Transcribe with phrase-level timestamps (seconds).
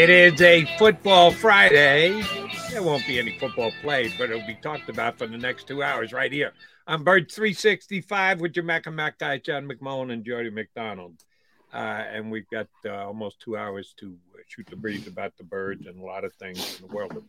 [0.00, 2.22] It is a football Friday.
[2.70, 5.82] There won't be any football played, but it'll be talked about for the next two
[5.82, 6.54] hours right here
[6.86, 11.22] on Bird 365 with your Mac and Mac guy, John McMullen and Jody McDonald.
[11.70, 15.44] Uh, and we've got uh, almost two hours to uh, shoot the breeze about the
[15.44, 17.24] birds and a lot of things in the world of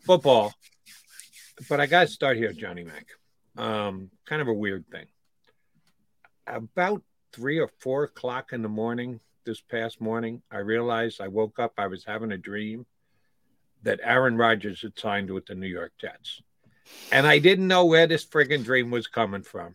[0.00, 0.54] football.
[1.68, 3.06] But I got to start here, Johnny Mac.
[3.58, 5.08] Um, kind of a weird thing.
[6.46, 7.02] About
[7.34, 11.74] three or four o'clock in the morning, this past morning, I realized I woke up,
[11.78, 12.86] I was having a dream
[13.82, 16.40] that Aaron Rodgers had signed with the New York Jets.
[17.12, 19.74] And I didn't know where this friggin' dream was coming from.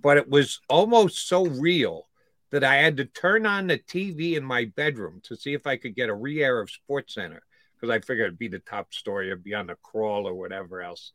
[0.00, 2.08] But it was almost so real
[2.50, 5.76] that I had to turn on the TV in my bedroom to see if I
[5.76, 7.42] could get a re air of Sports Center
[7.74, 10.82] because I figured it'd be the top story, it'd be on the crawl or whatever
[10.82, 11.12] else.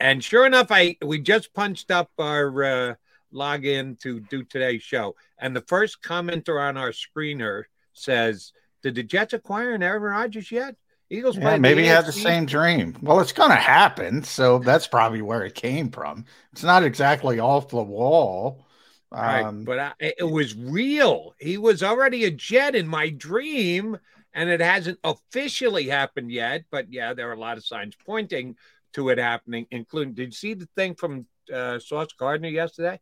[0.00, 2.94] And sure enough, I we just punched up our uh,
[3.30, 5.14] log in to do today's show.
[5.38, 8.52] And the first commenter on our screener says,
[8.82, 10.76] Did the Jets acquire an Aaron Rodgers yet?
[11.10, 12.96] Eagles Yeah, maybe he had the same dream.
[13.00, 14.22] Well, it's going to happen.
[14.22, 16.26] So that's probably where it came from.
[16.52, 18.66] It's not exactly off the wall.
[19.10, 21.34] Right, Um, but I, it was real.
[21.38, 23.96] He was already a Jet in my dream,
[24.34, 26.64] and it hasn't officially happened yet.
[26.70, 28.56] But yeah, there are a lot of signs pointing
[28.92, 30.12] to it happening, including.
[30.12, 33.00] Did you see the thing from uh, Sauce Gardner yesterday?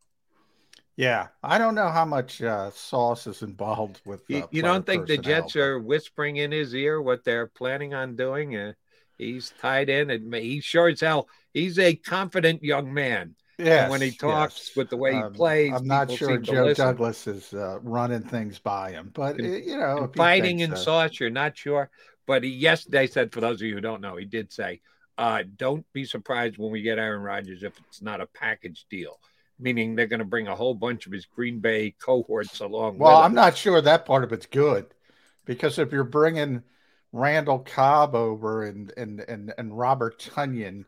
[0.96, 4.22] Yeah, I don't know how much uh, sauce is involved with.
[4.28, 7.46] You, uh, you player don't think the Jets are whispering in his ear what they're
[7.46, 8.56] planning on doing?
[8.56, 8.72] Uh,
[9.18, 11.28] he's tied in, and he sure as hell.
[11.52, 13.34] He's a confident young man.
[13.58, 14.76] Yes, and when he talks yes.
[14.76, 16.74] with the way he Um, plays, I'm not sure Joe.
[16.74, 20.82] Douglas is uh, running things by him, but And- uh, you know, fighting in so.
[20.82, 21.90] sauce, you're not sure.
[22.26, 24.80] But he yesterday said, for those of you who don't know, he did say,
[25.16, 29.18] uh, don't be surprised when we get Aaron Rodgers if it's not a package deal.
[29.58, 32.98] Meaning they're going to bring a whole bunch of his Green Bay cohorts along.
[32.98, 34.86] Well, I'm not sure that part of it's good
[35.46, 36.62] because if you're bringing
[37.12, 40.84] Randall Cobb over and and and, and Robert Tonyan,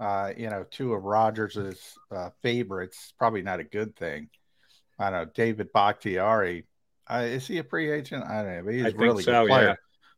[0.00, 4.30] uh, you know, two of Rodgers's uh, favorites, probably not a good thing.
[4.98, 5.30] I don't know.
[5.34, 6.66] David Bakhtiari,
[7.06, 8.24] uh, is he a free agent?
[8.24, 8.62] I don't know.
[8.64, 9.74] But he's I really so, good player, yeah.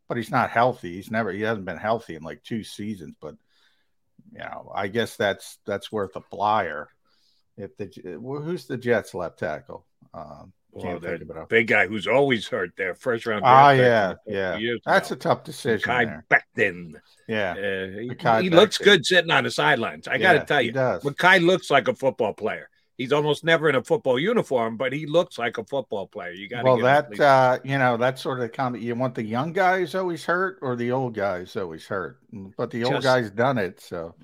[0.09, 0.95] but he's not healthy.
[0.95, 1.33] He's never.
[1.33, 3.15] He hasn't been healthy in like two seasons.
[3.21, 3.35] But
[4.33, 6.89] you know, I guess that's that's worth a flyer.
[7.57, 7.91] If the
[8.23, 9.87] who's the Jets left tackle?
[10.15, 11.37] Um, Well, that of it.
[11.37, 13.43] off- big guy who's always hurt there, first round.
[13.45, 14.59] Ah, yeah, yeah.
[14.85, 16.21] That's a tough decision Kai.
[16.31, 16.95] Becton.
[17.29, 17.87] Yeah, Uh,
[18.39, 20.07] he he looks good sitting on the sidelines.
[20.09, 21.03] I got to tell he you, does.
[21.03, 22.69] Mekhi looks like a football player.
[22.97, 26.33] He's almost never in a football uniform, but he looks like a football player.
[26.33, 28.83] You got Well, that uh, you know, that's sort of the comment.
[28.85, 32.19] You want the young guys always hurt, or the old guys always hurt.
[32.59, 34.15] But the old Just- guys done it, so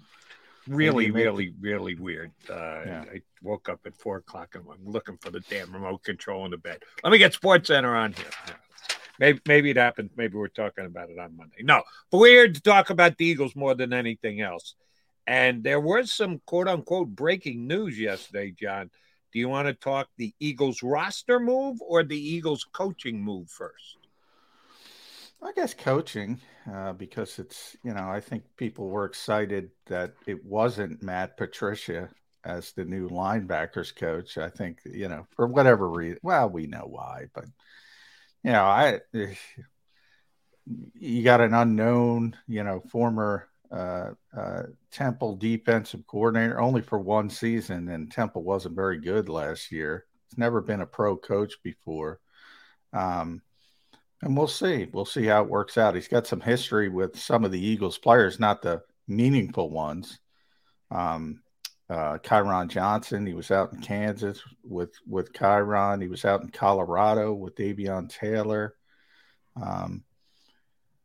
[0.69, 2.33] really, really, really weird.
[2.49, 2.55] Uh,
[2.87, 3.05] Yeah.
[3.13, 6.51] I woke up at four o'clock and I'm looking for the damn remote control in
[6.51, 6.83] the bed.
[7.05, 8.27] Let me get Sports Center on here.
[9.19, 10.11] Maybe, maybe it happens.
[10.17, 11.63] Maybe we're talking about it on Monday.
[11.63, 14.75] No, but we're here to talk about the Eagles more than anything else.
[15.27, 18.91] And there was some quote unquote breaking news yesterday, John.
[19.33, 23.97] Do you want to talk the Eagles roster move or the Eagles coaching move first?
[25.43, 26.41] I guess coaching,
[26.71, 32.09] uh, because it's you know, I think people were excited that it wasn't Matt Patricia
[32.45, 34.39] as the new linebackers coach.
[34.39, 36.19] I think you know for whatever reason.
[36.23, 37.47] Well, we know why, but
[38.43, 39.01] you know, I
[40.95, 47.31] you got an unknown, you know, former uh, uh, Temple defensive coordinator only for one
[47.31, 50.07] season, and Temple wasn't very good last year.
[50.29, 52.21] He's never been a pro coach before.
[52.93, 53.43] Um,
[54.23, 54.89] and we'll see.
[54.93, 55.95] We'll see how it works out.
[55.95, 60.19] He's got some history with some of the Eagles players, not the meaningful ones.
[60.91, 61.43] Um,
[61.89, 66.03] uh, Kyron Johnson, he was out in Kansas with with Kyron.
[66.03, 68.75] He was out in Colorado with Davion Taylor.
[69.61, 70.03] Um,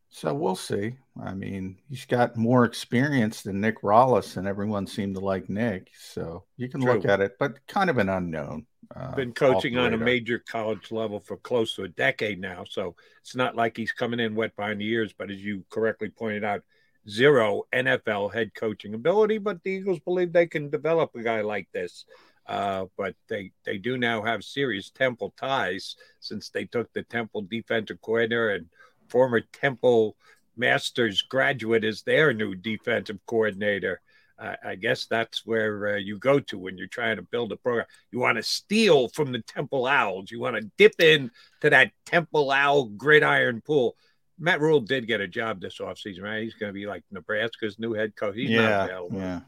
[0.08, 0.96] so we'll see.
[1.24, 5.88] I mean, he's got more experience than Nick Rallis, and everyone seemed to like Nick.
[5.98, 8.66] So you can look at it, but kind of an unknown.
[8.94, 12.64] Uh, been coaching on a major college level for close to a decade now.
[12.68, 16.10] So it's not like he's coming in wet behind the ears, but as you correctly
[16.10, 16.62] pointed out,
[17.08, 19.38] zero NFL head coaching ability.
[19.38, 22.04] But the Eagles believe they can develop a guy like this.
[22.46, 27.42] Uh, but they, they do now have serious Temple ties since they took the Temple
[27.42, 28.66] defensive coordinator and
[29.08, 30.16] former Temple
[30.56, 34.00] Masters graduate as their new defensive coordinator.
[34.38, 37.56] I I guess that's where uh, you go to when you're trying to build a
[37.56, 37.86] program.
[38.10, 40.30] You want to steal from the Temple Owls.
[40.30, 41.30] You want to dip in
[41.60, 43.96] to that Temple Owl gridiron pool.
[44.38, 46.42] Matt Rhule did get a job this offseason, right?
[46.42, 48.34] He's going to be like Nebraska's new head coach.
[48.34, 49.40] He's not yeah, yeah,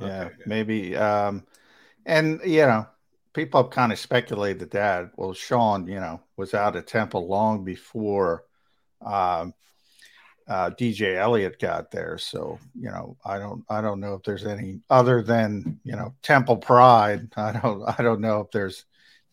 [0.00, 0.46] yeah, good.
[0.46, 0.96] maybe.
[0.96, 1.44] Um,
[2.04, 2.86] and you know,
[3.32, 5.12] people have kind of speculated that.
[5.16, 8.44] Well, Sean, you know, was out of Temple long before
[9.04, 9.54] um,
[10.46, 12.18] uh, DJ Eliot got there.
[12.18, 16.14] So you know, I don't, I don't know if there's any other than you know
[16.22, 17.28] Temple pride.
[17.36, 18.84] I don't, I don't know if there's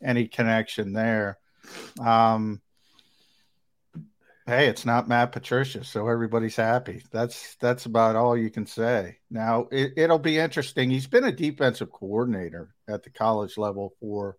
[0.02, 1.38] any connection there.
[2.00, 2.62] Um,
[4.48, 7.04] hey, it's not Matt Patricia, so everybody's happy.
[7.12, 9.18] That's that's about all you can say.
[9.30, 10.90] Now it, it'll be interesting.
[10.90, 14.38] He's been a defensive coordinator at the college level for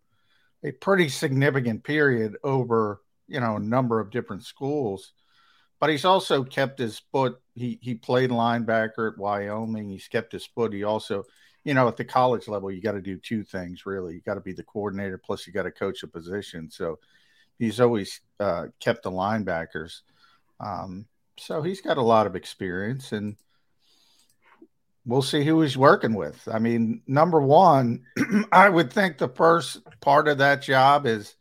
[0.65, 5.13] a pretty significant period over you know a number of different schools,
[5.83, 7.41] but he's also kept his foot.
[7.57, 9.91] He he played linebacker at Wyoming.
[9.91, 10.73] He's kept his foot.
[10.73, 11.25] He also
[11.65, 14.15] you know, at the college level, you got to do two things really.
[14.15, 16.71] You got to be the coordinator, plus you got to coach a position.
[16.71, 17.01] So
[17.59, 20.03] he's always uh, kept the linebackers.
[20.61, 23.35] Um, so he's got a lot of experience, and
[25.05, 26.47] we'll see who he's working with.
[26.47, 28.05] I mean, number one,
[28.53, 31.35] I would think the first part of that job is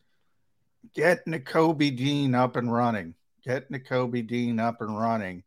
[0.95, 3.13] get Nakobe Dean up and running.
[3.43, 5.43] Get Nakobe Dean up and running.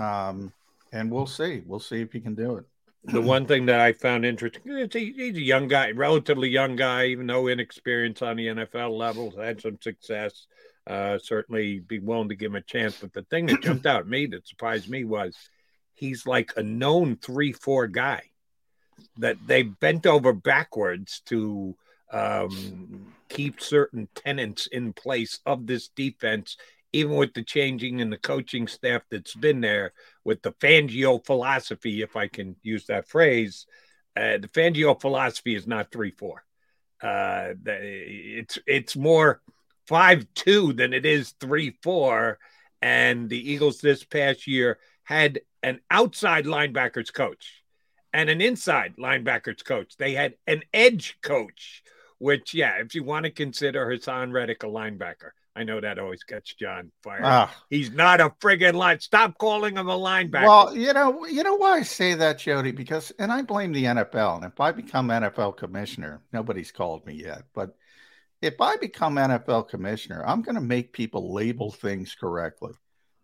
[0.00, 0.52] Um,
[0.92, 1.62] and we'll see.
[1.66, 2.64] We'll see if he can do it.
[3.04, 6.76] the one thing that I found interesting, it's a, he's a young guy, relatively young
[6.76, 10.46] guy, even though inexperienced on the NFL level, had some success.
[10.86, 12.98] Uh, certainly be willing to give him a chance.
[13.00, 15.36] But the thing that jumped out at me that surprised me was
[15.94, 18.22] he's like a known three four guy
[19.18, 21.76] that they bent over backwards to
[22.12, 26.56] um, keep certain tenants in place of this defense,
[26.96, 29.92] even with the changing in the coaching staff that's been there,
[30.24, 33.66] with the Fangio philosophy, if I can use that phrase.
[34.16, 36.42] Uh, the Fangio philosophy is not three four.
[37.02, 39.42] Uh, it's it's more
[39.86, 42.38] five two than it is three four.
[42.80, 47.62] And the Eagles this past year had an outside linebackers coach
[48.12, 49.96] and an inside linebackers coach.
[49.96, 51.82] They had an edge coach,
[52.18, 56.22] which, yeah, if you want to consider Haason Reddick a linebacker, I know that always
[56.22, 57.22] gets John fired.
[57.24, 57.56] Ah.
[57.70, 59.00] He's not a friggin' line.
[59.00, 60.42] Stop calling him a linebacker.
[60.46, 62.72] Well, you know, you know why I say that, Jody?
[62.72, 64.36] Because, and I blame the NFL.
[64.36, 67.74] And if I become NFL commissioner, nobody's called me yet, but
[68.42, 72.72] if I become NFL commissioner, I'm going to make people label things correctly,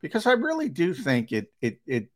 [0.00, 2.08] because I really do think it it it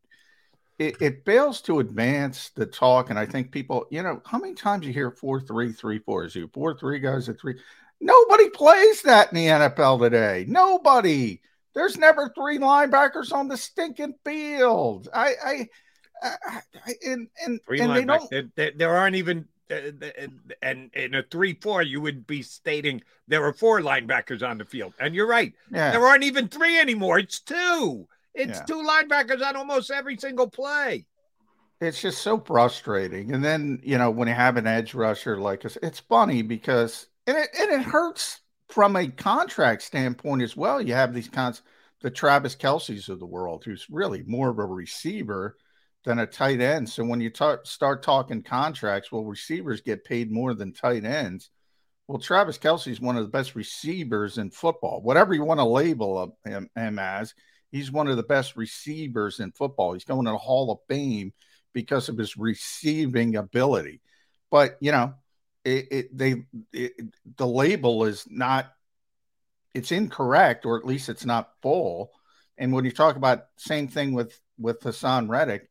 [0.79, 3.09] it, it fails to advance the talk.
[3.09, 6.25] And I think people, you know, how many times you hear four three three four?
[6.25, 7.55] Is you four three guys at three?
[7.99, 10.45] Nobody plays that in the NFL today.
[10.47, 11.41] Nobody.
[11.73, 15.09] There's never three linebackers on the stinking field.
[15.13, 15.67] I, I,
[16.23, 18.51] I, I and and, three and linebackers.
[18.55, 19.47] There, there, aren't even.
[19.69, 19.91] Uh,
[20.61, 24.93] and in a three-four, you would be stating there are four linebackers on the field,
[24.99, 25.53] and you're right.
[25.71, 25.91] Yeah.
[25.91, 27.19] There aren't even three anymore.
[27.19, 28.07] It's two.
[28.33, 28.65] It's yeah.
[28.65, 31.05] two linebackers on almost every single play.
[31.81, 33.33] It's just so frustrating.
[33.33, 37.07] And then you know when you have an edge rusher like us, it's funny because
[37.27, 40.81] and it, and it hurts from a contract standpoint as well.
[40.81, 41.61] You have these kinds,
[42.01, 45.57] the Travis Kelce's of the world, who's really more of a receiver
[46.05, 46.89] than a tight end.
[46.89, 47.31] So when you
[47.63, 51.49] start talking contracts, well, receivers get paid more than tight ends.
[52.07, 55.01] Well, Travis Kelce is one of the best receivers in football.
[55.01, 57.33] Whatever you want to label him, him as,
[57.69, 59.91] he's one of the best receivers in football.
[59.91, 61.33] He's going to the Hall of Fame
[61.73, 63.99] because of his receiving ability.
[64.49, 65.15] But you know,
[65.67, 66.93] it, it they it,
[67.35, 68.71] the label is not
[69.73, 72.11] it's incorrect or at least it's not full.
[72.57, 75.69] And when you talk about same thing with with Haason Reddick,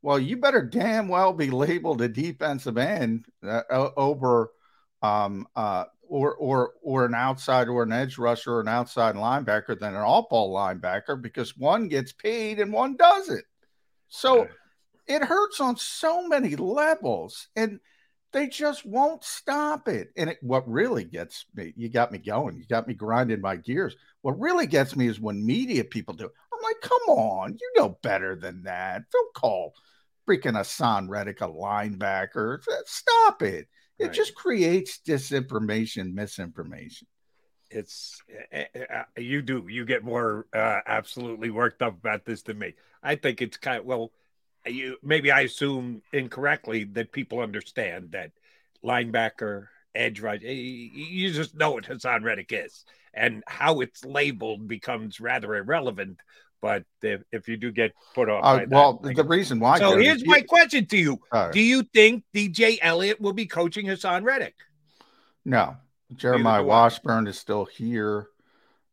[0.00, 3.62] well, you better damn well be labeled a defensive end uh,
[3.96, 4.52] over
[5.02, 9.78] um, uh, or or or an outside or an edge rusher or an outside linebacker
[9.78, 13.44] than an off-ball linebacker because one gets paid and one doesn't.
[14.08, 14.46] So
[15.08, 17.48] it hurts on so many levels.
[17.56, 17.80] And
[18.32, 20.10] they just won't stop it.
[20.16, 23.56] And it, what really gets me, you got me going, you got me grinding my
[23.56, 23.94] gears.
[24.22, 26.24] What really gets me is when media people do.
[26.24, 29.02] I'm like, come on, you know better than that.
[29.12, 29.74] Don't call
[30.28, 32.60] freaking Haason Reddick a linebacker.
[32.86, 33.68] Stop it.
[33.98, 34.12] It right.
[34.12, 37.06] just creates disinformation, misinformation.
[37.70, 38.20] It's
[38.54, 42.74] uh, you do you get more uh, absolutely worked up about this than me.
[43.02, 44.12] I think it's kind of well
[44.66, 48.32] you maybe I assume incorrectly that people understand that
[48.84, 50.40] linebacker, edge right.
[50.40, 56.18] You just know what Haason Reddick is, and how it's labeled becomes rather irrelevant.
[56.60, 59.78] But if, if you do get put off, uh, well, that, the reason why.
[59.78, 61.52] So here's my question to you: right.
[61.52, 64.54] Do you think DJ Eliot will be coaching Haason Reddick?
[65.44, 65.76] No,
[66.14, 68.28] Jeremiah Washburn is still here.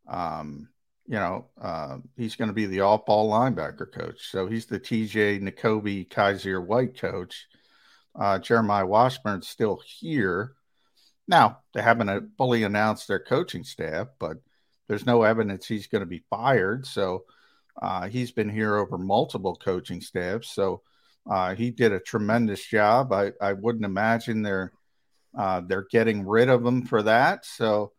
[0.08, 0.70] Um,
[1.10, 4.30] you know, uh, he's going to be the off ball linebacker coach.
[4.30, 7.48] So he's the TJ Nakobe Kyzir White coach.
[8.14, 10.54] Uh, Jeremiah Washburn's still here.
[11.28, 14.38] Now, they haven't uh, fully announced their coaching staff, but
[14.88, 16.86] there's no evidence he's going to be fired.
[16.86, 17.26] So
[17.82, 20.54] uh, he's been here over multiple coaching staffs.
[20.54, 20.84] So
[21.28, 23.12] uh, he did a tremendous job.
[23.12, 24.74] I, I wouldn't imagine they're
[25.36, 27.46] uh, they're getting rid of him for that.
[27.46, 27.94] So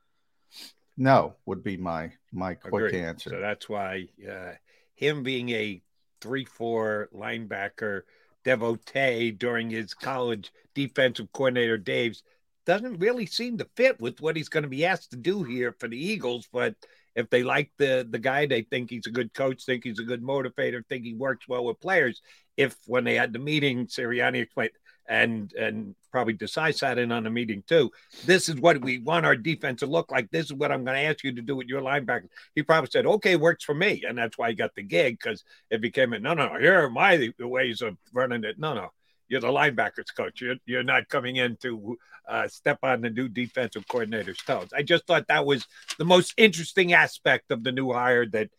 [1.00, 3.02] no, would be my my quick Agreed.
[3.02, 3.30] answer.
[3.30, 4.52] So that's why uh,
[4.94, 5.82] him being a
[6.20, 8.02] three-four linebacker
[8.44, 12.22] devotee during his college defensive coordinator Dave's
[12.66, 15.74] doesn't really seem to fit with what he's going to be asked to do here
[15.80, 16.46] for the Eagles.
[16.52, 16.74] But
[17.16, 20.04] if they like the the guy, they think he's a good coach, think he's a
[20.04, 22.20] good motivator, think he works well with players.
[22.58, 24.72] If when they had the meeting, Sirianni explained,
[25.10, 27.90] and and probably Desai sat in on the meeting too.
[28.24, 30.30] This is what we want our defense to look like.
[30.30, 32.28] This is what I'm going to ask you to do with your linebacker.
[32.54, 35.44] He probably said, "Okay, works for me," and that's why he got the gig because
[35.68, 36.56] it became a no, no.
[36.58, 38.58] Here are my ways of running it.
[38.58, 38.90] No, no.
[39.28, 40.40] You're the linebackers coach.
[40.40, 41.96] You're, you're not coming in to
[42.28, 44.70] uh, step on the new defensive coordinator's toes.
[44.76, 45.66] I just thought that was
[45.98, 48.50] the most interesting aspect of the new hire that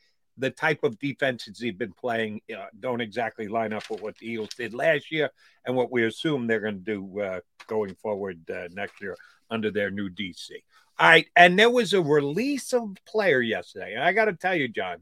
[0.41, 4.27] the type of defenses he's been playing uh, don't exactly line up with what the
[4.27, 5.29] Eagles did last year
[5.65, 9.15] and what we assume they're going to do uh, going forward uh, next year
[9.51, 10.49] under their new DC.
[10.99, 14.55] All right, and there was a release of player yesterday, and I got to tell
[14.55, 14.97] you, John,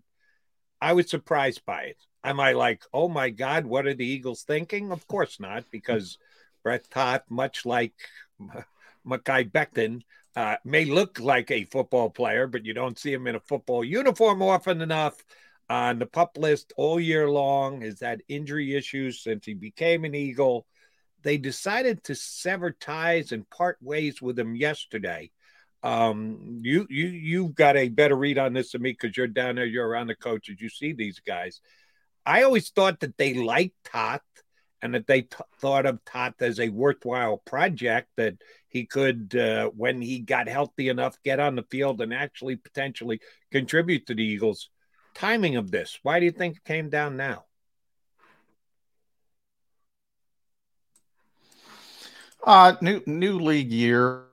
[0.81, 1.97] I was surprised by it.
[2.23, 4.91] Am I like, oh my God, what are the Eagles thinking?
[4.91, 6.17] Of course not, because
[6.63, 7.93] Brett Toth, much like
[9.07, 10.01] Mekhi Becton,
[10.39, 13.83] uh, may look like a football player, but you don't see him in a football
[13.83, 15.21] uniform often enough.
[15.69, 20.15] On the pup list all year long, has had injury issues since he became an
[20.15, 20.65] Eagle.
[21.23, 25.29] They decided to sever ties and part ways with him yesterday.
[25.83, 29.55] Um, you you you've got a better read on this than me because you're down
[29.55, 31.59] there, you're around the coaches, you see these guys.
[32.25, 34.21] I always thought that they liked Tot
[34.81, 38.35] and that they t- thought of Tot as a worthwhile project that
[38.69, 43.19] he could, uh, when he got healthy enough, get on the field and actually potentially
[43.51, 44.69] contribute to the Eagles.
[45.15, 47.45] Timing of this, why do you think it came down now?
[52.43, 54.25] Uh, new new league year.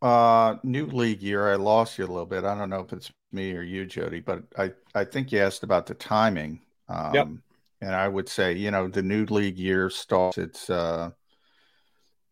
[0.00, 1.50] Uh, new league year.
[1.50, 2.44] I lost you a little bit.
[2.44, 5.62] I don't know if it's me or you, Jody, but I I think you asked
[5.62, 6.60] about the timing.
[6.88, 7.28] Um, yep.
[7.80, 10.38] And I would say, you know, the new league year starts.
[10.38, 11.10] It's, uh,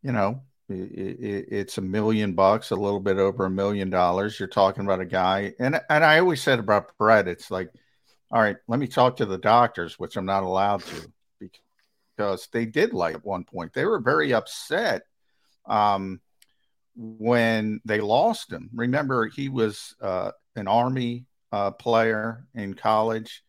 [0.02, 4.38] you know, it's a million bucks, a little bit over a million dollars.
[4.38, 7.70] You're talking about a guy, and and I always said about Brett, it's like,
[8.30, 12.66] all right, let me talk to the doctors, which I'm not allowed to because they
[12.66, 13.72] did like at one point.
[13.72, 15.02] They were very upset
[15.66, 16.20] um,
[16.96, 18.70] when they lost him.
[18.74, 23.42] Remember, he was uh, an Army uh, player in college.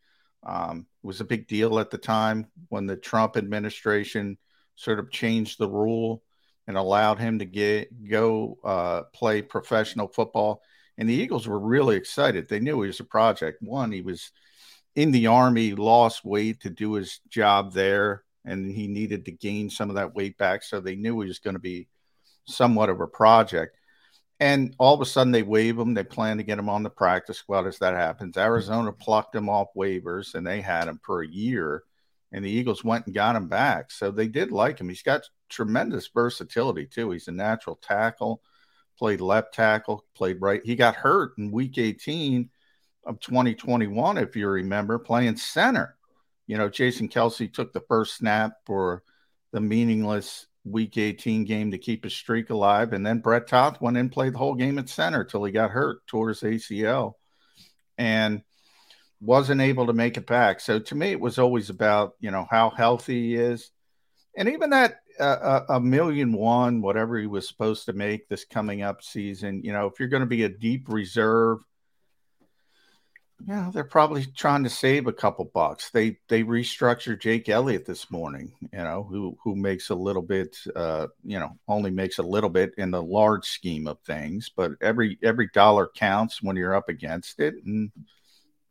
[0.46, 4.38] Um, it was a big deal at the time when the Trump administration
[4.76, 6.24] sort of changed the rule
[6.68, 10.62] and allowed him to get go uh, play professional football.
[10.98, 12.48] And the Eagles were really excited.
[12.48, 13.62] They knew he was a project.
[13.62, 14.32] One, he was
[14.96, 19.70] in the Army, lost weight to do his job there and he needed to gain
[19.70, 20.64] some of that weight back.
[20.64, 21.88] So they knew he was going to be
[22.46, 23.78] somewhat of a project.
[24.40, 25.94] And all of a sudden they waive him.
[25.94, 28.36] They plan to get him on the practice squad as that happens.
[28.36, 31.84] Arizona plucked him off waivers and they had him for a year.
[32.34, 33.92] And the Eagles went and got him back.
[33.92, 34.90] So they did like him.
[34.90, 37.12] He's got tremendous versatility too.
[37.12, 38.42] He's a natural tackle,
[38.98, 40.62] played left tackle, played right.
[40.66, 42.50] He got hurt in week 18
[43.06, 45.96] of 2021, if you remember, playing center
[46.48, 49.04] you know, Jason Kelce took the first snap for
[49.52, 53.98] the meaningless Week 18 game to keep his streak alive, and then Brett Toth went
[53.98, 57.16] in and played the whole game at center till he got hurt, his ACL,
[57.98, 58.44] and
[59.24, 60.60] wasn't able to make it back.
[60.60, 63.72] So to me, it was always about you know how healthy he is,
[64.38, 68.82] and even that uh, a million one, whatever he was supposed to make this coming
[68.82, 69.64] up season.
[69.64, 71.60] You know, if you're going to be a deep reserve
[73.48, 75.90] yeah, they're probably trying to save a couple bucks.
[75.90, 80.58] They they restructured Jake Elliott this morning, you know, who who makes a little bit
[80.76, 84.74] uh, you know, only makes a little bit in the large scheme of things, but
[84.82, 87.92] every every dollar counts when you're up against it and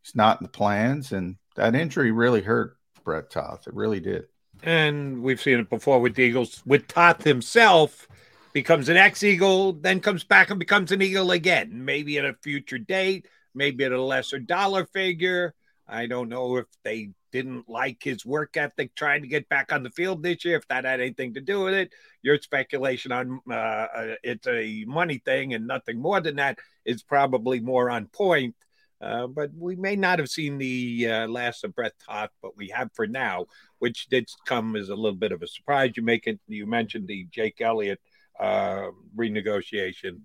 [0.03, 3.67] it's not in the plans and that injury really hurt Brett Toth.
[3.67, 4.27] It really did.
[4.63, 8.07] And we've seen it before with the Eagles with Toth himself
[8.53, 12.79] becomes an ex-Eagle, then comes back and becomes an Eagle again, maybe at a future
[12.79, 15.55] date maybe at a lesser dollar figure.
[15.87, 19.83] I don't know if they didn't like his work ethic trying to get back on
[19.83, 21.93] the field this year, if that had anything to do with it.
[22.23, 27.03] Your speculation on uh, uh, it's a money thing and nothing more than that is
[27.03, 28.55] probably more on point.
[29.03, 32.69] Uh, but we may not have seen the uh, last of Brett Toth, but we
[32.69, 33.47] have for now,
[33.81, 35.93] which did come as a little bit of a surprise.
[35.97, 36.39] You make it.
[36.47, 38.01] You mentioned the Jake Elliott
[38.39, 40.21] uh, renegotiation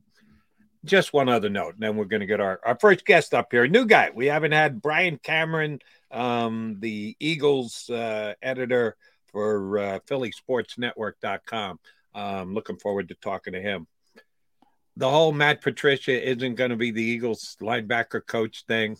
[0.85, 3.47] just one other note, and then we're going to get our, our first guest up
[3.51, 3.67] here.
[3.67, 4.09] New guy.
[4.13, 5.79] We haven't had Brian Cameron,
[6.11, 8.95] um, the Eagles uh, editor
[9.27, 11.79] for uh, PhillySportsNetwork.com.
[12.15, 13.87] Um, looking forward to talking to him.
[14.97, 18.97] The whole Matt Patricia isn't going to be the Eagles linebacker coach thing.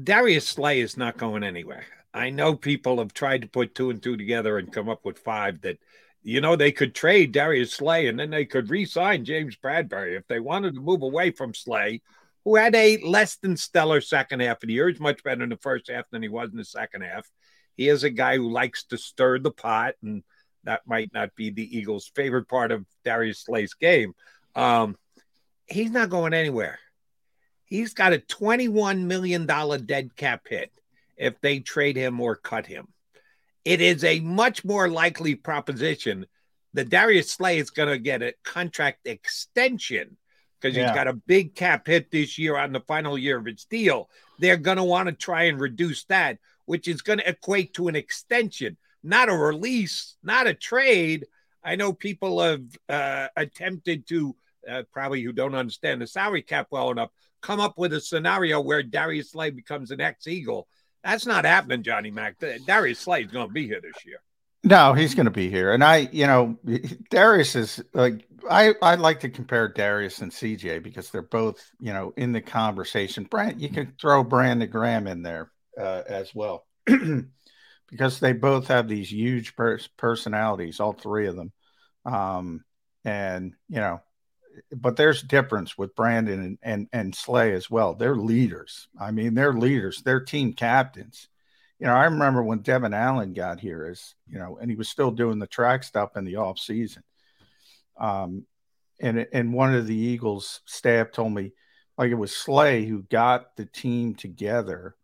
[0.00, 1.84] Darius Slay is not going anywhere.
[2.14, 5.18] I know people have tried to put two and two together and come up with
[5.18, 5.78] five that
[6.22, 10.16] you know, they could trade Darius Slay and then they could re sign James Bradberry
[10.16, 12.02] if they wanted to move away from Slay,
[12.44, 14.88] who had a less than stellar second half of the year.
[14.88, 17.28] He's much better in the first half than he was in the second half.
[17.76, 20.22] He is a guy who likes to stir the pot, and
[20.68, 24.14] that might not be the Eagles' favorite part of Darius Slay's game.
[24.54, 24.96] Um,
[25.66, 26.78] he's not going anywhere.
[27.64, 30.72] He's got a $21 million dead cap hit
[31.16, 32.88] if they trade him or cut him
[33.68, 36.24] it is a much more likely proposition
[36.72, 40.16] that Darius Slay is going to get a contract extension
[40.58, 40.86] because yeah.
[40.86, 44.08] he's got a big cap hit this year on the final year of his deal.
[44.38, 47.88] They're going to want to try and reduce that, which is going to equate to
[47.88, 51.26] an extension, not a release, not a trade.
[51.62, 54.36] I know people have uh, attempted to,
[54.68, 58.60] uh, probably who don't understand the salary cap well enough, come up with a scenario
[58.60, 60.68] where Darius Slay becomes an ex Eagle
[61.04, 62.36] that's not happening, Johnny Mac.
[62.66, 64.20] Darius Slay's going to be here this year.
[64.64, 65.72] No, he's going to be here.
[65.72, 66.58] And I, you know,
[67.10, 71.92] Darius is like, I, I like to compare Darius and CJ because they're both, you
[71.92, 73.24] know, in the conversation.
[73.24, 76.66] Brand, you can throw Brandon Graham in there uh, as well
[77.90, 81.52] because they both have these huge pers- personalities, all three of them.
[82.04, 82.64] Um,
[83.04, 84.00] and, you know,
[84.76, 87.94] but there's a difference with Brandon and, and, and Slay as well.
[87.94, 88.88] They're leaders.
[89.00, 90.02] I mean, they're leaders.
[90.02, 91.28] They're team captains.
[91.78, 94.88] you know, I remember when Devon Allen got here, as you know, and he was
[94.88, 97.02] still doing the track stuff in the off season.
[97.98, 98.46] Um,
[99.00, 101.52] and and one of the Eagles staff told me,
[101.96, 104.96] like it was Slay who got the team together.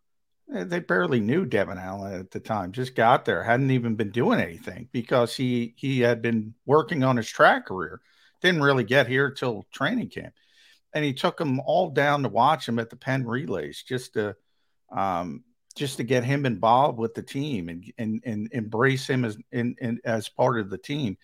[0.52, 2.72] Eh, they barely knew Devon Allen at the time.
[2.72, 7.16] Just got there, hadn't even been doing anything because he he had been working on
[7.16, 8.00] his track career.
[8.42, 10.34] Didn't really get here till training camp,
[10.92, 14.36] and he took them all down to watch him at the Penn relays just to
[14.94, 19.38] um, just to get him involved with the team and and, and embrace him as
[19.50, 21.16] in, in, as part of the team.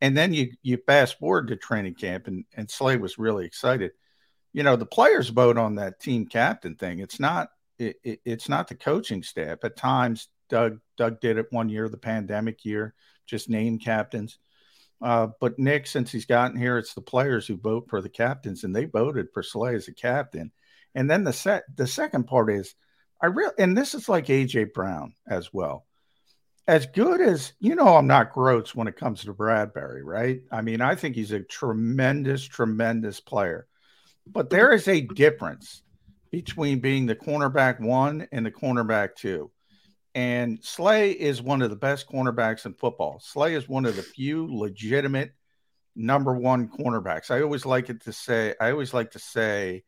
[0.00, 3.90] And then you you fast forward to training camp, and and Slay was really excited.
[4.52, 7.00] You know, the players vote on that team captain thing.
[7.00, 9.58] It's not it, it, it's not the coaching staff.
[9.64, 12.94] At times, Doug Doug did it one year, the pandemic year,
[13.26, 14.38] just name captains.
[15.00, 18.64] Uh, but Nick, since he's gotten here, it's the players who vote for the captains,
[18.64, 20.50] and they voted for Slay as a captain.
[20.94, 22.74] And then the set the second part is
[23.20, 25.86] I really, and this is like AJ Brown as well.
[26.66, 30.40] As good as you know, I'm not gross when it comes to Bradberry, right?
[30.52, 33.66] I mean, I think he's a tremendous, tremendous player.
[34.26, 35.82] But there is a difference
[36.30, 39.50] between being the cornerback one and the cornerback two.
[40.14, 43.20] And Slay is one of the best cornerbacks in football.
[43.20, 45.32] Slay is one of the few legitimate
[45.94, 47.30] number one cornerbacks.
[47.30, 49.84] I always like it to say, I always like to say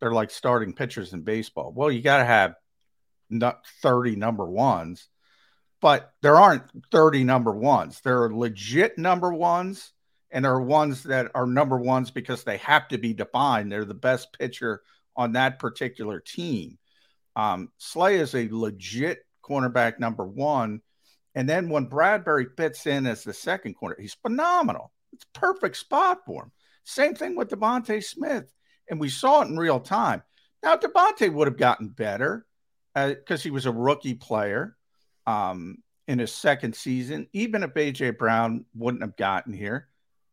[0.00, 1.72] they're like starting pitchers in baseball.
[1.74, 2.54] Well, you got to have
[3.28, 5.08] not 30 number ones,
[5.80, 8.00] but there aren't 30 number ones.
[8.02, 9.92] There are legit number ones,
[10.30, 13.70] and there are ones that are number ones because they have to be defined.
[13.70, 14.82] They're the best pitcher
[15.20, 16.78] on that particular team.
[17.36, 20.80] Um, Slay is a legit cornerback number one.
[21.34, 24.92] And then when Bradberry fits in as the second corner, he's phenomenal.
[25.12, 26.52] It's perfect spot for him.
[26.84, 28.50] Same thing with DeVonta Smith
[28.88, 30.22] and we saw it in real time.
[30.62, 32.46] Now, DeVonta would have gotten better
[32.94, 34.74] because uh, he was a rookie player
[35.26, 35.78] um,
[36.08, 39.88] in his second season, even if AJ Brown wouldn't have gotten here.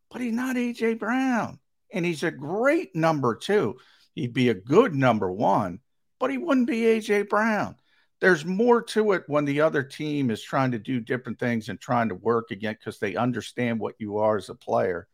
[0.09, 1.59] But he's not AJ Brown,
[1.93, 3.75] and he's a great number two.
[4.17, 5.79] He'd be a good number one,
[6.19, 7.75] but he wouldn't be AJ Brown.
[8.19, 11.79] There's more to it when the other team is trying to do different things and
[11.79, 15.07] trying to work again because they understand what you are as a player.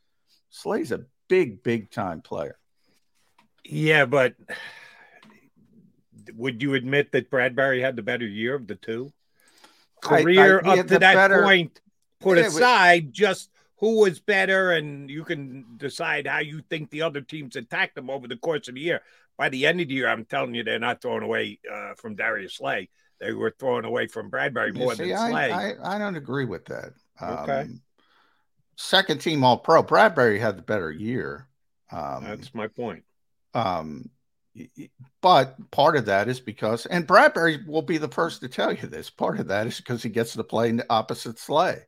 [0.51, 2.57] Slay's a big, big time player.
[3.65, 4.35] Yeah, but
[6.33, 9.11] would you admit that Bradberry had the better year of the two?
[10.01, 11.81] Career I, I, up to that better, point,
[12.21, 16.89] put yeah, aside but, just who was better, and you can decide how you think
[16.89, 19.01] the other teams attacked them over the course of the year.
[19.37, 22.15] By the end of the year, I'm telling you, they're not throwing away uh, from
[22.15, 22.89] Darius Slay.
[23.19, 25.51] They were throwing away from Bradberry more see, than Slay.
[25.51, 26.93] I, I, don't agree with that.
[27.21, 27.61] Okay.
[27.61, 27.81] Um,
[28.75, 31.47] second team All Pro, Bradberry had the better year.
[31.91, 33.03] Um, That's my point.
[33.53, 34.09] Um,
[35.21, 38.87] but part of that is because, and Bradberry will be the first to tell you
[38.87, 39.09] this.
[39.09, 41.79] Part of that is because he gets to play in the opposite Slay,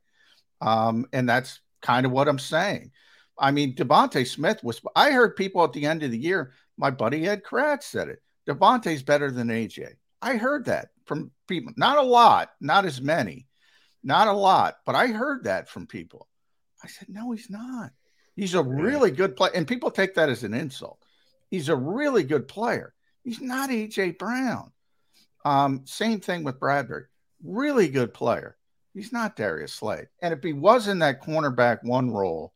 [0.61, 2.91] um, and that's kind of what I'm saying.
[3.37, 4.81] I mean, DeVonta Smith was.
[4.95, 6.51] I heard people at the end of the year.
[6.77, 8.21] My buddy Ed Kracz said it.
[8.47, 9.93] DeVonta's better than AJ.
[10.21, 11.73] I heard that from people.
[11.77, 13.47] Not a lot, not as many,
[14.03, 16.27] not a lot, but I heard that from people.
[16.83, 17.91] I said, no, he's not.
[18.35, 20.99] He's a really good player, and people take that as an insult.
[21.49, 22.93] He's a really good player.
[23.23, 24.71] He's not AJ Brown.
[25.45, 27.05] Um, same thing with Bradberry.
[27.43, 28.57] Really good player.
[28.95, 30.07] He's not Darius Slay.
[30.21, 32.53] And if he was in that cornerback one role,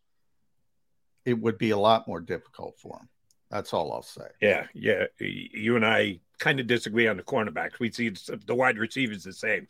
[1.26, 3.10] it would be a lot more difficult for him.
[3.52, 4.28] That's all I'll say.
[4.42, 5.06] Yeah, yeah.
[5.20, 7.80] You and I kind of disagree on the cornerbacks.
[7.80, 9.68] We see the wide receivers the same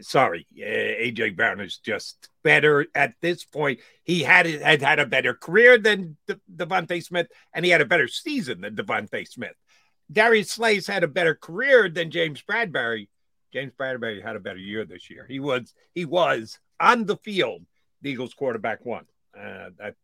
[0.00, 3.80] sorry, AJ Brown is just better at this point.
[4.04, 7.86] He had had had a better career than De- DeVonta Smith, and he had a
[7.86, 9.54] better season than DeVonta Smith.
[10.10, 13.08] Darius Slay's had a better career than James Bradberry.
[13.52, 15.26] James Bradberry had a better year this year.
[15.28, 17.66] He was he was on the field.
[18.02, 19.04] The Eagles quarterback one.
[19.38, 19.94] Uh, that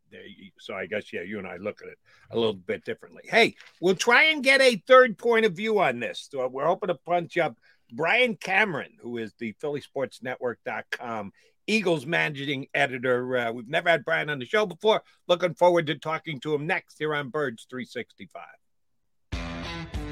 [0.59, 1.97] so I guess yeah, you and I look at it
[2.31, 3.23] a little bit differently.
[3.25, 6.27] Hey, we'll try and get a third point of view on this.
[6.31, 7.57] So we're hoping to punch up
[7.91, 11.31] Brian Cameron, who is the PhillySportsNetwork.com
[11.67, 13.37] Eagles managing editor.
[13.37, 15.03] Uh, we've never had Brian on the show before.
[15.27, 18.41] Looking forward to talking to him next here on Birds 365.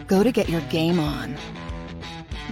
[0.07, 1.35] Go to get your game on.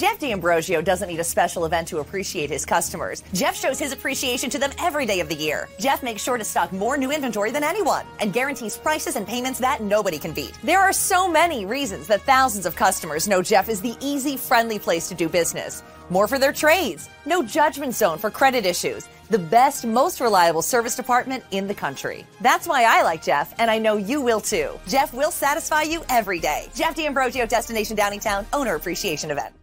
[0.00, 3.22] Jeff D'Ambrosio doesn't need a special event to appreciate his customers.
[3.34, 5.68] Jeff shows his appreciation to them every day of the year.
[5.78, 9.58] Jeff makes sure to stock more new inventory than anyone and guarantees prices and payments
[9.58, 10.58] that nobody can beat.
[10.64, 14.78] There are so many reasons that thousands of customers know Jeff is the easy, friendly
[14.78, 15.82] place to do business.
[16.08, 17.10] More for their trades.
[17.26, 19.06] No judgment zone for credit issues.
[19.28, 22.24] The best, most reliable service department in the country.
[22.40, 24.80] That's why I like Jeff, and I know you will too.
[24.88, 26.68] Jeff will satisfy you every day.
[26.74, 29.59] Jeff D'Ambrosio, Destination Downingtown, Owner Appreciation Event.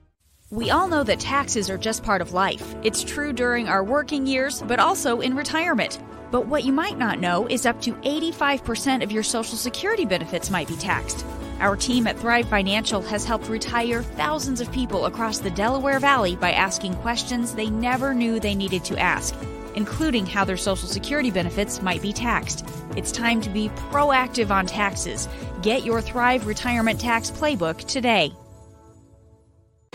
[0.49, 2.73] We all know that taxes are just part of life.
[2.81, 5.99] It's true during our working years, but also in retirement.
[6.31, 10.49] But what you might not know is up to 85% of your Social Security benefits
[10.49, 11.25] might be taxed.
[11.59, 16.37] Our team at Thrive Financial has helped retire thousands of people across the Delaware Valley
[16.37, 19.35] by asking questions they never knew they needed to ask,
[19.75, 22.65] including how their Social Security benefits might be taxed.
[22.95, 25.27] It's time to be proactive on taxes.
[25.61, 28.31] Get your Thrive Retirement Tax Playbook today.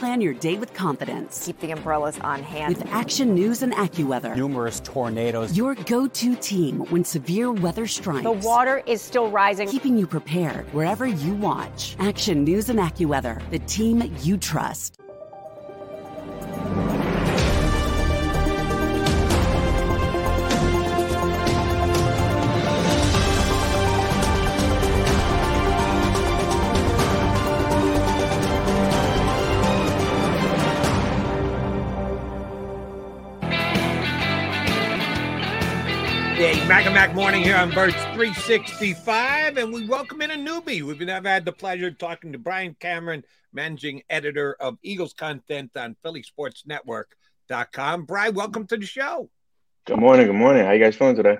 [0.02, 1.46] Plan your day with confidence.
[1.46, 2.76] Keep the umbrellas on hand.
[2.76, 4.34] With Action News and AccuWeather.
[4.34, 5.56] Numerous tornadoes.
[5.56, 8.24] Your go to team when severe weather strikes.
[8.24, 9.68] The water is still rising.
[9.68, 11.94] Keeping you prepared wherever you watch.
[12.00, 14.98] Action News and AccuWeather, the team you trust.
[36.82, 40.82] Mac and Mac morning here on Birds 365, and we welcome in a newbie.
[40.82, 45.70] We've never had the pleasure of talking to Brian Cameron, managing editor of Eagles content
[45.76, 48.04] on PhillySportsNetwork.com.
[48.04, 49.30] Brian, welcome to the show.
[49.84, 50.26] Good morning.
[50.26, 50.64] Good morning.
[50.64, 51.38] How you guys feeling today?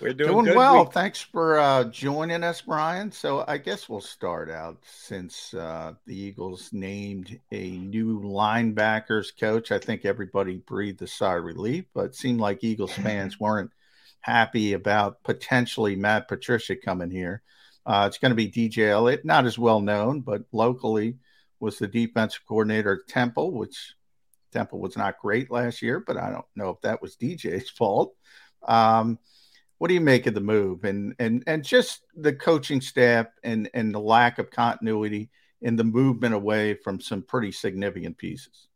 [0.00, 0.56] We're doing, doing good.
[0.56, 0.86] well.
[0.86, 3.12] We- Thanks for uh, joining us, Brian.
[3.12, 9.70] So I guess we'll start out since uh, the Eagles named a new linebackers coach.
[9.70, 13.70] I think everybody breathed a sigh of relief, but it seemed like Eagles fans weren't
[14.20, 17.42] happy about potentially Matt Patricia coming here.
[17.86, 21.16] Uh, it's going to be DJ Eliot, not as well known, but locally
[21.60, 23.94] was the defensive coordinator at Temple, which
[24.52, 28.14] Temple was not great last year, but I don't know if that was DJ's fault.
[28.66, 29.18] Um,
[29.78, 33.70] what do you make of the move and and and just the coaching staff and
[33.74, 35.30] and the lack of continuity
[35.62, 38.67] in the movement away from some pretty significant pieces?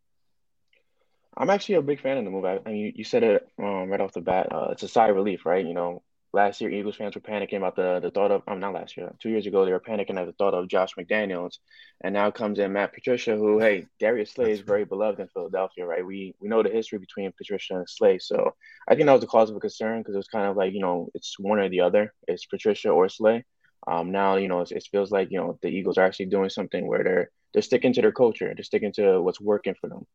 [1.36, 2.44] I'm actually a big fan of the move.
[2.44, 4.48] I, I mean, you, you said it um, right off the bat.
[4.52, 5.64] Uh, it's a sigh of relief, right?
[5.64, 8.42] You know, last year Eagles fans were panicking about the the thought of.
[8.46, 9.12] I'm um, not last year.
[9.18, 11.58] Two years ago, they were panicking at the thought of Josh McDaniels,
[12.02, 15.86] and now comes in Matt Patricia, who, hey, Darius Slay is very beloved in Philadelphia,
[15.86, 16.04] right?
[16.04, 18.54] We we know the history between Patricia and Slay, so
[18.88, 20.74] I think that was the cause of a concern because it was kind of like
[20.74, 22.12] you know it's one or the other.
[22.28, 23.44] It's Patricia or Slay.
[23.86, 26.86] Um, now you know it feels like you know the Eagles are actually doing something
[26.86, 30.06] where they're they're sticking to their culture, they're sticking to what's working for them.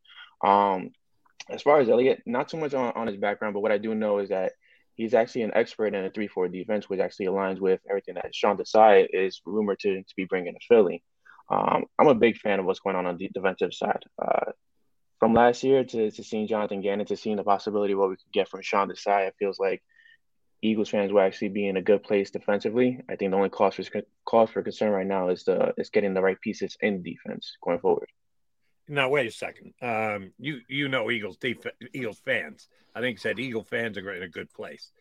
[0.44, 0.92] Um,
[1.50, 3.96] as far as Eliot, not so much on, on his background, but what I do
[3.96, 4.54] know is that
[4.96, 8.34] he's actually an expert in a 3 4 defense, which actually aligns with everything that
[8.36, 11.04] Sean Desai is rumored to, to be bringing to Philly.
[11.50, 14.04] Um, I'm a big fan of what's going on on the defensive side.
[14.22, 14.52] Uh,
[15.20, 18.18] from last year to, to seeing Jonathan Gannon, to seeing the possibility of what we
[18.18, 19.82] could get from Sean Desai, it feels like
[20.62, 23.02] Eagles fans will actually be in a good place defensively.
[23.10, 23.84] I think the only cause for
[24.26, 27.80] cause for concern right now is the is getting the right pieces in defense going
[27.80, 28.10] forward.
[28.88, 29.74] Now wait a second.
[29.82, 32.68] Um, you you know Eagles def- Eagles fans.
[32.96, 34.92] I think said Eagle fans are in a good place.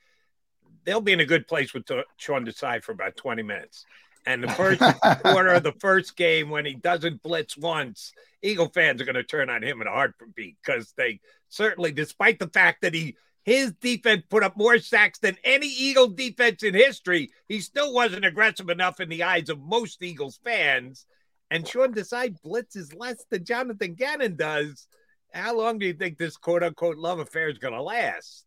[0.85, 1.85] They'll be in a good place with
[2.16, 3.85] Sean Desai for about twenty minutes.
[4.27, 4.83] And the first
[5.22, 9.22] quarter of the first game, when he doesn't blitz once, Eagle fans are going to
[9.22, 13.72] turn on him in a heartbeat because they certainly, despite the fact that he his
[13.75, 18.68] defense put up more sacks than any Eagle defense in history, he still wasn't aggressive
[18.68, 21.07] enough in the eyes of most Eagles fans
[21.50, 24.87] and Sean Desai blitzes less than Jonathan Gannon does.
[25.32, 28.44] How long do you think this quote unquote love affair is going to last?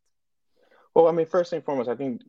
[0.95, 2.21] Well, I mean, first and foremost, I think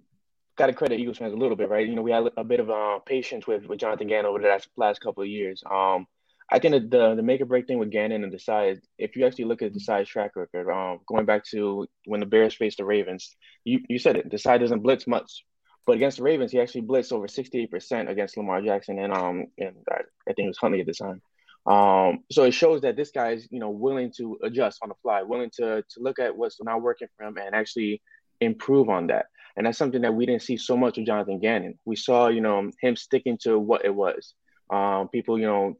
[0.56, 1.88] got to credit Eagles fans a little bit, right?
[1.88, 4.48] You know, we had a bit of uh, patience with, with Jonathan Gannon over the
[4.48, 5.62] last, last couple of years.
[5.70, 6.06] Um,
[6.52, 9.44] I think the the make or break thing with Gannon and Desai, if you actually
[9.44, 13.36] look at Desai's track record, um, going back to when the Bears faced the Ravens,
[13.64, 15.44] you, you said it, Desai doesn't blitz much,
[15.86, 19.76] but against the Ravens, he actually blitzed over 68% against Lamar Jackson and um and
[19.90, 21.22] I, think it was Huntley at the time.
[21.66, 24.94] Um, so it shows that this guy is, you know, willing to adjust on the
[25.02, 28.02] fly, willing to to look at what's not working for him and actually
[28.40, 29.26] improve on that.
[29.56, 31.78] And that's something that we didn't see so much with Jonathan Gannon.
[31.84, 34.34] We saw, you know, him sticking to what it was.
[34.72, 35.76] Um, people, you know,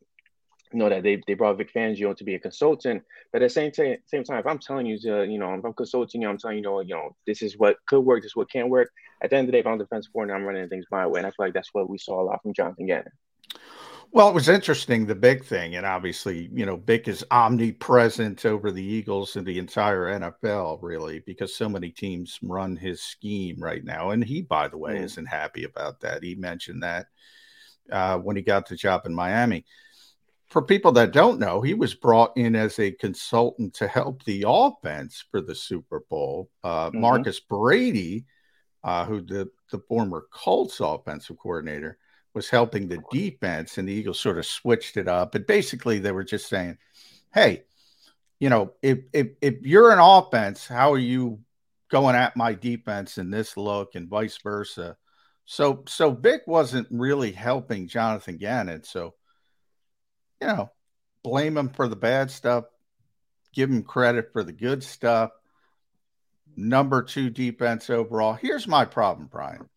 [0.72, 3.02] know that they, they brought Vic Fangio to be a consultant,
[3.32, 5.64] but at the same time, same time, if I'm telling you to, you know, if
[5.64, 8.22] I'm consulting you, I'm telling you, you know, you know, this is what could work,
[8.22, 8.90] this is what can't work.
[9.22, 11.18] At the end of the day, if I'm defensive coordinator, I'm running things my way,
[11.18, 13.12] and I feel like that's what we saw a lot from Jonathan Gannon.
[14.12, 18.72] Well, it was interesting, the big thing, and obviously, you know, Vic is omnipresent over
[18.72, 23.84] the Eagles and the entire NFL, really, because so many teams run his scheme right
[23.84, 24.10] now.
[24.10, 25.04] And he, by the way, mm.
[25.04, 26.24] isn't happy about that.
[26.24, 27.06] He mentioned that
[27.92, 29.64] uh, when he got the job in Miami
[30.50, 34.44] for people that don't know, he was brought in as a consultant to help the
[34.46, 36.50] offense for the Super Bowl.
[36.64, 37.00] Uh, mm-hmm.
[37.00, 38.26] Marcus Brady,
[38.82, 41.98] uh, who the, the former Colts offensive coordinator,
[42.34, 45.32] was helping the defense, and the Eagles sort of switched it up.
[45.32, 46.78] But basically, they were just saying,
[47.32, 47.64] "Hey,
[48.38, 51.40] you know, if if if you're an offense, how are you
[51.90, 54.96] going at my defense in this look, and vice versa?"
[55.44, 58.84] So so Vic wasn't really helping Jonathan Gannon.
[58.84, 59.14] So
[60.40, 60.70] you know,
[61.22, 62.64] blame him for the bad stuff,
[63.52, 65.30] give him credit for the good stuff.
[66.56, 68.34] Number two defense overall.
[68.34, 69.68] Here's my problem, Brian.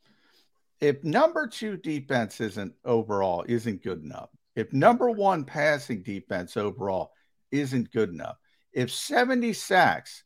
[0.79, 7.11] If number two defense isn't overall isn't good enough, if number one passing defense overall
[7.51, 8.37] isn't good enough,
[8.73, 10.23] if 70 sacks,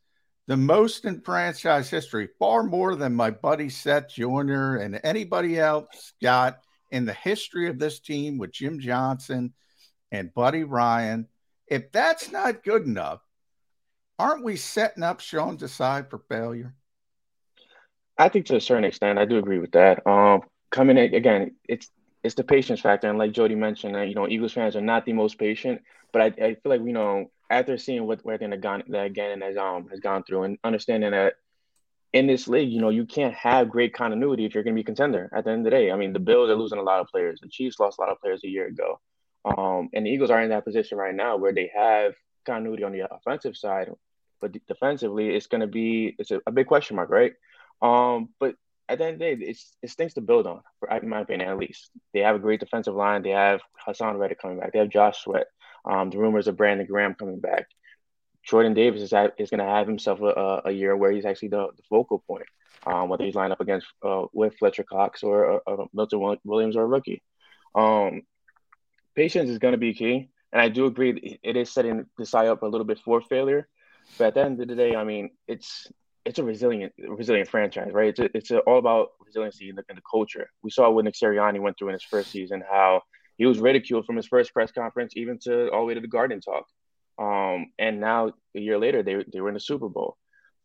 [0.47, 6.13] the most in franchise history, far more than my buddy Seth Joyner and anybody else
[6.21, 6.59] got
[6.91, 9.53] in the history of this team with Jim Johnson–
[10.11, 11.27] and Buddy Ryan.
[11.67, 13.21] If that's not good enough,
[14.17, 16.73] aren't we setting up Sean Desai for failure?
[18.17, 20.05] I think to a certain extent, I do agree with that.
[20.07, 20.41] Um,
[20.71, 21.89] coming in again, it's
[22.23, 25.13] it's the patience factor, and like Jody mentioned, you know, Eagles fans are not the
[25.13, 28.83] most patient, but I, I feel like you know after seeing what everything that gone
[28.89, 31.35] that Gannon has um has gone through, and understanding that
[32.13, 34.83] in this league, you know, you can't have great continuity if you're going to be
[34.83, 35.29] contender.
[35.35, 37.07] At the end of the day, I mean, the Bills are losing a lot of
[37.07, 37.39] players.
[37.41, 38.99] The Chiefs lost a lot of players a year ago.
[39.47, 42.13] Um, and the Eagles are in that position right now where they have
[42.45, 43.89] continuity on the offensive side,
[44.41, 47.33] but defensively, it's going to be it's a, a, big question mark, right?
[47.81, 48.55] Um, but
[48.89, 50.61] at the end of the day, it's it's things to build on,
[51.01, 51.89] in my opinion, at least.
[52.13, 53.21] They have a great defensive line.
[53.21, 54.73] They have Haason Reddick coming back.
[54.73, 55.47] They have Josh Sweat.
[55.85, 57.67] Um, the rumors of Brandon Graham coming back.
[58.43, 61.67] Jordan Davis is, is going to have himself a, a, year where he's actually the,
[61.75, 62.45] the focal point,
[62.85, 66.83] um, whether he's lined up against uh, with Fletcher Cox or uh, Milton Williams or
[66.83, 67.21] a rookie.
[67.75, 68.21] Um,
[69.17, 70.29] patience is going to be key.
[70.53, 73.67] And I do agree it is setting Desai up a little bit for failure.
[74.17, 75.91] But at the end of the day, I mean, it's
[76.23, 78.09] it's a resilient resilient franchise, right?
[78.09, 80.47] It's a, it's a, all about resiliency in the, in the culture.
[80.63, 83.01] We saw what Nick Sirianni went through in his first season, how
[83.37, 86.07] he was ridiculed from his first press conference, even to all the way to the
[86.07, 86.65] Garden Talk.
[87.19, 90.15] Um, and now a year later, they they were in the Super Bowl.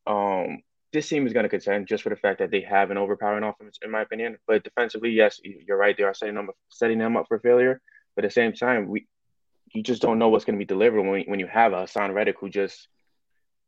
[0.06, 0.62] Um,
[0.92, 3.44] this team is going to contend just for the fact that they have an overpowering
[3.44, 4.36] offense, in my opinion.
[4.46, 5.96] But defensively, yes, you're right.
[5.96, 7.80] They are setting them setting them up for failure.
[8.14, 9.06] But at the same time, we
[9.72, 12.14] you just don't know what's going to be delivered when when you have a Haason
[12.14, 12.88] Reddick who just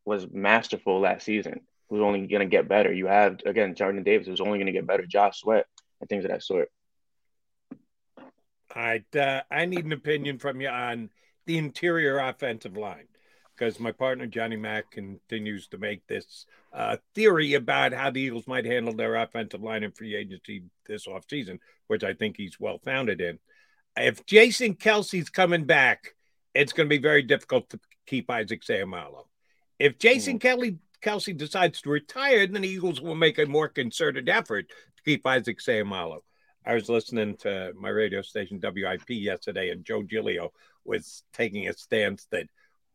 [0.04, 2.92] was masterful last season, who's only going to get better.
[2.92, 5.66] You have again Jordan Davis who's only going to get better, Josh Sweat,
[6.00, 6.70] and things of that sort.
[8.18, 11.10] All right, uh, I need an opinion from you on
[11.46, 13.06] the interior offensive line
[13.56, 18.48] because my partner Johnny Mack continues to make this uh, theory about how the Eagles
[18.48, 22.78] might handle their offensive line in free agency this offseason, which I think he's well
[22.78, 23.38] founded in
[23.96, 26.14] if Jason Kelce's coming back,
[26.54, 29.24] it's going to be very difficult to keep Isaac Seumalo.
[29.78, 30.40] If Jason mm.
[30.40, 35.02] Kelly Kelce decides to retire, then the Eagles will make a more concerted effort to
[35.04, 36.20] keep Isaac Seumalo.
[36.66, 40.52] I was listening to my radio station WIP yesterday, and Joe Giglio
[40.84, 42.46] was taking a stance that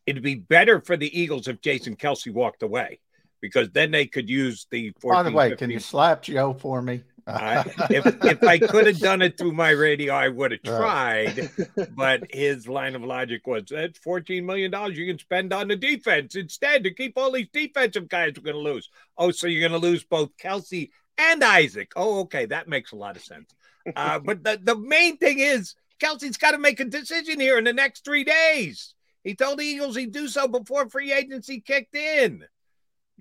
[0.06, 3.00] it'd be better for the Eagles if Jason Kelce walked away
[3.42, 4.92] because then they could use the.
[5.00, 5.58] 14, By the way, 15...
[5.58, 7.04] can you slap Joe for me?
[7.30, 7.60] I,
[7.90, 11.38] if if I could have done it through my radio, I would have tried.
[11.38, 11.90] Right.
[11.96, 15.76] But his line of logic was that's fourteen million dollars you can spend on the
[15.76, 18.90] defense instead to keep all these defensive guys we're going to lose.
[19.18, 21.92] Oh, so you're going to lose both Kelce and Isaac?
[21.96, 23.54] Oh, okay, that makes a lot of sense.
[23.96, 27.66] Uh, but the the main thing is Kelce's got to make a decision here in
[27.66, 28.94] the next three days.
[29.24, 32.46] He told the Eagles he'd do so before free agency kicked in.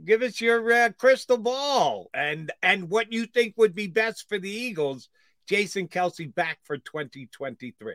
[0.05, 4.39] Give us your uh, crystal ball and and what you think would be best for
[4.39, 5.09] the Eagles.
[5.49, 7.95] Jason Kelce back for 2023.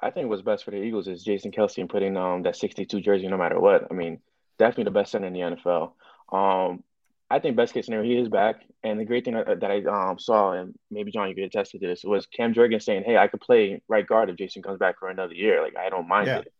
[0.00, 3.00] I think what's best for the Eagles is Jason Kelce and putting um that 62
[3.00, 3.86] jersey no matter what.
[3.90, 4.20] I mean,
[4.58, 5.92] definitely the best center in the NFL.
[6.32, 6.82] Um,
[7.28, 8.62] I think best case scenario he is back.
[8.84, 11.72] And the great thing that, that I um, saw, and maybe John, you could attest
[11.72, 14.78] to this, was Cam Jurgens saying, "Hey, I could play right guard if Jason comes
[14.78, 15.62] back for another year.
[15.62, 16.38] Like I don't mind yeah.
[16.38, 16.52] it."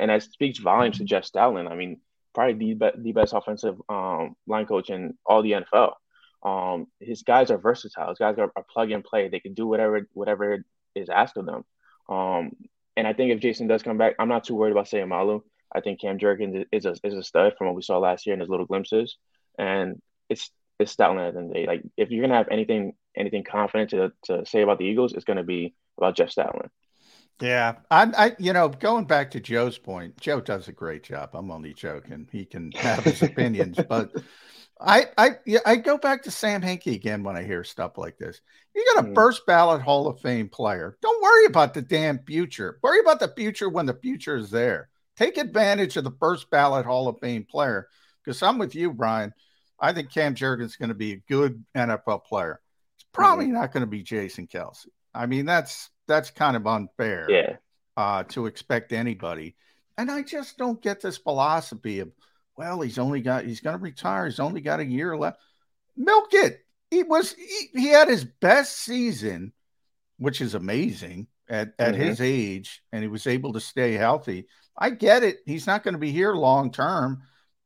[0.00, 1.70] And that speaks volumes to Jeff Stoutland.
[1.70, 2.00] I mean,
[2.34, 5.94] probably the, the best offensive um, line coach in all the NFL.
[6.42, 8.08] Um, his guys are versatile.
[8.08, 9.28] His guys are, are, plug and play.
[9.28, 10.64] They can do whatever whatever
[10.94, 11.64] is asked of them.
[12.08, 12.52] Um,
[12.96, 15.42] and I think if Jason does come back, I'm not too worried about Seumalo.
[15.74, 18.34] I think Cam Jurgens is a is a stud from what we saw last year
[18.34, 19.16] in his little glimpses,
[19.58, 21.66] and it's it's Stoutland at the end of the day.
[21.66, 25.24] Like if you're gonna have anything anything confident to to say about the Eagles, it's
[25.24, 26.68] gonna be about Jeff Stoutland.
[27.42, 31.30] Yeah, I, I, you know, going back to Joe's point, Joe does a great job.
[31.34, 32.28] I'm only joking.
[32.30, 34.12] He can have his opinions, but
[34.80, 38.16] I, I, yeah, I go back to Sam Hinkie again when I hear stuff like
[38.16, 38.40] this.
[38.76, 39.14] You got a mm.
[39.16, 40.96] first ballot Hall of Fame player.
[41.02, 42.78] Don't worry about the damn future.
[42.80, 44.88] Worry about the future when the future is there.
[45.16, 47.88] Take advantage of the first ballot Hall of Fame player.
[48.24, 49.34] Because I'm with you, Brian.
[49.80, 52.60] I think Cam Jurgens is going to be a good NFL player.
[52.94, 53.54] It's probably mm.
[53.54, 54.86] not going to be Jason Kelce.
[55.14, 57.26] I mean, that's that's kind of unfair.
[57.28, 57.56] Yeah.
[57.94, 59.54] Uh, to expect anybody,
[59.98, 62.10] and I just don't get this philosophy of,
[62.56, 64.24] well, he's only got he's going to retire.
[64.24, 65.38] He's only got a year left.
[65.94, 66.64] Milk it.
[66.90, 69.52] He was he, he had his best season,
[70.16, 72.02] which is amazing at at mm-hmm.
[72.02, 74.46] his age, and he was able to stay healthy.
[74.76, 75.38] I get it.
[75.44, 77.22] He's not going to be here long term.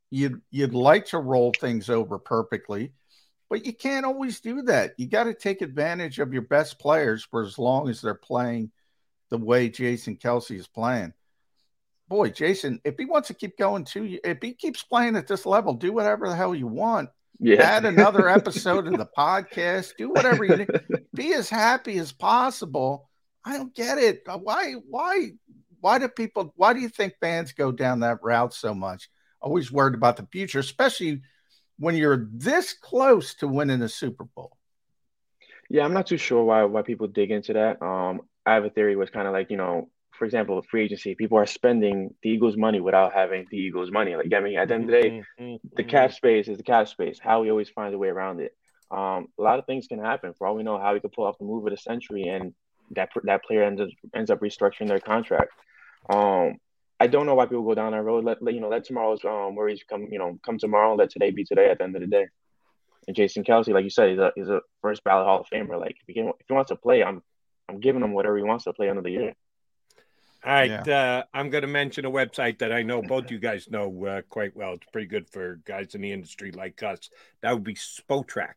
[0.09, 2.91] You'd you'd like to roll things over perfectly,
[3.49, 4.93] but you can't always do that.
[4.97, 8.71] You got to take advantage of your best players for as long as they're playing
[9.29, 11.13] the way Jason Kelce is playing.
[12.07, 15.45] Boy, Jason, if he wants to keep going too, if he keeps playing at this
[15.45, 17.09] level, do whatever the hell you want.
[17.39, 17.61] Yeah.
[17.61, 19.93] Add another episode of the podcast.
[19.97, 20.69] Do whatever you need.
[21.13, 23.09] Be as happy as possible.
[23.45, 24.23] I don't get it.
[24.27, 24.73] Uh, why?
[24.89, 25.31] Why?
[25.81, 26.53] Why do people?
[26.55, 29.09] Why do you think fans go down that route so much?
[29.41, 31.21] Always worried about the future, especially
[31.79, 34.51] when you're this close to winning a Super Bowl?
[35.69, 37.81] Yeah, I'm not too sure why why people dig into that.
[37.81, 41.15] Um, I have a theory was kind of like you know, for example, free agency,
[41.15, 44.15] people are spending the Eagles' money without having the Eagles' money.
[44.15, 45.67] Like I mean, at the end of the day, mm-hmm, mm-hmm.
[45.75, 47.19] the cap space is the cap space.
[47.19, 48.53] Howie always finds a way around it.
[48.89, 50.33] Um, a lot of things can happen.
[50.37, 52.53] For all we know, Howie could pull off the move of the century, and
[52.91, 55.51] that that player ends up ends up restructuring their contract.
[56.09, 56.57] Um,
[56.99, 58.25] I don't know why people go down that road.
[58.25, 60.07] Let, let you know, let tomorrow's um, worries come.
[60.11, 60.95] You know, come tomorrow.
[60.95, 61.69] Let today be today.
[61.69, 62.27] At the end of the day,
[63.07, 65.79] and Jason Kelce, like you said, is a is a first ballot Hall of Famer.
[65.79, 67.21] Like if he, can, if he wants to play, I'm
[67.69, 69.33] I'm giving him whatever he wants to play under the year.
[70.45, 71.19] All right, yeah.
[71.19, 74.21] uh, I'm going to mention a website that I know both you guys know uh,
[74.29, 74.73] quite well.
[74.73, 77.09] It's pretty good for guys in the industry like us.
[77.41, 78.53] That would be Spotrac,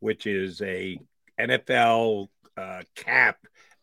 [0.00, 0.98] which is a
[1.40, 3.38] NFL uh, cap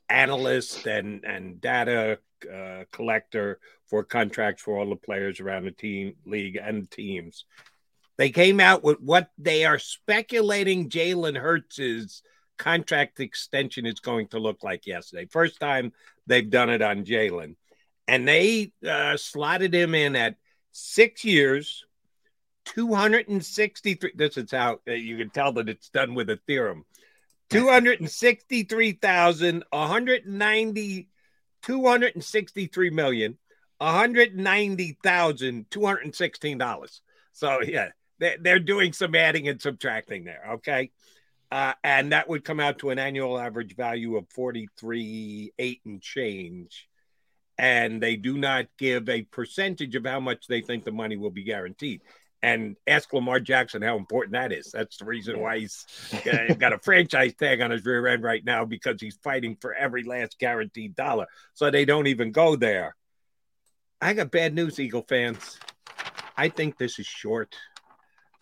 [0.10, 6.16] analyst and and data uh, collector for contracts for all the players around the team,
[6.26, 7.46] league, and teams.
[8.18, 12.22] They came out with what they are speculating Jalen Hurts'
[12.58, 15.26] contract extension is going to look like yesterday.
[15.26, 15.92] First time
[16.28, 17.56] they've done it on Jalen.
[18.08, 20.36] And they uh, slotted him in at
[20.72, 21.84] six years,
[22.66, 24.12] 263.
[24.16, 26.86] This is how uh, you can tell that it's done with a theorem.
[27.50, 31.10] 263,000, 190
[31.62, 33.38] 263 million,
[33.80, 37.02] 190,216 dollars.
[37.34, 37.90] So yeah,
[38.20, 40.44] they, they're doing some adding and subtracting there.
[40.54, 40.92] Okay.
[41.52, 46.02] Uh, and that would come out to an annual average value of 43 8 and
[46.02, 46.88] change
[47.58, 51.30] and they do not give a percentage of how much they think the money will
[51.30, 52.02] be guaranteed
[52.44, 54.72] and ask Lamar Jackson how important that is.
[54.72, 55.86] That's the reason why he's
[56.58, 60.04] got a franchise tag on his rear end right now because he's fighting for every
[60.04, 61.28] last guaranteed dollar.
[61.54, 62.96] So they don't even go there.
[64.02, 65.60] I got bad news, Eagle fans.
[66.36, 67.56] I think this is short.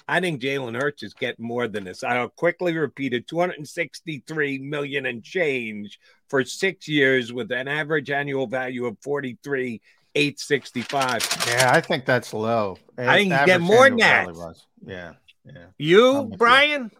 [0.07, 2.03] I think Jalen Hurts is getting more than this.
[2.03, 8.47] I'll quickly repeat it 263 million and change for six years with an average annual
[8.47, 9.81] value of 43
[10.15, 11.45] 865.
[11.47, 12.77] Yeah, I think that's low.
[12.97, 14.55] I think you get more than that.
[14.85, 15.13] Yeah,
[15.45, 15.65] yeah.
[15.77, 16.91] You, Brian?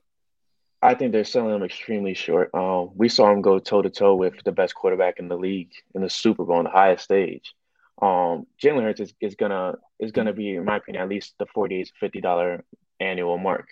[0.82, 2.52] I think they're selling him extremely short.
[2.54, 5.72] Um, we saw him go toe to toe with the best quarterback in the league
[5.94, 7.54] in the Super Bowl on the highest stage.
[8.02, 11.46] Um, Jalen Hurts is, is gonna is gonna be, in my opinion, at least the
[11.48, 12.64] forty to fifty dollar
[13.00, 13.68] annual mark.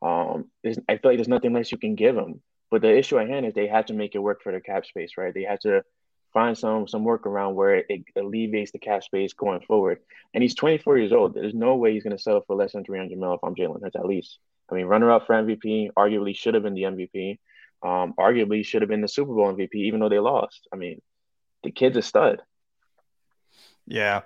[0.00, 2.40] Um, I feel like there's nothing less you can give him.
[2.70, 4.86] But the issue at hand is they had to make it work for their cap
[4.86, 5.34] space, right?
[5.34, 5.82] They had to
[6.38, 9.98] find some some workaround where it, alleviates the cap space going forward.
[10.32, 11.34] And he's 24 years old.
[11.34, 13.82] There's no way he's going to settle for less than 300 mil if I'm Jalen
[13.82, 14.38] Hurts at least.
[14.70, 17.38] I mean, runner up for MVP, arguably should have been the MVP.
[17.82, 20.68] Um, arguably should have been the Super Bowl MVP, even though they lost.
[20.72, 21.00] I mean,
[21.64, 22.42] the kid's a stud.
[23.86, 24.20] Yeah,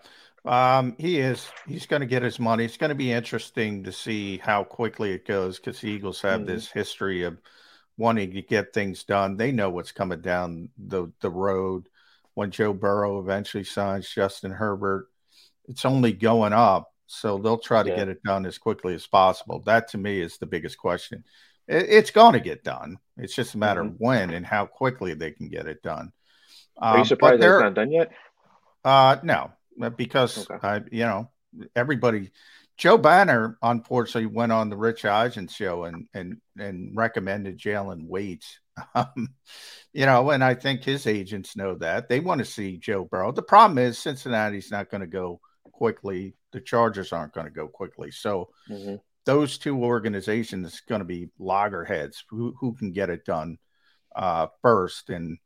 [0.45, 1.49] um, he is.
[1.67, 2.65] He's going to get his money.
[2.65, 6.41] It's going to be interesting to see how quickly it goes because the Eagles have
[6.41, 6.51] mm-hmm.
[6.51, 7.39] this history of
[7.97, 9.37] wanting to get things done.
[9.37, 11.89] They know what's coming down the the road.
[12.35, 15.09] When Joe Burrow eventually signs Justin Herbert,
[15.69, 16.89] it's only going up.
[17.07, 17.97] So they'll try to yeah.
[17.97, 19.63] get it done as quickly as possible.
[19.67, 21.25] That to me is the biggest question.
[21.69, 22.99] It, it's going to get done.
[23.19, 23.95] It's just a matter mm-hmm.
[23.95, 26.13] of when and how quickly they can get it done.
[26.79, 28.13] Are you um, surprised it's not done yet?
[28.83, 29.53] Uh, no,
[29.97, 30.67] because okay.
[30.67, 31.31] I, you know,
[31.77, 32.31] everybody.
[32.77, 38.59] Joe Banner unfortunately went on the Rich Eisen show and and and recommended Jalen Waits.
[38.95, 39.29] Um,
[39.93, 43.31] you know, and I think his agents know that they want to see Joe Burrow.
[43.31, 45.43] The problem is Cincinnati's not going to go
[45.73, 46.35] quickly.
[46.53, 48.11] The Chargers aren't going to go quickly.
[48.11, 48.95] So mm-hmm.
[49.27, 53.59] those two organizations are going to be loggerheads who who can get it done
[54.17, 55.37] uh, first and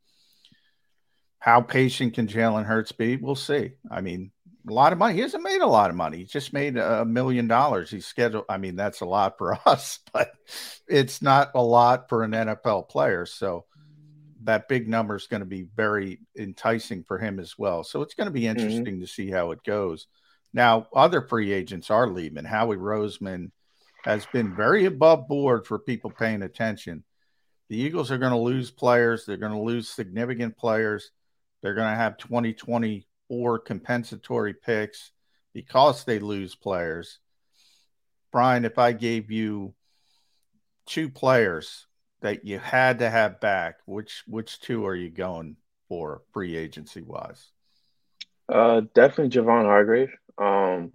[1.39, 3.17] how patient can Jalen Hurts be?
[3.17, 3.73] We'll see.
[3.91, 4.31] I mean,
[4.67, 5.15] a lot of money.
[5.15, 6.17] He hasn't made a lot of money.
[6.17, 7.89] He just made a million dollars.
[7.89, 8.45] He's scheduled.
[8.49, 10.31] I mean, that's a lot for us, but
[10.87, 13.25] it's not a lot for an NFL player.
[13.25, 13.65] So
[14.43, 17.83] that big number is going to be very enticing for him as well.
[17.83, 18.59] So it's going to be mm-hmm.
[18.59, 19.01] interesting mm-hmm.
[19.01, 20.07] to see how it goes.
[20.53, 22.45] Now, other free agents are leaving.
[22.45, 23.51] Howie Roseman
[24.03, 27.03] has been very above board for people paying attention.
[27.69, 29.25] The Eagles are going to lose players.
[29.25, 31.11] They're going to lose significant players.
[31.61, 32.17] They're going to have
[33.29, 35.11] 2024 compensatory picks
[35.53, 37.19] because they lose players.
[38.31, 39.73] Brian, if I gave you
[40.85, 41.87] two players
[42.21, 45.55] that you had to have back, which which two are you going
[45.87, 47.51] for free agency wise?
[48.49, 50.11] Uh, definitely Javon Hargrave.
[50.37, 50.93] Um,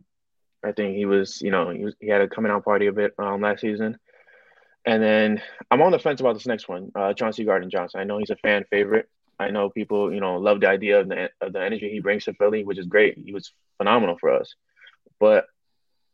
[0.65, 2.93] I think he was, you know, he was he had a coming out party a
[2.93, 3.99] bit um, last season.
[4.85, 8.01] And then I'm on the fence about this next one, uh, Chauncey Gardner Johnson.
[8.01, 9.09] I know he's a fan favorite.
[9.39, 12.25] I know people, you know, love the idea of the, of the energy he brings
[12.25, 13.19] to Philly, which is great.
[13.19, 14.55] He was phenomenal for us.
[15.19, 15.47] But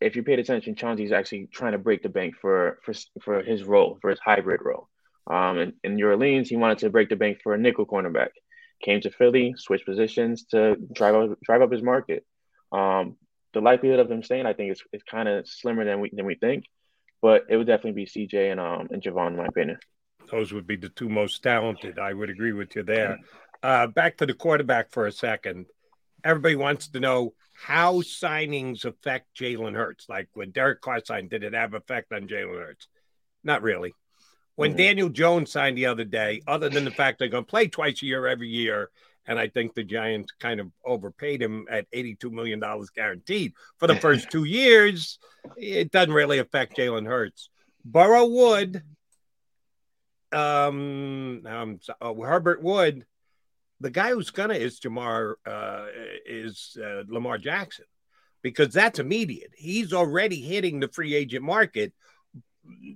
[0.00, 3.64] if you paid attention, Chauncey's actually trying to break the bank for for for his
[3.64, 4.88] role, for his hybrid role.
[5.26, 8.30] Um, in, in New Orleans, he wanted to break the bank for a nickel cornerback.
[8.82, 12.24] Came to Philly, switched positions to drive up drive up his market.
[12.70, 13.16] Um,
[13.54, 16.26] the likelihood of him staying, I think, is, is kind of slimmer than we than
[16.26, 16.64] we think.
[17.20, 19.78] But it would definitely be CJ and um and Javon, in my opinion
[20.30, 21.98] those would be the two most talented.
[21.98, 23.18] I would agree with you there.
[23.62, 25.66] Uh, back to the quarterback for a second.
[26.24, 30.08] Everybody wants to know how signings affect Jalen Hurts.
[30.08, 32.86] Like when Derek Carr signed, did it have effect on Jalen Hurts?
[33.42, 33.94] Not really.
[34.54, 34.78] When mm-hmm.
[34.78, 38.02] Daniel Jones signed the other day, other than the fact they're going to play twice
[38.02, 38.90] a year every year,
[39.26, 42.62] and I think the Giants kind of overpaid him at $82 million
[42.94, 45.18] guaranteed for the first two years,
[45.56, 47.50] it doesn't really affect Jalen Hurts.
[47.84, 48.82] Burrow would,
[50.32, 53.06] um, um oh, Herbert would,
[53.80, 55.86] the guy who's gonna is Jamar uh,
[56.26, 57.84] is uh, Lamar Jackson
[58.42, 59.52] because that's immediate.
[59.56, 61.92] He's already hitting the free agent market.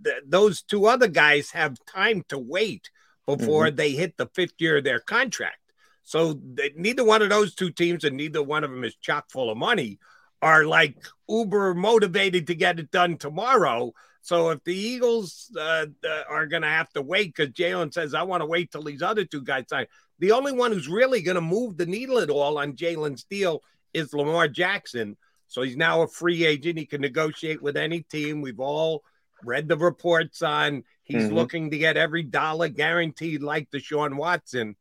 [0.05, 2.91] Th- those two other guys have time to wait
[3.27, 3.77] before mm-hmm.
[3.77, 5.59] they hit the fifth year of their contract.
[6.03, 9.31] So they, neither one of those two teams and neither one of them is chock
[9.31, 9.99] full of money
[10.41, 10.97] are like
[11.29, 13.93] uber motivated to get it done tomorrow.
[14.23, 18.15] So if the Eagles uh, uh, are going to have to wait because Jalen says,
[18.15, 19.87] I want to wait till these other two guys sign,
[20.21, 23.63] the only one who's really going to move the needle at all on Jalen's deal
[23.93, 25.17] is Lamar Jackson.
[25.49, 26.79] So he's now a free agent.
[26.79, 28.41] He can negotiate with any team.
[28.41, 29.03] We've all
[29.45, 31.35] read the reports on he's mm-hmm.
[31.35, 34.77] looking to get every dollar guaranteed like Deshaun Watson.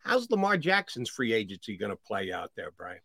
[0.00, 3.00] How's Lamar Jackson's free agency going to play out there, Brian?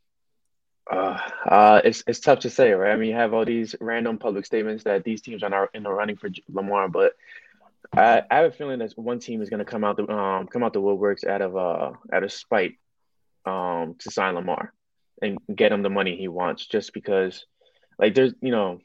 [0.89, 1.17] Uh,
[1.49, 2.93] uh, it's it's tough to say, right?
[2.93, 5.83] I mean, you have all these random public statements that these teams are not in
[5.83, 7.13] the running for Lamar, but
[7.93, 10.47] I, I have a feeling that one team is going to come out the um
[10.47, 12.75] come out the woodworks out of uh out of spite
[13.45, 14.73] um to sign Lamar
[15.21, 17.45] and get him the money he wants, just because
[17.97, 18.79] like there's you know,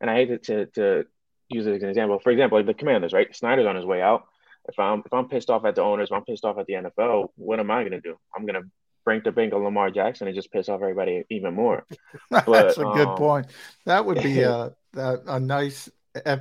[0.00, 1.06] and I hate to to, to
[1.48, 2.18] use it as an example.
[2.18, 3.34] For example, like the Commanders, right?
[3.34, 4.26] Snyder's on his way out.
[4.68, 6.74] If I'm if I'm pissed off at the owners, if I'm pissed off at the
[6.74, 8.16] NFL, what am I going to do?
[8.34, 8.68] I'm going to
[9.06, 11.86] break the bank of Lamar Jackson and just piss off everybody even more.
[12.30, 13.46] But, That's a good um, point.
[13.86, 15.88] That would be a, a, a nice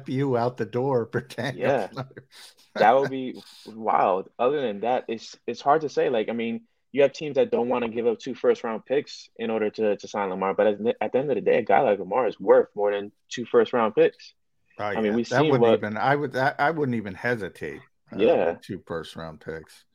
[0.05, 1.87] fu out the door for Yeah,
[2.75, 4.29] that would be wild.
[4.39, 6.09] Other than that, it's it's hard to say.
[6.09, 6.61] Like, I mean,
[6.91, 9.69] you have teams that don't want to give up two first round picks in order
[9.69, 11.99] to to sign Lamar, but at, at the end of the day, a guy like
[11.99, 14.33] Lamar is worth more than two first round picks.
[14.79, 14.97] Oh, yeah.
[14.97, 17.81] I mean, we that wouldn't what, even I would I, I wouldn't even hesitate.
[18.11, 19.85] Uh, yeah, two first round picks.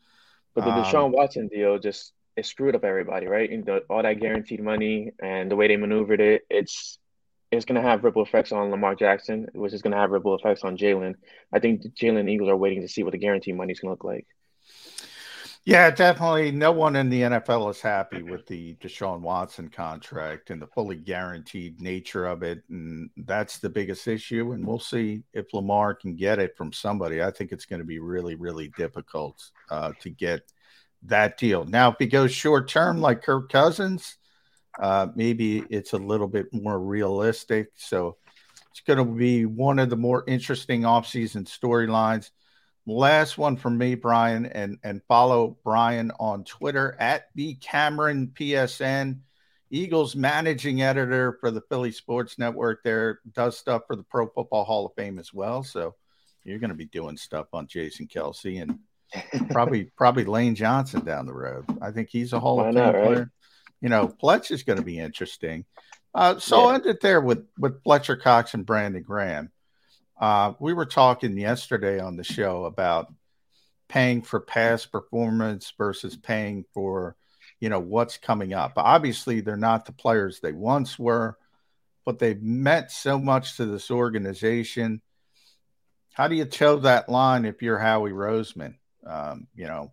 [0.55, 3.51] But the Deshaun um, Watson deal just it screwed up everybody, right?
[3.51, 6.99] And the, all that guaranteed money and the way they maneuvered it, it's
[7.51, 10.37] it's going to have ripple effects on Lamar Jackson, which is going to have ripple
[10.37, 11.15] effects on Jalen.
[11.53, 13.93] I think Jalen Eagles are waiting to see what the guaranteed money is going to
[13.93, 14.27] look like.
[15.65, 16.53] Yeah, definitely.
[16.53, 20.97] No one in the NFL is happy with the Deshaun Watson contract and the fully
[20.97, 22.63] guaranteed nature of it.
[22.71, 24.53] And that's the biggest issue.
[24.53, 27.23] And we'll see if Lamar can get it from somebody.
[27.23, 30.51] I think it's going to be really, really difficult uh, to get
[31.05, 31.65] that deal.
[31.65, 34.17] Now, if he goes short term like Kirk Cousins,
[34.79, 37.69] uh, maybe it's a little bit more realistic.
[37.77, 38.17] So
[38.71, 42.31] it's going to be one of the more interesting offseason storylines.
[42.87, 49.21] Last one from me, Brian, and and follow Brian on Twitter at B Cameron PSN.
[49.71, 52.83] Eagles managing editor for the Philly Sports Network.
[52.83, 55.63] There does stuff for the Pro Football Hall of Fame as well.
[55.63, 55.95] So
[56.43, 58.81] you're going to be doing stuff on Jason Kelce and
[59.51, 61.65] probably probably Lane Johnson down the road.
[61.83, 63.19] I think he's a Hall Why of Fame player.
[63.19, 63.29] Right?
[63.81, 65.65] You know, Fletch is going to be interesting.
[66.15, 66.63] Uh, so yeah.
[66.63, 69.51] I'll end it there with with Fletcher Cox and Brandon Graham.
[70.21, 73.13] Uh, we were talking yesterday on the show about
[73.89, 77.17] paying for past performance versus paying for,
[77.59, 78.75] you know, what's coming up.
[78.77, 81.37] Obviously, they're not the players they once were,
[82.05, 85.01] but they've meant so much to this organization.
[86.13, 88.75] How do you toe that line if you're Howie Roseman?
[89.07, 89.93] Um, you know,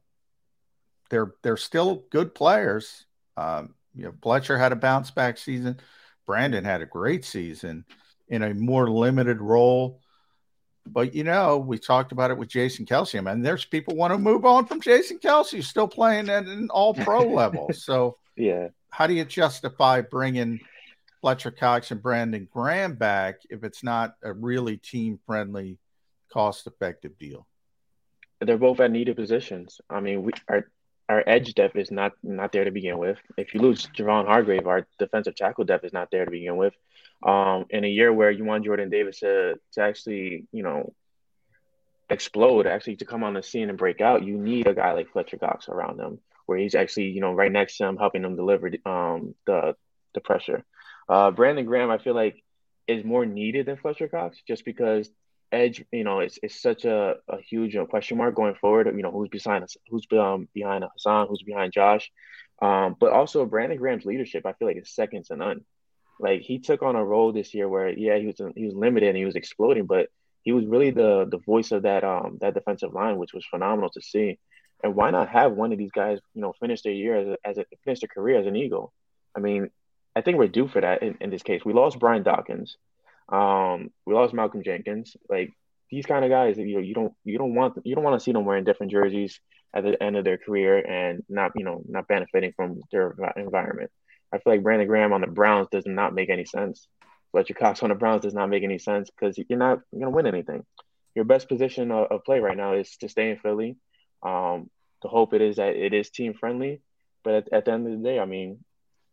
[1.10, 3.05] they're they're still good players.
[3.36, 5.80] Um, you know, Fletcher had a bounce back season.
[6.26, 7.86] Brandon had a great season
[8.28, 10.01] in a more limited role.
[10.86, 14.14] But you know, we talked about it with Jason Kelce, I mean, there's people want
[14.14, 17.70] to move on from Jason Kelce, still playing at an all pro level.
[17.74, 20.60] So yeah, how do you justify bringing
[21.22, 25.78] Fletcher Cox and Brandon Graham back if it's not a really team friendly,
[26.32, 27.45] cost effective deal?
[28.40, 29.82] They're both at needed positions.
[29.90, 30.70] I mean, we our
[31.10, 33.18] our edge depth is not not there to begin with.
[33.38, 36.74] If you lose Javon Hargrave, our defensive tackle depth is not there to begin with
[37.24, 40.94] um, in a year where you want Jordan Davis to, to actually, you know,
[42.10, 45.12] explode, actually to come on the scene and break out, you need a guy like
[45.12, 48.36] Fletcher Cox around them, where he's actually, you know, right next to him, helping them
[48.36, 49.76] deliver um, the
[50.14, 50.64] the pressure.
[51.10, 52.42] Uh, Brandon Graham, I feel like,
[52.88, 55.10] is more needed than Fletcher Cox, just because
[55.52, 58.88] edge, you know, it's, it's such a, a huge you know, question mark going forward.
[58.88, 59.78] You know, who's behind us?
[59.89, 62.12] who's um, behind Haason, who's behind Josh,
[62.62, 64.45] um, but also Brandon Graham's leadership.
[64.45, 65.62] I feel like is second to none.
[66.20, 69.10] Like he took on a role this year where yeah he was he was limited
[69.10, 70.10] and he was exploding, but
[70.41, 73.89] he was really the the voice of that um that defensive line, which was phenomenal
[73.91, 74.39] to see.
[74.84, 77.38] And why not have one of these guys you know finish their year as a,
[77.48, 78.93] as a finish their career as an Eagle?
[79.36, 79.70] I mean,
[80.16, 81.64] I think we're due for that in, in this case.
[81.64, 82.78] We lost Brian Dawkins,
[83.30, 85.15] um, we lost Malcolm Jenkins.
[85.30, 85.53] Like
[85.91, 88.23] these kind of guys, you know, you don't you don't want you don't want to
[88.23, 89.39] see them wearing different jerseys
[89.73, 93.91] at the end of their career and not you know not benefiting from their environment.
[94.34, 96.88] I feel like Brandon Graham on the Browns does not make any sense.
[97.32, 100.09] Fletcher Cox on the Browns does not make any sense because you're not going to
[100.09, 100.65] win anything.
[101.15, 103.75] Your best position of, of, play right now is to stay in Philly.
[104.23, 104.69] Um,
[105.01, 106.82] the hope it is that it is team friendly,
[107.23, 108.63] but at, at, the end of the day, I mean,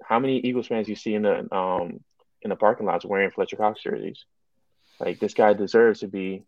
[0.02, 2.00] how many Eagles fans you see in the um,
[2.44, 4.24] in the parking lots wearing Fletcher Cox jerseys?
[5.00, 6.44] Like this guy deserves to be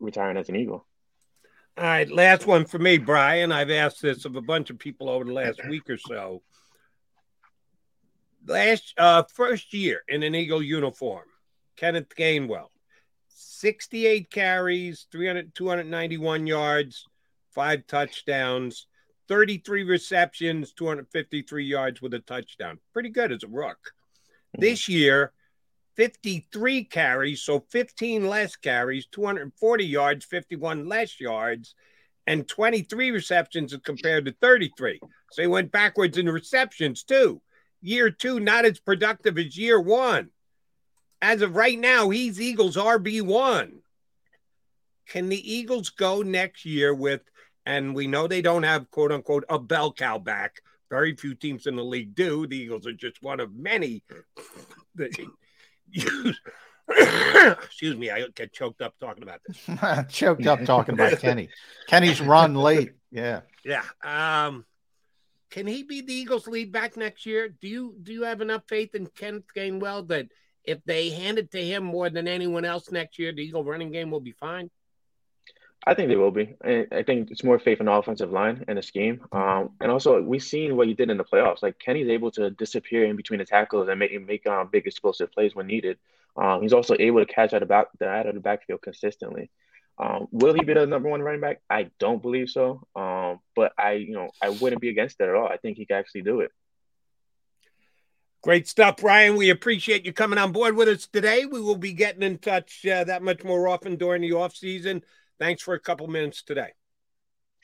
[0.00, 0.84] retiring as an Eagle.
[1.78, 3.52] All right, last one for me, Brian.
[3.52, 6.42] I've asked this of a bunch of people over the last week or so
[8.46, 11.24] last uh, first year in an Eagle uniform,
[11.76, 12.68] Kenneth Gainwell,
[13.28, 17.06] 68 carries, 300, 291 yards,
[17.54, 18.86] five touchdowns,
[19.28, 22.78] 33 receptions, 253 yards with a touchdown.
[22.92, 23.92] Pretty good as a rook.
[24.56, 24.60] Mm-hmm.
[24.62, 25.32] This year,
[25.96, 31.74] 53 carries, so 15 less carries, 240 yards, 51 less yards,
[32.26, 35.00] and 23 receptions as compared to 33.
[35.32, 37.40] So he went backwards in receptions too
[37.80, 40.30] year two not as productive as year one.
[41.22, 43.72] As of right now, he's Eagles RB1.
[45.06, 47.22] Can the Eagles go next year with,
[47.66, 50.60] and we know they don't have quote unquote a bell cow back.
[50.90, 52.46] Very few teams in the league do.
[52.46, 54.02] The Eagles are just one of many
[54.96, 55.16] that
[55.90, 56.40] use.
[57.64, 60.06] Excuse me, I get choked up talking about this.
[60.08, 61.48] choked up talking about Kenny.
[61.86, 62.92] Kenny's run late.
[63.12, 63.40] Yeah.
[63.64, 63.84] Yeah.
[64.02, 64.64] Um,
[65.50, 67.48] can he be the Eagles' lead back next year?
[67.48, 70.28] Do you do you have enough faith in Kenneth Gainwell that
[70.64, 73.92] if they hand it to him more than anyone else next year, the Eagle running
[73.92, 74.70] game will be fine?
[75.86, 76.56] I think they will be.
[76.62, 79.22] I think it's more faith in the offensive line and the scheme.
[79.32, 81.62] Um, and also, we've seen what he did in the playoffs.
[81.62, 85.32] Like Kenny's able to disappear in between the tackles and make make um, big explosive
[85.32, 85.96] plays when needed.
[86.36, 89.50] Um, he's also able to catch out of back out of the backfield consistently.
[89.98, 91.60] Um, will he be the number one running back?
[91.68, 92.86] I don't believe so.
[92.94, 95.46] Um, but I, you know, I wouldn't be against it at all.
[95.46, 96.52] I think he can actually do it.
[98.42, 99.36] Great stuff, Brian.
[99.36, 101.44] We appreciate you coming on board with us today.
[101.44, 105.02] We will be getting in touch uh, that much more often during the off season.
[105.40, 106.68] Thanks for a couple minutes today.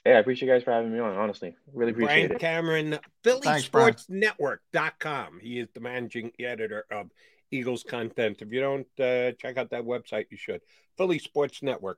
[0.06, 1.14] Yeah, I appreciate you guys for having me on.
[1.14, 2.32] Honestly, really appreciate it.
[2.32, 2.40] Brian it.
[2.40, 5.40] Cameron, PhillySportsNetwork.com.
[5.42, 7.10] He is the managing editor of
[7.50, 8.40] Eagles content.
[8.40, 10.62] If you don't uh, check out that website, you should.
[10.98, 11.96] PhillySportsNetwork.com.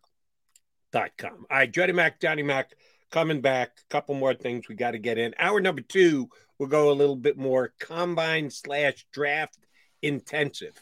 [0.93, 2.73] All right, Jody Mac, Johnny Mac,
[3.11, 3.71] coming back.
[3.79, 5.33] A couple more things we got to get in.
[5.39, 9.57] Hour number two, we'll go a little bit more combine slash draft
[10.03, 10.75] intensive.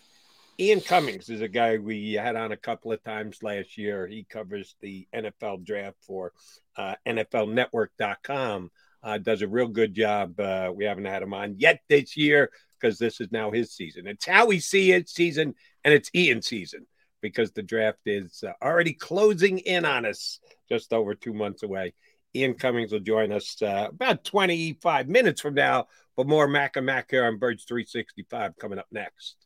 [0.58, 4.06] Ian Cummings is a guy we had on a couple of times last year.
[4.06, 6.32] He covers the NFL draft for
[6.78, 8.70] uh, NFLnetwork.com.
[9.02, 10.40] Uh, does a real good job.
[10.40, 12.50] Uh, we haven't had him on yet this year
[12.80, 14.06] because this is now his season.
[14.06, 15.54] It's how we see it season,
[15.84, 16.86] and it's Ian season
[17.20, 20.40] because the draft is uh, already closing in on us,
[20.70, 21.92] just over two months away.
[22.34, 25.86] Ian Cummings will join us uh, about 25 minutes from now,
[26.16, 29.45] but more Mac and Mac here on Birds 365 coming up next.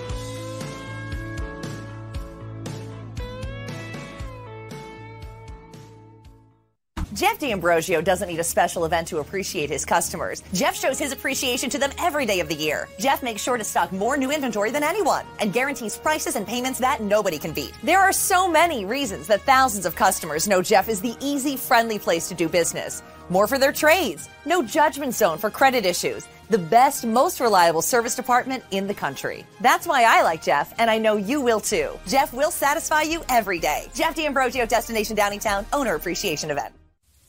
[7.21, 10.41] Jeff D'Ambrosio doesn't need a special event to appreciate his customers.
[10.53, 12.89] Jeff shows his appreciation to them every day of the year.
[12.97, 16.79] Jeff makes sure to stock more new inventory than anyone and guarantees prices and payments
[16.79, 17.73] that nobody can beat.
[17.83, 21.99] There are so many reasons that thousands of customers know Jeff is the easy, friendly
[21.99, 23.03] place to do business.
[23.29, 28.15] More for their trades, no judgment zone for credit issues, the best, most reliable service
[28.15, 29.45] department in the country.
[29.59, 31.91] That's why I like Jeff, and I know you will too.
[32.07, 33.89] Jeff will satisfy you every day.
[33.93, 36.73] Jeff D'Ambrosio, Destination Downingtown, Owner Appreciation Event.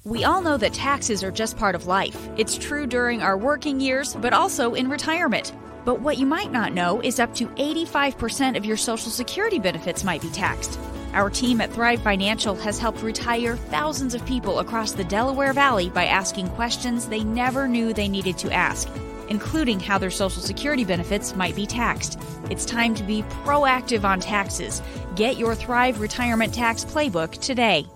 [0.04, 2.28] We all know that taxes are just part of life.
[2.36, 5.52] It's true during our working years, but also in retirement.
[5.84, 10.02] But what you might not know is up to 85% of your Social Security benefits
[10.02, 10.76] might be taxed.
[11.12, 15.88] Our team at Thrive Financial has helped retire thousands of people across the Delaware Valley
[15.88, 18.88] by asking questions they never knew they needed to ask,
[19.28, 22.18] including how their Social Security benefits might be taxed.
[22.50, 24.82] It's time to be proactive on taxes.
[25.14, 27.86] Get your Thrive Retirement Tax Playbook today.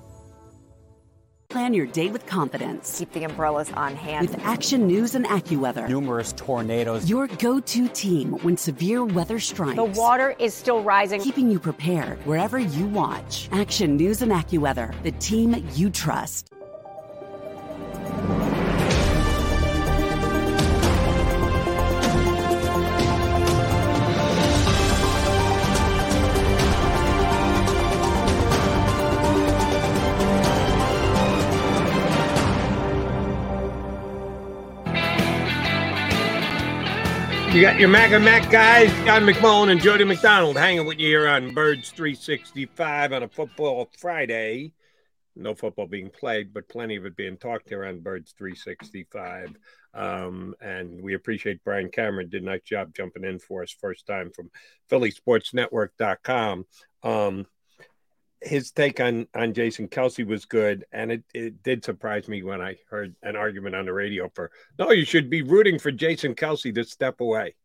[1.56, 2.98] Plan your day with confidence.
[2.98, 4.28] Keep the umbrellas on hand.
[4.28, 5.88] With Action News and AccuWeather.
[5.88, 7.08] Numerous tornadoes.
[7.08, 9.76] Your go to team when severe weather strikes.
[9.76, 11.22] The water is still rising.
[11.22, 13.48] Keeping you prepared wherever you watch.
[13.52, 16.52] Action News and AccuWeather, the team you trust.
[37.56, 41.06] You got your Mac and Mac guys, John McMullen and Jody McDonald hanging with you
[41.06, 44.74] here on Birds 365 on a football Friday.
[45.34, 49.56] No football being played, but plenty of it being talked here on Birds 365.
[49.94, 54.06] Um, and we appreciate Brian Cameron did a nice job jumping in for us first
[54.06, 54.50] time from
[54.90, 56.66] PhillySportsNetwork.com.
[57.04, 57.46] Um,
[58.42, 62.60] his take on on Jason Kelce was good, and it, it did surprise me when
[62.60, 66.34] I heard an argument on the radio for no, you should be rooting for Jason
[66.34, 67.54] Kelce to step away.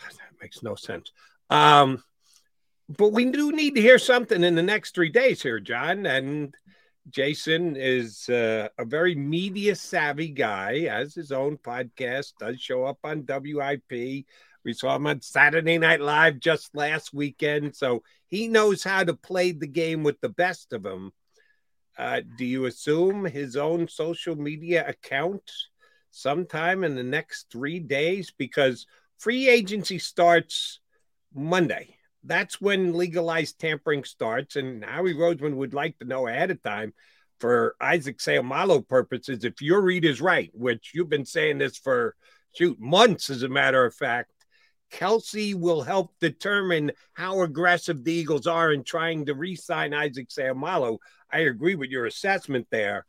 [0.00, 1.10] That makes no sense.
[1.50, 2.04] Um,
[2.88, 6.06] but we do need to hear something in the next three days here, John.
[6.06, 6.54] And
[7.10, 12.98] Jason is uh, a very media savvy guy, has his own podcast, does show up
[13.04, 14.26] on WIP.
[14.68, 17.74] We saw him on Saturday Night Live just last weekend.
[17.74, 21.14] So he knows how to play the game with the best of them.
[21.96, 25.50] Uh, do you assume his own social media account
[26.10, 28.30] sometime in the next three days?
[28.36, 30.80] Because free agency starts
[31.34, 31.96] Monday.
[32.22, 34.56] That's when legalized tampering starts.
[34.56, 36.92] And Howie Roseman would like to know ahead of time
[37.40, 42.14] for Isaac Seumalo purposes, if your read is right, which you've been saying this for
[42.54, 44.30] shoot months, as a matter of fact,
[44.90, 50.98] Kelce will help determine how aggressive the Eagles are in trying to re-sign Isaac Seumalo.
[51.30, 53.06] I agree with your assessment there.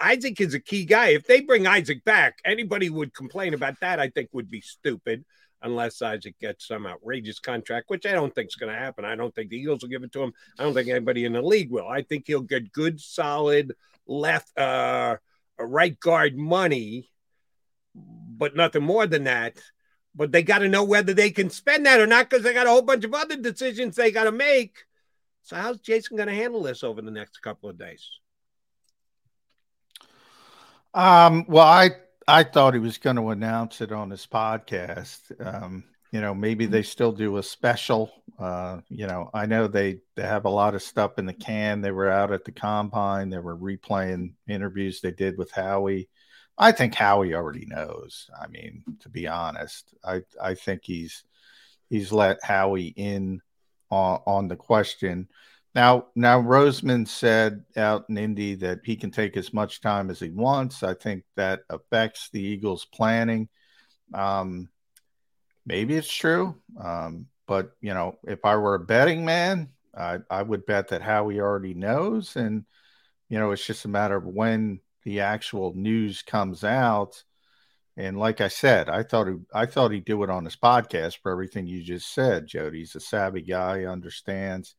[0.00, 1.08] Isaac is a key guy.
[1.08, 3.98] If they bring Isaac back, anybody would complain about that.
[3.98, 5.24] I think would be stupid
[5.62, 9.04] unless Isaac gets some outrageous contract, which I don't think is going to happen.
[9.04, 10.32] I don't think the Eagles will give it to him.
[10.58, 11.88] I don't think anybody in the league will.
[11.88, 13.72] I think he'll get good, solid
[14.06, 15.16] left, uh,
[15.58, 17.10] right guard money,
[17.94, 19.58] but nothing more than that.
[20.18, 22.66] But they got to know whether they can spend that or not because they got
[22.66, 24.84] a whole bunch of other decisions they got to make.
[25.42, 28.06] So, how's Jason going to handle this over the next couple of days?
[30.92, 31.90] Um, well, I
[32.26, 35.20] I thought he was going to announce it on his podcast.
[35.40, 38.10] Um, you know, maybe they still do a special.
[38.38, 41.80] Uh, you know, I know they they have a lot of stuff in the can.
[41.80, 43.30] They were out at the combine.
[43.30, 46.08] They were replaying interviews they did with Howie.
[46.58, 48.28] I think Howie already knows.
[48.38, 51.24] I mean, to be honest, I I think he's
[51.88, 53.40] he's let Howie in
[53.90, 55.28] on on the question.
[55.74, 60.18] Now, now Roseman said out in Indy that he can take as much time as
[60.18, 60.82] he wants.
[60.82, 63.48] I think that affects the Eagles' planning.
[64.12, 64.68] Um,
[65.64, 70.42] maybe it's true, um, but you know, if I were a betting man, I, I
[70.42, 72.64] would bet that Howie already knows, and
[73.28, 77.24] you know, it's just a matter of when the actual news comes out.
[77.96, 81.18] And like I said, I thought he, I thought he'd do it on his podcast
[81.22, 82.78] for everything you just said, Jody.
[82.78, 84.76] He's a savvy guy, understands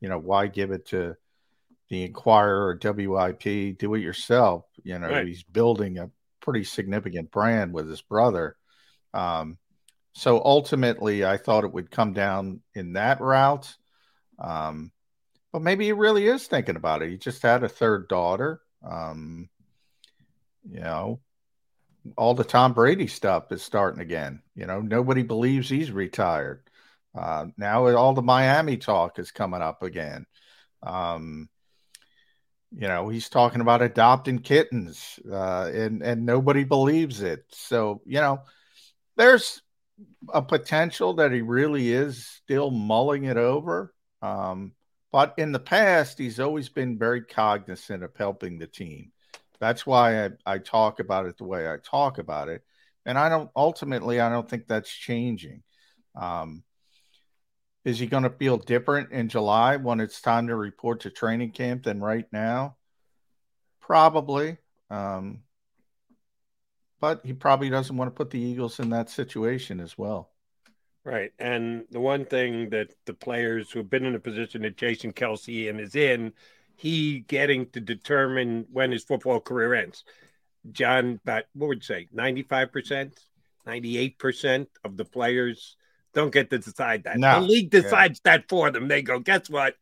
[0.00, 1.16] you know, why give it to
[1.88, 3.78] the Inquirer or WIP?
[3.78, 4.64] Do it yourself.
[4.82, 5.26] You know, right.
[5.26, 6.10] he's building a
[6.40, 8.56] pretty significant brand with his brother.
[9.14, 9.58] Um,
[10.14, 13.74] so ultimately, I thought it would come down in that route.
[14.38, 14.92] Um,
[15.52, 17.10] but maybe he really is thinking about it.
[17.10, 18.60] He just had a third daughter.
[18.88, 19.48] Um,
[20.70, 21.20] you know,
[22.16, 24.42] all the Tom Brady stuff is starting again.
[24.54, 26.62] You know, nobody believes he's retired.
[27.16, 30.26] Uh, now all the Miami talk is coming up again.
[30.82, 31.48] Um,
[32.72, 37.44] you know, he's talking about adopting kittens, uh, and and nobody believes it.
[37.50, 38.42] So you know,
[39.16, 39.62] there's
[40.32, 43.94] a potential that he really is still mulling it over.
[44.20, 44.72] Um,
[45.12, 49.12] but in the past, he's always been very cognizant of helping the team.
[49.58, 52.62] That's why I, I talk about it the way I talk about it.
[53.04, 55.62] And I don't ultimately, I don't think that's changing.
[56.14, 56.64] Um,
[57.84, 61.52] is he going to feel different in July when it's time to report to training
[61.52, 62.76] camp than right now?
[63.80, 64.56] Probably.
[64.90, 65.42] Um,
[67.00, 70.30] but he probably doesn't want to put the Eagles in that situation as well.
[71.04, 71.30] Right.
[71.38, 75.70] And the one thing that the players who've been in a position that Jason Kelce
[75.70, 76.32] and is in,
[76.76, 80.04] he getting to determine when his football career ends.
[80.70, 83.12] John, but what would you say, 95%,
[83.66, 85.76] 98% of the players
[86.14, 87.18] don't get to decide that.
[87.18, 87.40] No.
[87.40, 88.32] The league decides yeah.
[88.36, 88.88] that for them.
[88.88, 89.74] They go, guess what?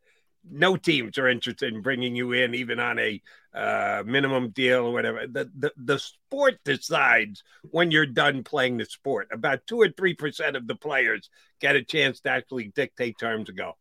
[0.49, 3.23] No teams are interested in bringing you in, even on a
[3.55, 5.27] uh, minimum deal or whatever.
[5.27, 9.29] The, the the sport decides when you're done playing the sport.
[9.33, 11.31] About two or three percent of the players
[11.61, 13.77] get a chance to actually dictate terms and go.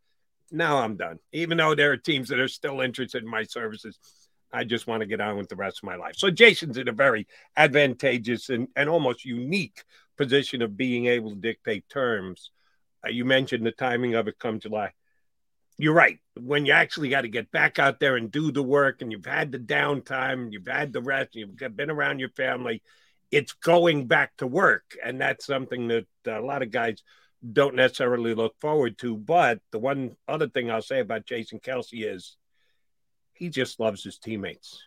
[0.54, 1.18] Now I'm done.
[1.32, 3.98] Even though there are teams that are still interested in my services,
[4.54, 6.14] I just want to get on with the rest of my life.
[6.16, 7.28] So Jason's in a very
[7.58, 9.84] advantageous and, and almost unique
[10.16, 12.52] position of being able to dictate terms.
[13.04, 14.92] Uh, you mentioned the timing of it come July.
[15.80, 16.20] You're right.
[16.40, 19.26] When you actually got to get back out there and do the work, and you've
[19.26, 22.84] had the downtime, and you've had the rest, you've been around your family,
[23.32, 27.02] it's going back to work, and that's something that a lot of guys
[27.52, 29.18] don't necessarily look forward to.
[29.18, 32.38] But the one other thing I'll say about Jason Kelce is
[33.34, 34.82] he just loves his teammates.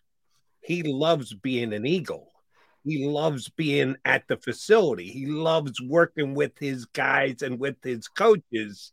[0.61, 2.33] He loves being an Eagle.
[2.85, 5.09] He loves being at the facility.
[5.09, 8.93] He loves working with his guys and with his coaches.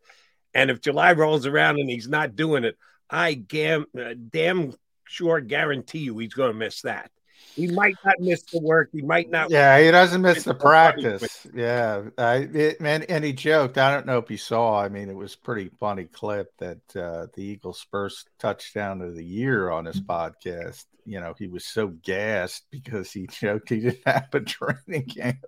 [0.53, 2.75] And if July rolls around and he's not doing it,
[3.09, 4.73] I damn, uh, damn
[5.05, 7.11] sure guarantee you he's going to miss that.
[7.55, 8.89] He might not miss the work.
[8.91, 9.51] He might not.
[9.51, 11.45] Yeah, he doesn't miss the practice.
[11.53, 13.77] Yeah, I it, and, and he joked.
[13.77, 14.81] I don't know if you saw.
[14.81, 19.23] I mean, it was pretty funny clip that uh, the Eagles' first touchdown of the
[19.23, 20.85] year on his podcast.
[21.05, 25.45] You know, he was so gassed because he joked he didn't have a training camp.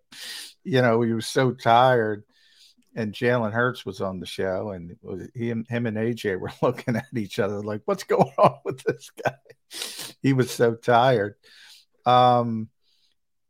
[0.64, 2.24] You know, he was so tired.
[2.98, 6.96] And Jalen Hurts was on the show, and was, he, him and AJ were looking
[6.96, 9.34] at each other like, "What's going on with this guy?"
[10.22, 11.36] He was so tired.
[12.06, 12.70] Um,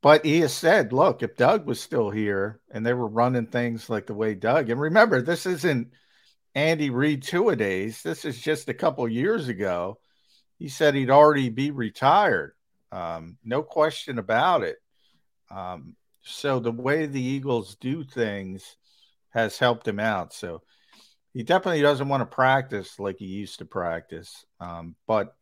[0.02, 3.90] but he has said, look, if Doug was still here and they were running things
[3.90, 5.92] like the way Doug, and remember, this isn't
[6.54, 8.04] Andy Reid two a days.
[8.04, 10.00] This is just a couple years ago.
[10.60, 12.54] He said he'd already be retired.
[12.92, 14.78] Um, no question about it.
[15.52, 18.78] Um, so the way the Eagles do things
[19.32, 20.34] has helped him out.
[20.34, 20.62] So
[21.34, 24.46] he definitely doesn't want to practice like he used to practice.
[24.62, 25.36] Um, but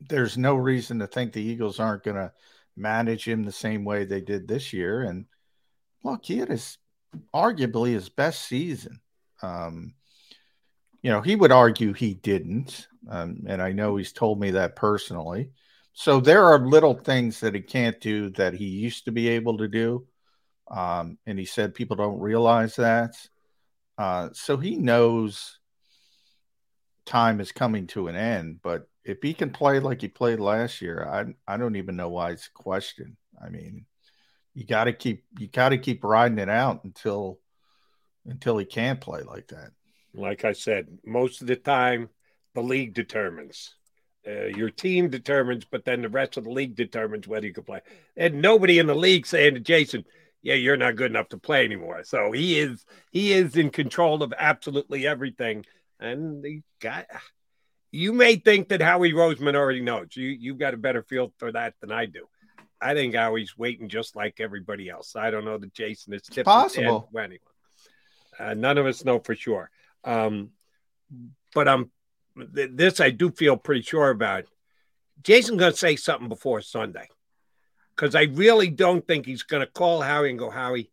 [0.00, 2.32] there's no reason to think the Eagles aren't going to
[2.76, 5.02] manage him the same way they did this year.
[5.02, 5.26] And
[6.02, 6.78] look, he had his
[7.34, 9.00] arguably his best season.
[9.42, 9.94] Um,
[11.02, 12.88] you know, he would argue he didn't.
[13.08, 15.50] Um, and I know he's told me that personally.
[15.92, 19.56] So there are little things that he can't do that he used to be able
[19.58, 20.06] to do.
[20.68, 23.14] Um, and he said people don't realize that.
[23.96, 25.58] Uh, so he knows
[27.06, 30.82] time is coming to an end, but if he can play like he played last
[30.82, 33.16] year, I I don't even know why it's a question.
[33.40, 33.86] I mean,
[34.54, 37.38] you got to keep you got to keep riding it out until
[38.26, 39.70] until he can't play like that.
[40.12, 42.08] Like I said, most of the time
[42.54, 43.74] the league determines.
[44.26, 47.62] Uh, your team determines, but then the rest of the league determines whether you can
[47.62, 47.80] play.
[48.16, 50.04] And nobody in the league saying to Jason,
[50.42, 54.24] "Yeah, you're not good enough to play anymore." So he is he is in control
[54.24, 55.64] of absolutely everything,
[56.00, 57.06] and he got
[57.96, 60.08] you may think that Howie Roseman already knows.
[60.14, 62.28] You you've got a better feel for that than I do.
[62.80, 65.16] I think Howie's waiting just like everybody else.
[65.16, 67.08] I don't know that Jason is tipped possible.
[67.18, 67.38] anyone.
[68.38, 69.70] Uh, none of us know for sure.
[70.04, 70.50] Um,
[71.54, 71.90] but I'm
[72.54, 74.44] th- this I do feel pretty sure about.
[75.22, 77.08] Jason's going to say something before Sunday
[77.96, 80.90] because I really don't think he's going to call Howie and go, Howie,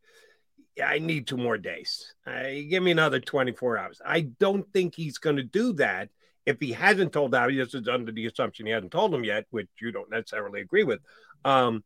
[0.82, 2.14] I need two more days.
[2.26, 4.01] Uh, give me another 24 hours.
[4.04, 6.10] I don't think he's going to do that
[6.45, 9.45] if he hasn't told Howie, this is under the assumption he hasn't told him yet,
[9.49, 10.99] which you don't necessarily agree with.
[11.45, 11.83] Um,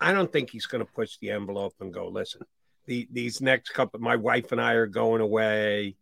[0.00, 2.42] I don't think he's going to push the envelope and go, listen,
[2.86, 5.96] the, these next couple, my wife and I are going away,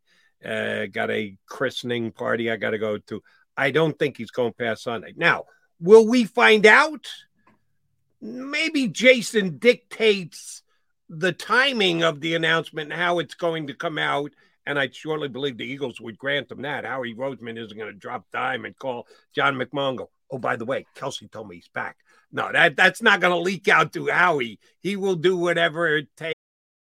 [0.45, 3.23] uh, got a christening party I got to go to.
[3.57, 5.15] I don't think he's going past Sunday.
[5.17, 5.45] Now,
[5.81, 7.07] will we find out?
[8.21, 10.63] Maybe Jason dictates
[11.09, 14.33] the timing of the announcement and how it's going to come out
[14.67, 16.85] and I surely believe the Eagles would grant them that.
[16.85, 20.07] Howie Roseman isn't going to drop dime and call John McMullen.
[20.31, 21.97] oh, by the way, Kelce told me he's back.
[22.33, 24.59] No, that that's not going to leak out to Howie.
[24.81, 26.35] He will do whatever it takes.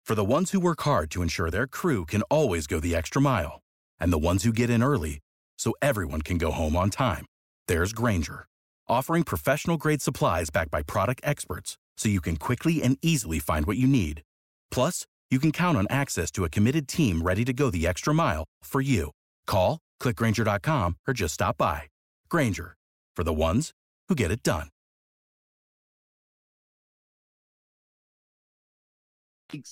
[0.03, 3.21] For the ones who work hard to ensure their crew can always go the extra
[3.21, 3.61] mile,
[3.99, 5.19] and the ones who get in early
[5.59, 7.25] so everyone can go home on time,
[7.67, 8.47] there's Grainger,
[8.87, 13.67] offering professional grade supplies backed by product experts, so you can quickly and easily find
[13.67, 14.23] what you need.
[14.71, 18.13] Plus you can count on access to a committed team ready to go the extra
[18.13, 19.11] mile for you.
[19.45, 21.83] Call, clickgrainger.com, or just stop by.
[22.29, 22.75] Grainger,
[23.15, 23.71] for the ones
[24.07, 24.69] who get it done.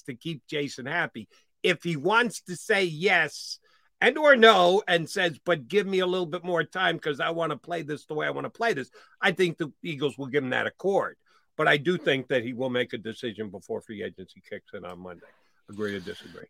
[0.08, 1.28] To keep Jason happy.
[1.62, 3.60] If he wants to say yes
[4.02, 7.30] and or no and says, but give me a little bit more time because I
[7.30, 8.90] want to play this the way I want to play this,
[9.22, 11.16] I think the Eagles will give him that accord.
[11.56, 14.86] But I do think that he will make a decision before free agency kicks in
[14.86, 15.26] on Monday
[15.70, 16.46] agree to disagree.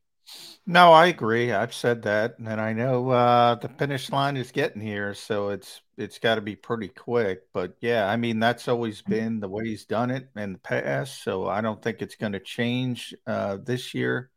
[0.66, 1.54] No, I agree.
[1.54, 5.82] I've said that, and I know uh, the finish line is getting here, so it's
[5.98, 7.44] it's got to be pretty quick.
[7.54, 11.24] But yeah, I mean that's always been the way he's done it in the past,
[11.24, 14.30] so I don't think it's going to change uh, this year.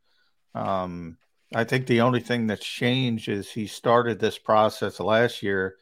[0.54, 1.18] Um,
[1.52, 5.74] I think the only thing that's changed is he started this process last year,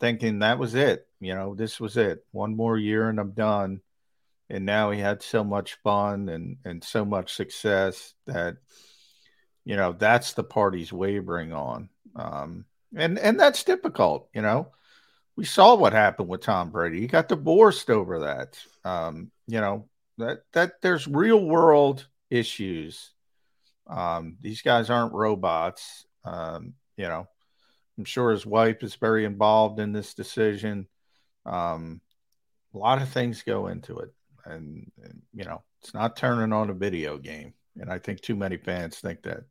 [0.00, 1.06] thinking that was it.
[1.20, 2.24] You know, this was it.
[2.32, 3.80] One more year and I'm done
[4.50, 8.56] and now he had so much fun and and so much success that
[9.64, 12.64] you know that's the part he's wavering on um
[12.96, 14.68] and and that's difficult you know?
[15.36, 17.00] We saw what happened with tom brady.
[17.00, 19.88] He got divorced over that um you know
[20.18, 23.12] that that there's real world issues.
[23.86, 27.28] Um these guys aren't robots um you know?
[27.96, 30.88] I'm sure his wife is very involved in this decision.
[31.46, 32.00] Um
[32.74, 34.12] a lot of things go into it
[34.50, 38.36] and, and you know it's not turning on a video game, and I think too
[38.36, 39.44] many fans think that.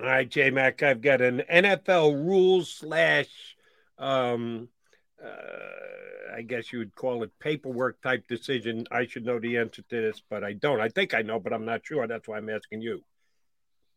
[0.00, 3.28] All right, J Mac, I've got an NFL rules slash
[3.98, 4.68] um,
[5.24, 8.86] uh, I guess you would call it paperwork type decision.
[8.90, 10.80] I should know the answer to this, but I don't.
[10.80, 12.06] I think I know, but I'm not sure.
[12.06, 13.02] That's why I'm asking you.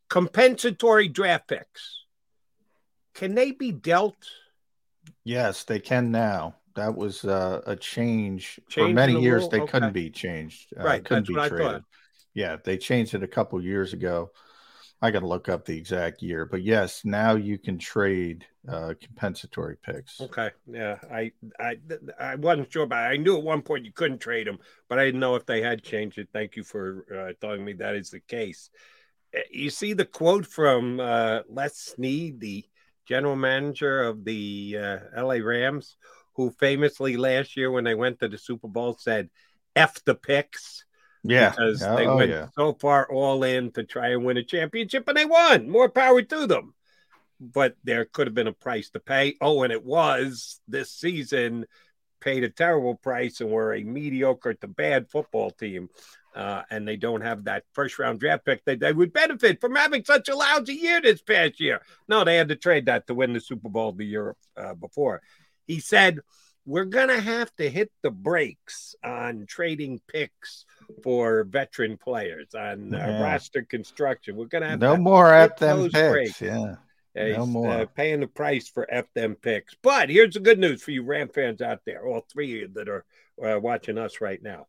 [0.09, 2.05] Compensatory draft picks.
[3.13, 4.15] Can they be dealt?
[5.23, 6.55] Yes, they can now.
[6.78, 8.59] That was uh, a change.
[8.69, 9.71] Change For many the years, they Okay.
[9.71, 10.73] couldn't be changed.
[10.80, 11.59] Uh, Right, couldn't that's be traded.
[11.59, 11.84] thought.
[12.34, 14.30] Yeah, they changed it a couple years ago.
[15.01, 18.93] I got to look up the exact year, but yes, now you can trade uh,
[19.01, 20.21] compensatory picks.
[20.21, 21.78] Okay, yeah, I I
[22.19, 24.57] I wasn't sure, but I knew at one point you couldn't trade them,
[24.89, 26.30] but I didn't know if they had changed it.
[26.34, 28.69] Thank you for uh, telling me that is the case.
[29.36, 32.65] Uh, You see the quote from uh, Les Snead, the
[33.07, 35.95] general manager of the uh, LA Rams,
[36.38, 39.30] who famously last year when they went to the Super Bowl said,
[39.76, 40.86] "F the picks."
[41.24, 41.50] Yeah.
[41.50, 42.48] because Yeah, they oh, went yeah.
[42.56, 45.70] so far all in to try and win a championship, and they won.
[45.70, 46.74] More power to them.
[47.40, 49.36] But there could have been a price to pay.
[49.42, 51.66] Oh, and it was this season
[52.20, 55.90] paid a terrible price and were a mediocre to bad football team.
[56.36, 59.76] Uh, and they don't have that first round draft pick that they would benefit from
[59.76, 61.82] having such a lousy year this past year.
[62.08, 65.22] No, they had to trade that to win the Super Bowl the year uh, before.
[65.68, 66.20] He said,
[66.65, 70.65] We're going to have to hit the brakes on trading picks
[71.03, 73.22] for veteran players on uh, Yeah.
[73.22, 74.36] roster construction.
[74.36, 76.09] We're going to have No to more at them picks.
[76.09, 76.41] brakes.
[76.41, 76.76] Yeah.
[77.15, 77.72] Yeah, No more.
[77.72, 79.76] Uh, paying the price for F them picks.
[79.82, 82.68] But here's the good news for you Ram fans out there, all three of you
[82.76, 83.05] that are
[83.43, 84.68] uh, watching us right now.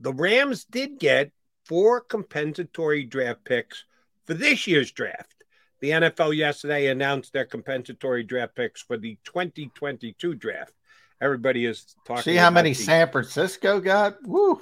[0.00, 1.30] The Rams did get
[1.64, 3.84] four compensatory draft picks
[4.26, 5.35] for this year's draft.
[5.80, 10.72] The NFL yesterday announced their compensatory draft picks for the 2022 draft.
[11.20, 12.22] Everybody is talking.
[12.22, 14.22] See how many the- San Francisco got?
[14.22, 14.60] Woo.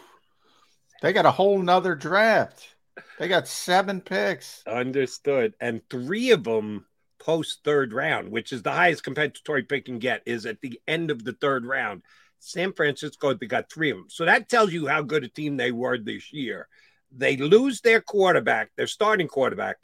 [1.02, 2.74] They got a whole nother draft.
[3.18, 4.62] They got seven picks.
[4.66, 5.54] Understood.
[5.60, 6.86] And three of them
[7.18, 11.10] post third round, which is the highest compensatory pick can get, is at the end
[11.10, 12.02] of the third round.
[12.38, 14.06] San Francisco, they got three of them.
[14.08, 16.68] So that tells you how good a team they were this year.
[17.10, 19.76] They lose their quarterback, their starting quarterback.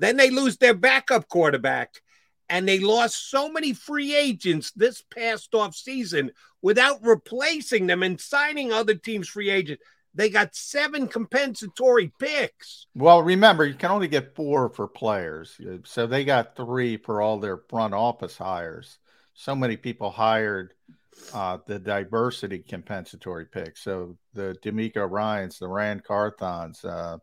[0.00, 2.02] Then they lose their backup quarterback.
[2.48, 8.20] And they lost so many free agents this past off season without replacing them and
[8.20, 9.84] signing other teams' free agents.
[10.14, 12.88] They got seven compensatory picks.
[12.96, 15.56] Well, remember, you can only get four for players.
[15.84, 18.98] So they got three for all their front office hires.
[19.34, 20.74] So many people hired
[21.32, 23.84] uh, the diversity compensatory picks.
[23.84, 27.18] So the DeMeco Ryans, the Ran Carthons, uh,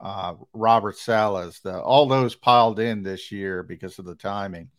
[0.00, 4.70] uh, Robert Saleh, the, all those piled in this year because of the timing.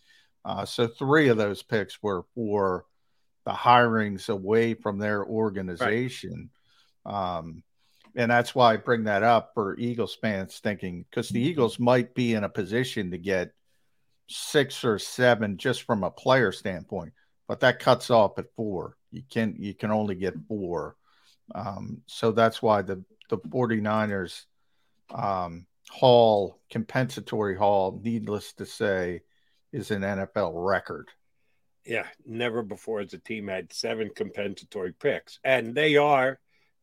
[0.46, 2.86] Uh, so three of those picks were for
[3.46, 6.50] the hirings away from their organization.
[7.06, 7.64] Um,
[8.16, 12.14] and that's why I bring that up for Eagles fans thinking because the Eagles might
[12.14, 13.52] be in a position to get
[14.28, 17.14] six or seven just from a player standpoint,
[17.48, 18.96] but that cuts off at four.
[19.12, 20.96] You can you can only get four.
[21.54, 24.46] Um, so that's why the the 49ers
[25.12, 29.22] um, haul compensatory haul, needless to say,
[29.72, 31.10] is an NFL record.
[31.86, 35.40] Yeah, never before has a team had seven compensatory picks.
[35.44, 36.40] And they are,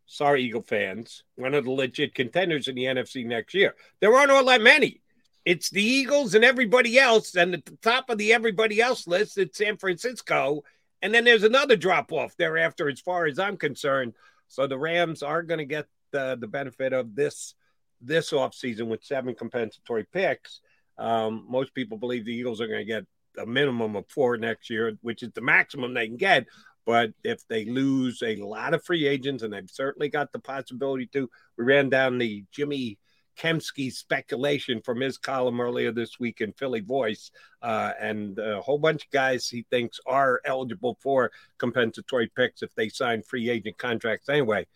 [0.07, 3.75] sorry, Eagle fans, one of the legit contenders in the NFC next year.
[4.01, 5.03] There aren't all that many.
[5.45, 7.37] It's the Eagles and everybody else.
[7.37, 10.65] And at the top of the everybody else list, it's San Francisco.
[11.03, 14.15] And then there's another drop off thereafter, as far as I'm concerned.
[14.49, 17.55] So the Rams are going to get the, the benefit of this
[18.01, 20.61] this offseason with seven compensatory picks.
[20.99, 23.05] Um, most people believe the Eagles are going to get
[23.39, 26.47] a minimum of four next year, which is the maximum they can get.
[26.87, 31.07] But if they lose a lot of free agents, and they've certainly got the possibility
[31.07, 31.29] to,
[31.59, 32.99] we ran down the Jimmy
[33.37, 37.31] Kempski speculation from his column earlier this week in Philly Voice,
[37.61, 42.75] uh, and a whole bunch of guys he thinks are eligible for compensatory picks if
[42.75, 44.67] they sign free agent contracts anyway.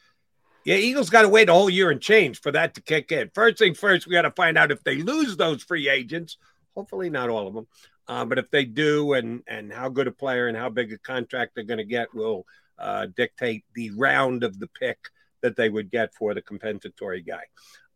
[0.65, 3.31] Yeah, Eagles got to wait a whole year and change for that to kick in.
[3.35, 6.37] First thing first, we got to find out if they lose those free agents.
[6.75, 7.67] Hopefully, not all of them,
[8.09, 10.99] uh, but if they do, and and how good a player and how big a
[10.99, 12.45] contract they're going to get will
[12.79, 14.99] uh, dictate the round of the pick
[15.41, 17.45] that they would get for the compensatory guy.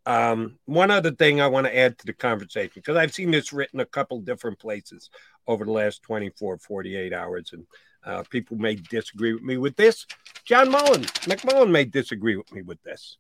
[0.07, 3.53] Um, one other thing I want to add to the conversation because I've seen this
[3.53, 5.09] written a couple different places
[5.47, 7.67] over the last 24, 48 hours, and
[8.05, 10.07] uh, people may disagree with me with this.
[10.45, 13.17] John Mullen, McMullen may disagree with me with this.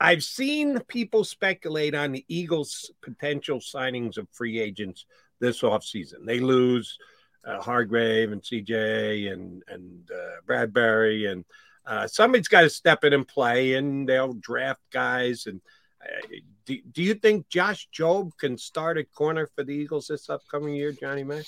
[0.00, 5.04] I've seen people speculate on the Eagles' potential signings of free agents
[5.40, 6.24] this offseason.
[6.24, 6.98] They lose
[7.44, 11.44] uh, Hargrave and CJ and and uh, Bradberry, and
[11.86, 15.46] uh, somebody's got to step in and play, and they'll draft guys.
[15.46, 15.60] And
[16.02, 20.28] uh, do, do you think Josh Jobe can start at corner for the Eagles this
[20.30, 21.42] upcoming year, Johnny May?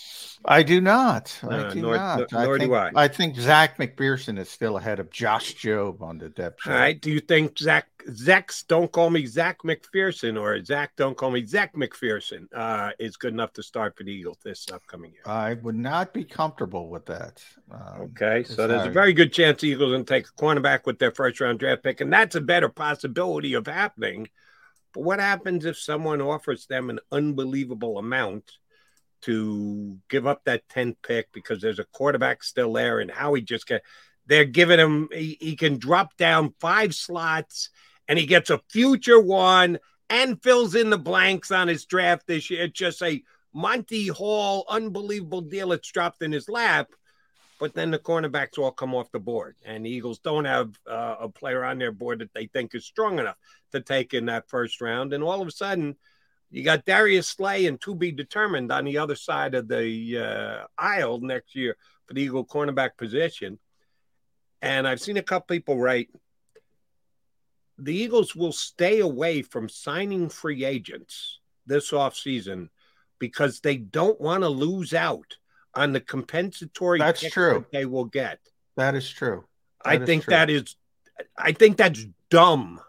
[0.45, 1.39] I do not.
[1.43, 2.33] I Uh, do nor- not.
[2.33, 2.91] nor- nor think, do I.
[2.95, 6.77] I think Zach McPhearson is still ahead of Josh Jobe on the depth chart.
[6.79, 7.01] right.
[7.01, 11.47] Do you think Zach Zach's don't call me Zach McPhearson or Zach don't call me
[11.47, 15.23] Zach McPhearson uh, is good enough to start for the Eagles this upcoming year?
[15.25, 17.41] I would not be comfortable with that.
[17.71, 20.99] Um, Okay, so there's a very good chance the Eagles to take a cornerback with
[20.99, 24.29] their first round draft pick, and that's a better possibility of happening.
[24.93, 28.51] But what happens if someone offers them an unbelievable amount
[29.23, 33.43] to give up that 10th pick because there's a quarterback still there and how he
[33.43, 33.83] just get
[34.27, 37.71] they're giving him he, he can drop down five slots
[38.09, 39.79] and he gets a future one
[40.11, 42.65] and fills in the blanks on his draft this year.
[42.65, 43.23] It's just a
[43.55, 46.89] Monty Hall unbelievable deal that's dropped in his lap
[47.63, 51.15] but then the cornerbacks all come off the board, and the Eagles don't have uh,
[51.21, 53.37] a player on their board that they think is strong enough
[53.71, 55.13] to take in that first round.
[55.13, 55.95] And all of a sudden,
[56.51, 60.67] you got Darius Slay and to be determined on the other side of the uh,
[60.77, 61.77] aisle next year
[62.09, 63.61] for the Eagle cornerback position.
[64.61, 66.09] And I've seen a couple people write
[67.79, 72.71] the Eagles will stay away from signing free agents this offseason
[73.21, 75.37] because they don't want to lose out
[75.75, 77.55] on the compensatory That's true.
[77.61, 78.39] that they will get.
[78.77, 79.45] That is true.
[79.85, 80.31] I That is think true.
[80.33, 80.77] that is
[81.37, 82.81] I think that's dumb.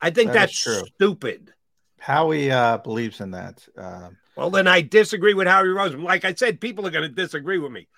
[0.00, 0.82] I think That that's true.
[0.96, 1.52] stupid.
[1.98, 3.66] Howie uh, believes in that.
[3.76, 6.02] Um, Well, then I disagree with Howie Roseman.
[6.04, 7.88] Like I said, people are going to disagree with me.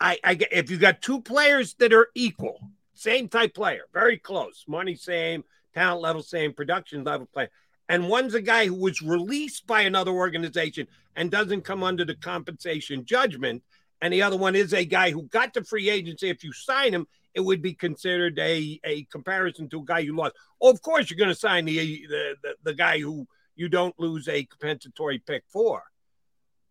[0.00, 2.60] I, I if you got two players that are equal,
[2.94, 5.44] same type player, very close, money same,
[5.74, 7.50] talent level same, production level player,
[7.88, 12.14] and one's a guy who was released by another organization and doesn't come under the
[12.16, 13.62] compensation judgment,
[14.02, 16.28] and the other one is a guy who got to free agency.
[16.28, 20.14] If you sign him, it would be considered a, a comparison to a guy you
[20.14, 20.34] lost.
[20.60, 23.26] Oh, of course, you're going to sign the, the the the guy who
[23.56, 25.82] you don't lose a compensatory pick for.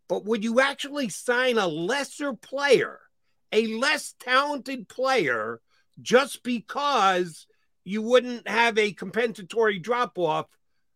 [0.08, 3.00] But would you actually sign a lesser player,
[3.50, 5.60] a less talented player,
[6.00, 7.46] just because
[7.84, 10.46] you wouldn't have a compensatory drop off?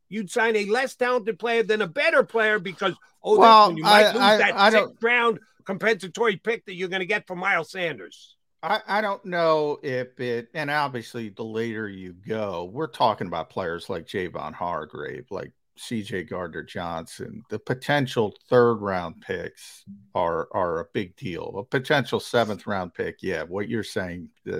[0.08, 2.94] You'd sign a less talented player than a better player because,
[3.24, 6.88] oh, Well, you might I- lose I- that I sixth round compensatory pick that you're
[6.88, 8.36] going to get for Miles Sanders.
[8.62, 13.50] I, I don't know if it, and obviously the later you go, we're talking about
[13.50, 17.42] players like Javon Hargrave, like CJ Gardner Johnson.
[17.50, 19.84] The potential third round picks
[20.14, 21.54] are are a big deal.
[21.58, 23.42] A potential seventh round pick, yeah.
[23.42, 24.58] What you're saying, uh,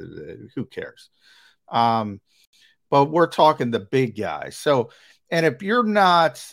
[0.55, 1.09] who cares?
[1.69, 2.21] Um,
[2.91, 4.57] but we're talking the big guys.
[4.57, 4.91] So,
[5.31, 6.45] and if you're not,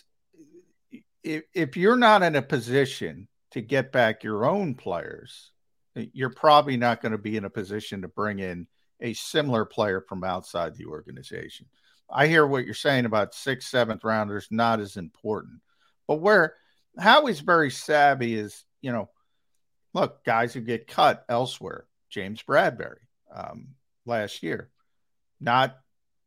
[1.23, 5.51] if if you're not in a position to get back your own players,
[5.95, 8.67] you're probably not going to be in a position to bring in
[8.99, 11.67] a similar player from outside the organization.
[12.09, 15.61] I hear what you're saying about sixth, seventh rounders, not as important.
[16.07, 16.55] But where
[16.99, 19.09] Howie's very savvy is, you know,
[19.93, 23.01] look, guys who get cut elsewhere, James Bradberry
[23.33, 23.69] um,
[24.05, 24.69] last year,
[25.39, 25.77] not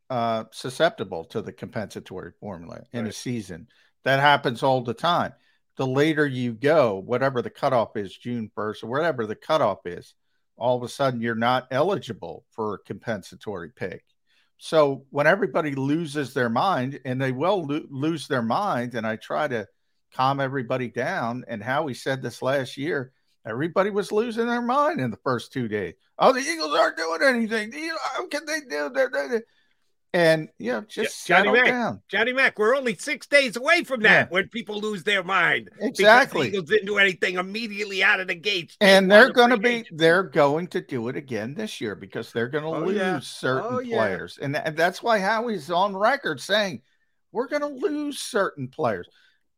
[0.09, 3.67] uh, susceptible to the compensatory formula in a season.
[4.03, 5.33] That happens all the time.
[5.77, 10.15] The later you go, whatever the cutoff is, June 1st or whatever the cutoff is,
[10.57, 14.03] all of a sudden you're not eligible for a compensatory pick.
[14.57, 19.15] So when everybody loses their mind, and they will lo- lose their mind, and I
[19.17, 19.67] try to
[20.13, 23.11] calm everybody down, and Howie said this last year,
[23.45, 25.93] everybody was losing their mind in the first two days.
[26.17, 27.71] Oh, the Eagles aren't doing anything.
[28.13, 29.43] How can they do that?
[30.13, 32.01] And you know, just Johnny Mac, down.
[32.07, 35.69] Johnny Mac, we're only six days away from that when people lose their mind.
[35.81, 36.47] Exactly.
[36.47, 38.77] Eagles didn't do anything immediately out of the gates.
[38.79, 42.31] and They they're going to be they're going to do it again this year because
[42.31, 43.19] they're going to Oh, lose yeah.
[43.19, 43.97] certain Oh, yeah.
[43.97, 46.81] players and, and that's why howie's on record saying
[47.33, 49.07] we're going to lose certain players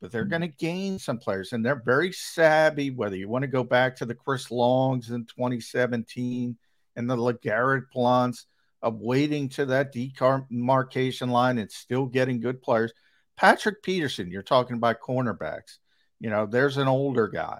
[0.01, 3.47] but they're going to gain some players and they're very savvy whether you want to
[3.47, 6.57] go back to the chris longs in 2017
[6.95, 8.45] and the LeGarrette Blounts
[8.81, 12.93] of waiting to that demarcation line and still getting good players
[13.37, 15.77] patrick peterson you're talking about cornerbacks
[16.19, 17.59] you know there's an older guy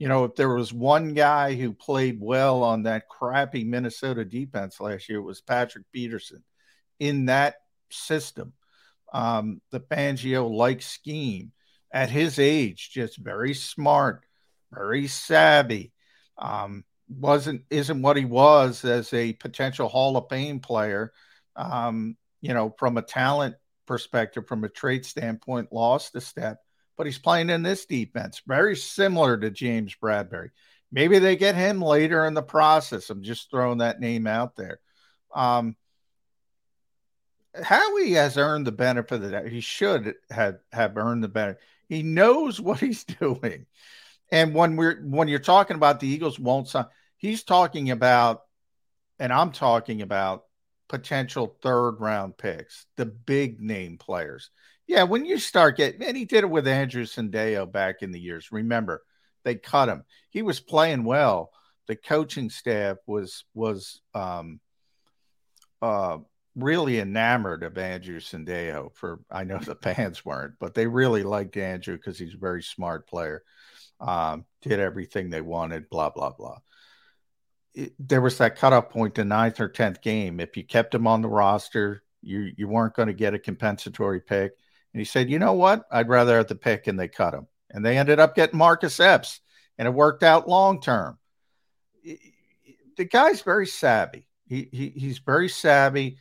[0.00, 4.80] you know, if there was one guy who played well on that crappy Minnesota defense
[4.80, 6.42] last year, it was Patrick Peterson
[6.98, 7.56] in that
[7.90, 8.54] system.
[9.12, 11.52] Um, the Fangio like scheme
[11.92, 14.24] at his age, just very smart,
[14.72, 15.92] very savvy.
[16.38, 21.12] Um, wasn't isn't what he was as a potential Hall of Fame player.
[21.56, 23.56] Um, you know, from a talent
[23.86, 26.60] perspective, from a trade standpoint, lost a step
[27.00, 30.50] but he's playing in this defense, very similar to James Bradberry.
[30.92, 33.08] Maybe they get him later in the process.
[33.08, 34.80] I'm just throwing that name out there.
[35.34, 35.76] Um,
[37.54, 39.48] Howie has earned the benefit of that.
[39.48, 41.62] He should have have earned the benefit.
[41.88, 43.64] He knows what he's doing.
[44.30, 46.84] And when we're when you're talking about the Eagles won't sign,
[47.20, 48.42] he's talking about,
[49.18, 50.44] and I'm talking about
[50.88, 54.50] potential third round picks, the big name players.
[54.88, 58.18] Yeah, when you start getting, and he did it with Andrew Sendejo back in the
[58.18, 58.50] years.
[58.50, 59.02] Remember,
[59.44, 60.02] they cut him.
[60.30, 61.52] He was playing well.
[61.86, 64.58] The coaching staff was was um,
[65.80, 66.18] uh,
[66.56, 68.94] really enamored of Andrew Sendejo.
[68.94, 72.62] For I know the fans weren't, but they really liked Andrew because he's a very
[72.62, 73.42] smart player.
[74.00, 75.90] Um, did everything they wanted.
[75.90, 76.58] Blah blah blah.
[77.74, 80.40] It, there was that cutoff point, the ninth or tenth game.
[80.40, 84.20] If you kept him on the roster, you you weren't going to get a compensatory
[84.20, 84.52] pick.
[84.92, 85.84] And he said, "You know what?
[85.90, 87.46] I'd rather have the pick," and they cut him.
[87.70, 89.40] And they ended up getting Marcus Epps,
[89.78, 91.18] and it worked out long term.
[92.02, 94.26] The guy's very savvy.
[94.46, 96.18] He, he he's very savvy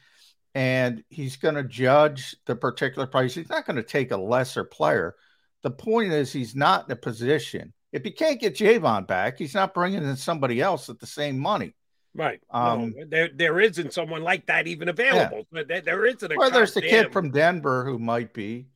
[0.55, 3.33] and he's going to judge the particular price.
[3.33, 5.15] He's not going to take a lesser player.
[5.61, 7.73] The point is, he's not in a position.
[7.91, 11.39] If he can't get Javon back, he's not bringing in somebody else at the same
[11.39, 11.73] money.
[12.13, 12.41] Right.
[12.49, 15.47] Um, no, there, there isn't someone like that even available.
[15.51, 15.63] Yeah.
[15.67, 16.37] There, there isn't.
[16.37, 18.67] well, there's the kid from Denver who might be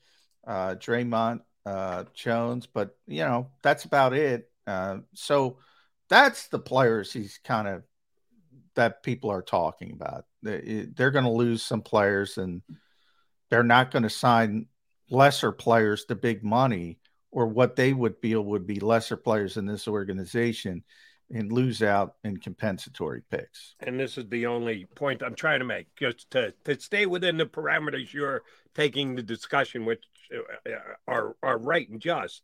[0.46, 4.50] uh, Dre'Mont uh, Jones, but you know that's about it.
[4.68, 5.58] Uh, so
[6.10, 7.84] that's the players he's kind of
[8.76, 10.26] that people are talking about.
[10.42, 12.62] They're going to lose some players, and
[13.50, 14.68] they're not going to sign
[15.10, 17.00] lesser players to big money
[17.34, 20.84] or what they would feel would be lesser players in this organization
[21.34, 23.76] and lose out in compensatory picks.
[23.80, 27.38] And this is the only point I'm trying to make, just to, to stay within
[27.38, 28.44] the parameters you're
[28.76, 30.04] taking the discussion, which
[30.34, 30.72] uh,
[31.08, 32.44] are are right and just.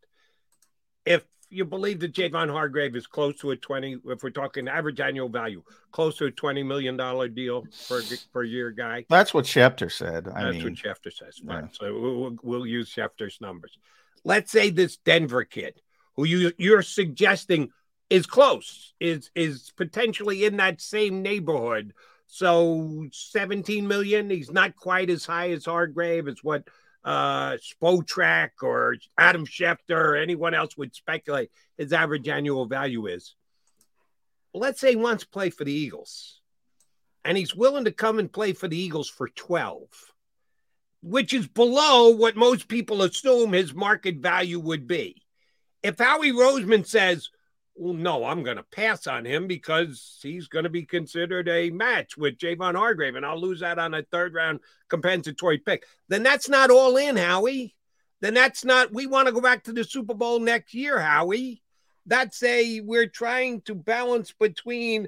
[1.06, 5.00] If you believe that Javon Hargrave is close to a 20, if we're talking average
[5.00, 6.98] annual value, close to a $20 million
[7.34, 9.06] deal per, a year guy.
[9.10, 10.28] That's what Schefter said.
[10.28, 11.42] I That's mean, what Schefter says.
[11.44, 11.68] Yeah.
[11.72, 13.78] So we'll, we'll use Schefter's numbers.
[14.24, 15.82] Let's say this Denver kid
[16.16, 17.70] who you, you're suggesting
[18.10, 21.94] is close, is, is potentially in that same neighborhood.
[22.28, 26.28] So 17 million, he's not quite as high as Hargrave.
[26.28, 26.68] It's what
[27.04, 33.36] uh, Spotrac or Adam Schefter or anyone else would speculate his average annual value is.
[34.54, 36.42] Let's say he wants to play for the Eagles
[37.24, 39.88] and he's willing to come and play for the Eagles for 12,
[41.02, 45.22] which is below what most people assume his market value would be.
[45.82, 47.30] If Howie Roseman says,
[47.76, 51.70] well, no, I'm going to pass on him because he's going to be considered a
[51.70, 54.60] match with Javon Hargrave, and I'll lose that on a third round
[54.90, 55.86] compensatory pick.
[56.10, 57.76] Then that's not all in, Howie.
[58.20, 61.64] Then that's not, we want to go back to the Super Bowl next year, Howie.
[62.06, 65.08] That's a, we're trying to balance between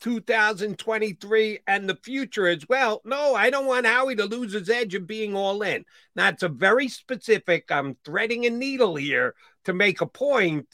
[0.00, 3.00] 2023 and the future as well.
[3.04, 5.84] No, I don't want Howie to lose his edge of being all in.
[6.14, 10.68] Now, it's a very specific, I'm threading a needle here to make a point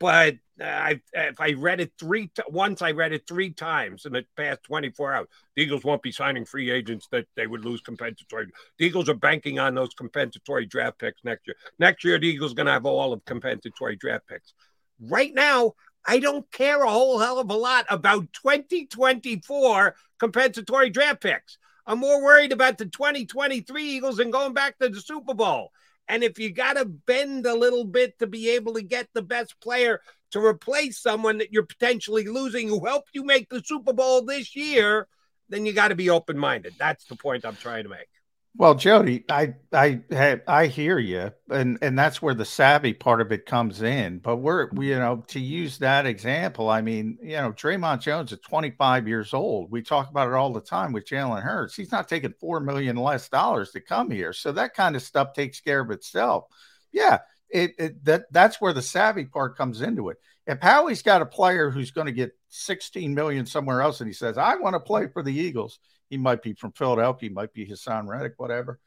[0.00, 4.14] but uh, I if I read it three once, I read it three times in
[4.14, 5.28] the past 24 hours.
[5.54, 8.46] The Eagles won't be signing free agents that they would lose compensatory.
[8.78, 11.54] The Eagles are banking on those compensatory draft picks next year.
[11.78, 14.54] Next year, the Eagles going to have all of compensatory draft picks.
[14.98, 15.74] Right now,
[16.06, 21.58] I don't care a whole hell of a lot about 2024 compensatory draft picks.
[21.86, 25.72] I'm more worried about the 2023 Eagles and going back to the Super Bowl.
[26.08, 29.22] And if you got to bend a little bit to be able to get the
[29.22, 30.00] best player
[30.32, 34.54] to replace someone that you're potentially losing who helped you make the Super Bowl this
[34.56, 35.08] year,
[35.48, 36.74] then you got to be open minded.
[36.78, 38.09] That's the point I'm trying to make.
[38.56, 40.00] Well, Jody, I I
[40.46, 44.18] I hear you, and and that's where the savvy part of it comes in.
[44.18, 48.32] But we're we, you know to use that example, I mean, you know, Dre'Mont Jones
[48.32, 49.70] is 25 years old.
[49.70, 51.76] We talk about it all the time with Jalen Hurts.
[51.76, 55.32] He's not taking four million less dollars to come here, so that kind of stuff
[55.32, 56.44] takes care of itself.
[56.92, 57.18] Yeah,
[57.50, 60.18] it, it that that's where the savvy part comes into it.
[60.46, 64.14] If Howie's got a player who's going to get 16 million somewhere else, and he
[64.14, 65.78] says, "I want to play for the Eagles,"
[66.10, 67.28] He might be from Philadelphia.
[67.28, 68.80] He might be Haason Reddick, whatever.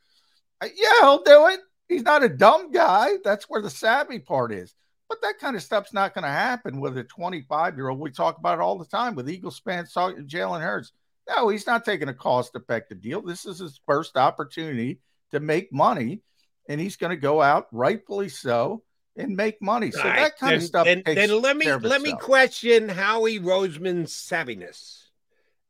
[0.61, 1.61] Yeah, he'll do it.
[1.87, 3.13] He's not a dumb guy.
[3.23, 4.75] That's where the savvy part is.
[5.09, 7.99] But that kind of stuff's not going to happen with a 25 year old.
[7.99, 10.91] We talk about it all the time with Eagles fans talking Jalen Hurts.
[11.29, 13.21] No, he's not taking a cost effective deal.
[13.21, 14.99] This is his first opportunity
[15.31, 16.21] to make money,
[16.67, 18.83] and he's going to go out, rightfully so,
[19.15, 19.91] and make money.
[19.91, 20.15] So right.
[20.17, 20.85] that kind then, of stuff.
[20.85, 25.03] Then, then let me let me question Howie Roseman's savviness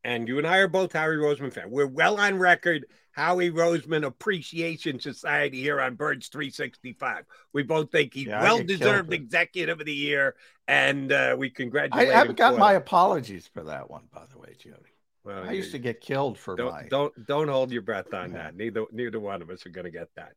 [0.04, 1.72] and you and I are both Howie Roseman fans.
[1.72, 2.86] We're well on record.
[3.12, 7.26] Howie Roseman Appreciation Society here on Birds 365.
[7.54, 10.36] We both think he's yeah, well deserved Executive of the Year,
[10.68, 12.08] and uh, we congratulate.
[12.08, 12.16] Him.
[12.16, 14.78] I haven't got my apologies for that one, by the way, Jody.
[15.24, 16.88] Well, I used to get killed for don't, my.
[16.90, 18.44] Don't don't hold your breath on Yeah.
[18.44, 18.56] that.
[18.56, 20.34] Neither neither one of us are going to get that.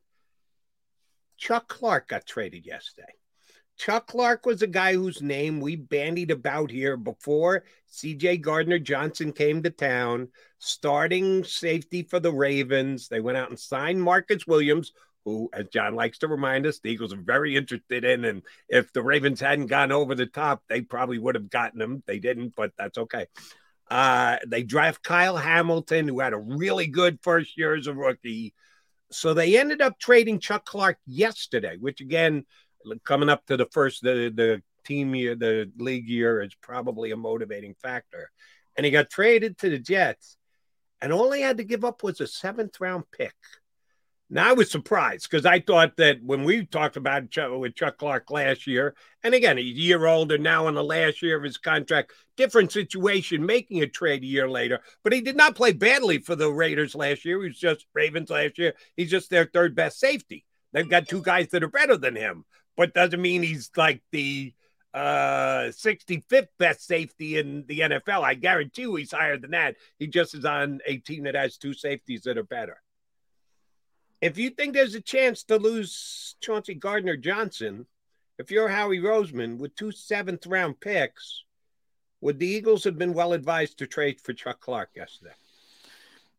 [1.39, 3.13] Chuck Clark got traded yesterday.
[3.77, 9.33] Chuck Clark was a guy whose name we bandied about here before CJ Gardner Johnson
[9.33, 10.29] came to town,
[10.59, 13.09] starting safety for the Ravens.
[13.09, 14.93] They went out and signed Marcus Williams,
[15.27, 18.25] who, as John likes to remind us, the Eagles are very interested in.
[18.25, 22.03] And if the Ravens hadn't gone over the top, they probably would have gotten him.
[22.07, 23.27] They didn't, but that's okay.
[23.91, 28.55] Uh, they draft Kyle Hamilton, who had a really good first year as a rookie.
[29.13, 32.45] So they ended up trading Chuck Clark yesterday, which again,
[33.05, 37.17] coming up to the first the the team year, the league year is probably a
[37.17, 38.31] motivating factor.
[38.77, 40.37] And he got traded to the Jets,
[41.01, 43.35] and all he had to give up was a seventh round pick.
[44.29, 47.97] Now I was surprised because I thought that when we talked about Chuck, with Chuck
[47.97, 51.59] Clark last year, and again, a year older now in the last year of his
[51.59, 54.81] contract, different situation, making a trade a year later.
[55.05, 57.41] But he did not play badly for the Raiders last year.
[57.41, 58.75] He was just Ravens last year.
[58.97, 60.45] He's just their third best safety.
[60.73, 62.45] They've got two guys that are better than him,
[62.77, 64.53] but doesn't mean he's like the
[64.95, 68.23] uh 65th best safety in the NFL.
[68.23, 69.77] I guarantee you he's higher than that.
[69.99, 72.81] He just is on a team that has two safeties that are better.
[74.21, 77.87] If you think there's a chance to lose Chauncey Gardner Johnson,
[78.39, 81.45] if you're Howie Roseman with two seventh round picks,
[82.21, 85.35] would the Eagles have been well advised to trade for Chuck Clark yesterday?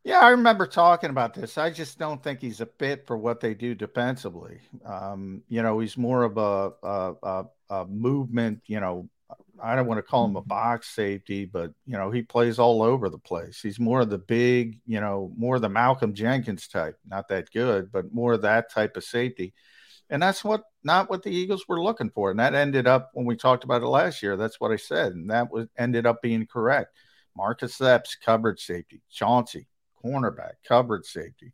[0.07, 1.57] Yeah, I remember talking about this.
[1.57, 4.61] I just don't think he's a fit for what they do defensively.
[4.85, 8.61] Um, you know, he's more of a, a, a, a movement.
[8.67, 9.09] You know,
[9.61, 12.83] I don't want to call him a box safety, but you know, he plays all
[12.83, 13.59] over the place.
[13.61, 16.97] He's more of the big, you know, more of the Malcolm Jenkins type.
[17.05, 19.53] Not that good, but more of that type of safety.
[20.09, 22.31] And that's what not what the Eagles were looking for.
[22.31, 24.37] And that ended up when we talked about it last year.
[24.37, 26.95] That's what I said, and that was ended up being correct.
[27.35, 29.01] Marcus Epps, coverage safety.
[29.11, 29.67] Chauncey,
[30.03, 31.53] cornerback, coverage safety.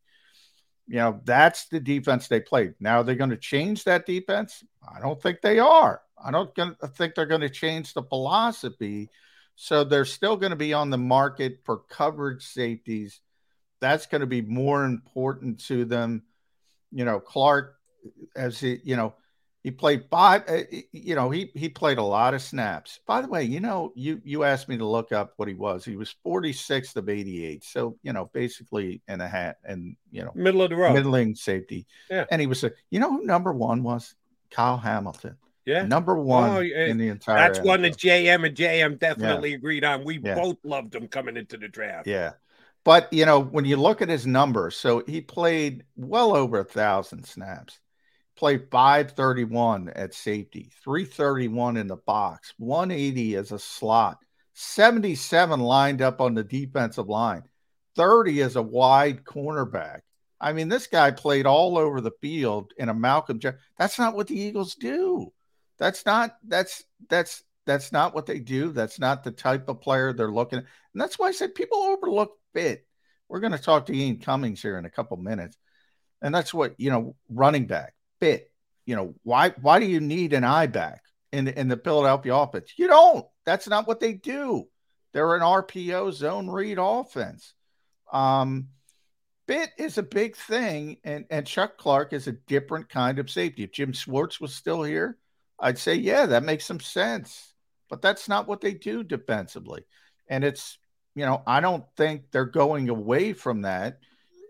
[0.88, 2.74] You know, that's the defense they played.
[2.80, 4.64] Now they're going to change that defense.
[4.94, 6.02] I don't think they are.
[6.24, 6.54] I don't
[6.96, 9.10] think they're going to change the philosophy.
[9.56, 13.22] So they're still going to be on the market for coverage safeties.
[13.82, 16.24] That's going to be more important to them.
[16.92, 17.76] You know, Clark,
[18.36, 19.14] as he, you know,
[19.64, 20.44] he played five.
[20.48, 23.00] uh, You know, he he played a lot of snaps.
[23.08, 25.86] By the way, you know, you you asked me to look up what he was.
[25.86, 27.64] He was 46th of 88.
[27.64, 30.94] So you know, basically in a hat and you know, Middle of the road.
[30.94, 31.88] middling safety.
[32.10, 32.26] Yeah.
[32.30, 34.16] And he was a, you know, who number one was
[34.52, 35.38] Kyle Hamilton.
[35.66, 35.84] Yeah.
[35.84, 37.38] Number one Oh, in the entire.
[37.38, 40.04] That's one that JM and JM definitely agreed on.
[40.04, 40.36] We Yeah.
[40.36, 42.06] both loved him coming into the draft.
[42.06, 42.34] Yeah.
[42.84, 46.66] But you know, when you look at his numbers, so he played well over a
[46.66, 47.80] thousand snaps,
[48.36, 54.18] played 531 at safety, 331 in the box, 180 as a slot,
[54.54, 57.44] 77 lined up on the defensive line,
[57.96, 60.02] 30 as a wide cornerback.
[60.40, 63.40] I mean, this guy played all over the field in a Malcolm.
[63.78, 65.32] That's not what the Eagles do.
[65.78, 68.72] That's not that's that's that's not what they do.
[68.72, 70.66] That's not the type of player they're looking at.
[70.94, 72.86] And that's why I said people overlook fit.
[73.30, 75.58] We're going to talk to Ian Cummings here in a couple minutes.
[76.22, 77.94] And that's what, you know, running back,
[78.24, 78.52] fit.
[78.86, 82.36] You know, why why do you need an eye back in the, in the Philadelphia
[82.36, 82.74] offense?
[82.78, 83.26] You don't.
[83.46, 84.68] That's not what they do.
[85.14, 87.54] They're an RPO zone read offense.
[88.12, 88.70] Um,
[89.46, 93.64] Bit is a big thing, and, and Chuck Clark is a different kind of safety.
[93.64, 95.18] If Jim Schwartz was still here,
[95.60, 97.54] I'd say, yeah, that makes some sense.
[97.90, 99.86] But that's not what they do defensively.
[100.30, 100.78] And it's,
[101.14, 104.00] you know, I don't think they're going away from that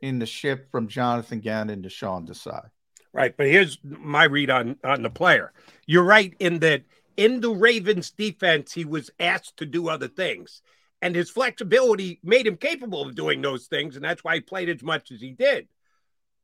[0.03, 2.69] in the shift from Jonathan Gannon to Sean Desai.
[3.13, 5.53] Right, but here's my read on on the player.
[5.85, 6.83] You're right in that
[7.15, 10.61] in the Ravens defense, he was asked to do other things.
[11.01, 14.69] And his flexibility made him capable of doing those things, and that's why he played
[14.69, 15.67] as much as he did.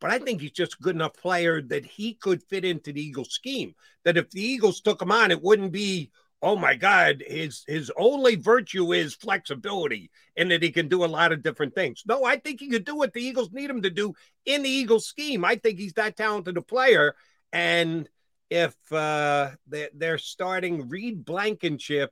[0.02, 3.02] But I think he's just a good enough player that he could fit into the
[3.02, 3.74] Eagles scheme.
[4.04, 7.92] That if the Eagles took him on, it wouldn't be, oh my God, his his
[7.98, 12.04] only virtue is flexibility and that he can do a lot of different things.
[12.06, 14.14] No, I think he could do what the Eagles need him to do
[14.46, 15.44] in the Eagles scheme.
[15.44, 17.16] I think he's that talented a player.
[17.52, 18.08] And
[18.50, 22.12] if uh they're, they're starting Reed Blankenship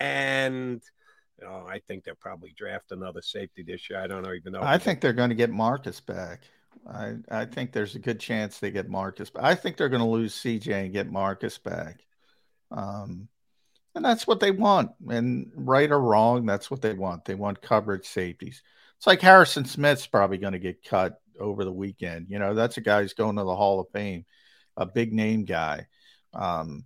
[0.00, 0.82] and
[1.44, 4.00] oh, I think they'll probably draft another safety this year.
[4.00, 4.62] I don't even know.
[4.62, 6.42] I think they're going to get Marcus back.
[6.86, 9.30] I, I think there's a good chance they get Marcus.
[9.36, 12.00] I think they're going to lose CJ and get Marcus back.
[12.70, 13.28] Um,
[13.94, 14.90] and that's what they want.
[15.08, 17.24] And right or wrong, that's what they want.
[17.24, 18.62] They want coverage safeties.
[18.96, 22.26] It's like Harrison Smith's probably going to get cut over the weekend.
[22.28, 24.24] You know, that's a guy who's going to the Hall of Fame,
[24.76, 25.86] a big name guy.
[26.32, 26.84] Um,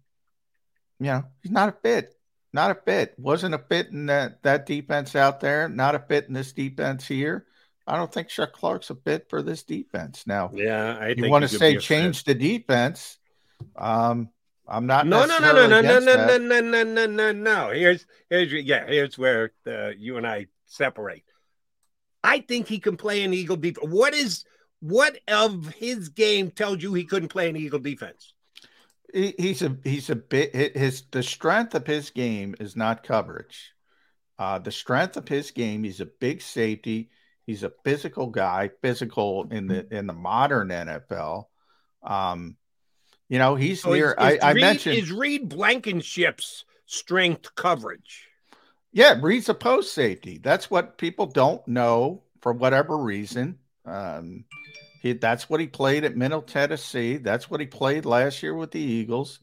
[1.00, 2.14] you know, he's not a fit.
[2.52, 3.14] Not a fit.
[3.18, 5.68] Wasn't a fit in that that defense out there.
[5.68, 7.46] Not a bit in this defense here.
[7.86, 10.26] I don't think Chuck Clark's a fit for this defense.
[10.26, 13.18] Now, yeah, I you want to say change the defense.
[13.76, 14.30] Um,
[14.68, 15.06] I'm not.
[15.06, 17.70] No, no, no, no, no, no, no, no, no, no, no, no, no.
[17.70, 21.24] Here's, here's, yeah, here's where uh, you and I separate.
[22.22, 23.86] I think he can play an Eagle defense.
[23.88, 24.44] What is,
[24.80, 28.34] what of his game tells you he couldn't play an Eagle defense?
[29.12, 30.76] He, he's a, he's a bit.
[30.76, 33.72] His the strength of his game is not coverage.
[34.38, 37.10] Uh, the strength of his game, he's a big safety.
[37.46, 41.44] He's a physical guy, physical in the in the modern NFL.
[42.02, 42.56] Um,
[43.28, 44.12] you know, he's so near.
[44.12, 48.28] Is, is I, Reed, I, mentioned is Reed Blankenship's strength coverage.
[48.92, 50.38] Yeah, Reed's a post safety.
[50.42, 53.58] That's what people don't know for whatever reason.
[53.84, 54.44] Um,
[55.02, 57.18] he, that's what he played at Middle Tennessee.
[57.18, 59.40] That's what he played last year with the Eagles.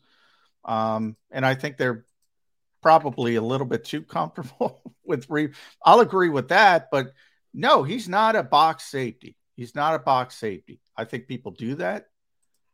[0.66, 2.06] Um, and I think they're
[2.82, 5.54] probably a little bit too comfortable with Reed.
[5.84, 7.14] I'll agree with that, but
[7.54, 9.38] no, he's not a box safety.
[9.56, 10.82] He's not a box safety.
[10.98, 12.08] I think people do that.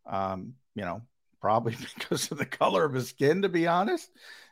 [0.06, 1.02] Um, you know,
[1.40, 4.10] probably because of the color of his skin, to be honest.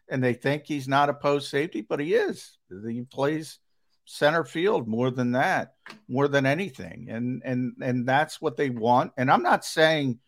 [0.10, 2.58] And they think he's not a post safety, but he is.
[2.88, 3.60] He plays
[4.06, 5.76] center field more than that,
[6.08, 7.08] more than anything.
[7.10, 9.12] And and and that's what they want.
[9.18, 10.20] And I'm not saying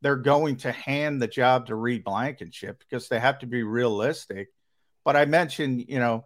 [0.00, 4.48] they're going to hand the job to Reed Blankenship because they have to be realistic.
[5.04, 6.24] But I mentioned, you know,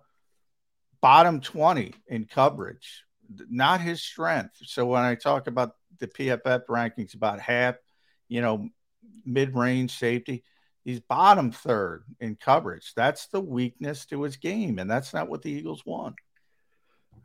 [1.02, 3.04] bottom 20 in coverage,
[3.50, 4.56] not his strength.
[4.64, 7.76] So when I talk about the PFF rankings, about half,
[8.28, 8.70] you know,
[9.24, 10.44] mid-range safety.
[10.84, 12.92] He's bottom third in coverage.
[12.94, 16.14] That's the weakness to his game, and that's not what the Eagles want.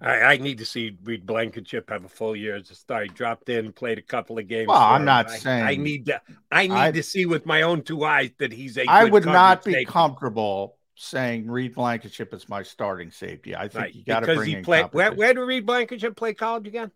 [0.02, 3.04] I, I need to see Reed Blankenship have a full year as a star.
[3.04, 4.68] He dropped in, played a couple of games.
[4.68, 6.20] Well, I'm not I, saying I need to.
[6.52, 8.86] I need I, to see with my own two eyes that he's a.
[8.88, 9.86] I would not be safety.
[9.86, 13.56] comfortable saying Reed Blankenship is my starting safety.
[13.56, 13.96] I think right.
[13.96, 14.86] you got to bring he played.
[14.92, 16.92] Where, where did Reed Blankenship play college again?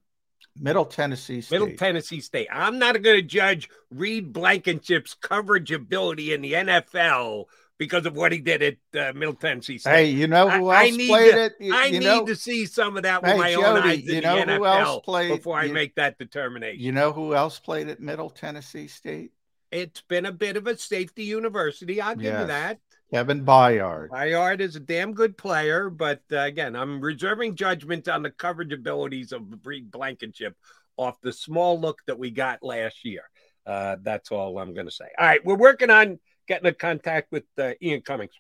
[0.60, 1.60] Middle Tennessee State.
[1.60, 2.48] Middle Tennessee State.
[2.52, 7.46] I'm not going to judge Reed Blankenship's coverage ability in the NFL
[7.78, 8.78] because of what he did at
[9.10, 9.92] uh, Middle Tennessee State.
[9.92, 11.54] Hey, you know who else played to, it?
[11.60, 13.78] You, I you need know, to see some of that with hey, my Jody, own
[13.78, 16.82] eyes in know the who else played, before I you, make that determination.
[16.82, 19.32] You know who else played at Middle Tennessee State?
[19.72, 22.00] It's been a bit of a safety university.
[22.00, 22.42] I'll give yes.
[22.42, 22.80] you that.
[23.12, 24.10] Kevin Byard.
[24.10, 28.74] Byard is a damn good player, but uh, again, I'm reserving judgment on the coverage
[28.74, 30.56] abilities of Reed Blankenship
[30.98, 33.24] off the small look that we got last year.
[33.66, 35.06] Uh, that's all I'm going to say.
[35.18, 38.34] All right, we're working on getting in contact with uh, Ian Cummings.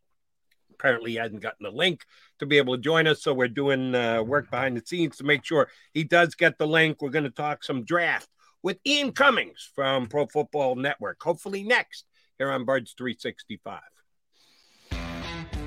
[0.71, 2.03] Apparently, he hasn't gotten the link
[2.39, 5.23] to be able to join us, so we're doing uh, work behind the scenes to
[5.23, 7.01] make sure he does get the link.
[7.01, 8.27] We're going to talk some draft
[8.61, 12.05] with Ian Cummings from Pro Football Network, hopefully next
[12.37, 13.79] here on Birds 365.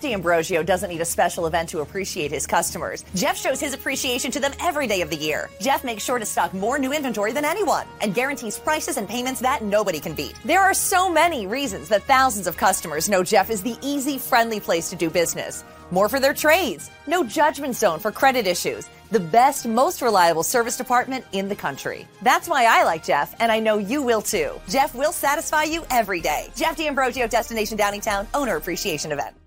[0.00, 3.04] Jeff D'Ambrosio doesn't need a special event to appreciate his customers.
[3.14, 5.50] Jeff shows his appreciation to them every day of the year.
[5.60, 9.40] Jeff makes sure to stock more new inventory than anyone and guarantees prices and payments
[9.40, 10.32] that nobody can beat.
[10.42, 14.58] There are so many reasons that thousands of customers know Jeff is the easy, friendly
[14.58, 15.64] place to do business.
[15.90, 16.90] More for their trades.
[17.06, 18.88] No judgment zone for credit issues.
[19.10, 22.06] The best, most reliable service department in the country.
[22.22, 24.52] That's why I like Jeff, and I know you will too.
[24.66, 26.48] Jeff will satisfy you every day.
[26.56, 29.39] Jeff D'Ambrosio, Destination Downingtown, Owner Appreciation Event.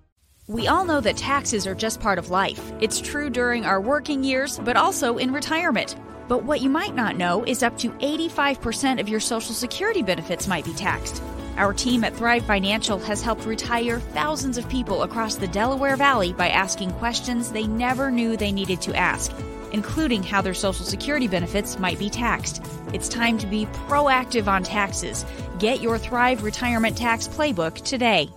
[0.49, 2.73] We all know that taxes are just part of life.
[2.81, 5.95] It's true during our working years, but also in retirement.
[6.27, 10.45] But what you might not know is up to 85% of your Social Security benefits
[10.45, 11.23] might be taxed.
[11.55, 16.33] Our team at Thrive Financial has helped retire thousands of people across the Delaware Valley
[16.33, 19.31] by asking questions they never knew they needed to ask,
[19.71, 22.61] including how their Social Security benefits might be taxed.
[22.91, 25.25] It's time to be proactive on taxes.
[25.57, 28.29] Get your Thrive Retirement Tax Playbook today.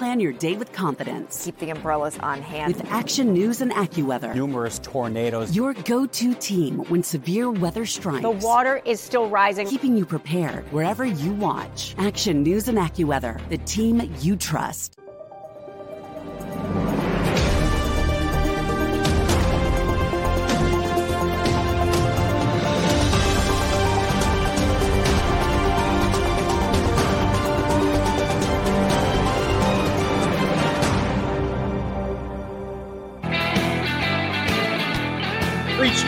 [0.00, 1.44] Plan your day with confidence.
[1.44, 2.74] Keep the umbrellas on hand.
[2.74, 4.34] With Action News and AccuWeather.
[4.34, 5.54] Numerous tornadoes.
[5.54, 8.22] Your go to team when severe weather strikes.
[8.22, 9.68] The water is still rising.
[9.68, 11.94] Keeping you prepared wherever you watch.
[11.98, 14.98] Action News and AccuWeather, the team you trust.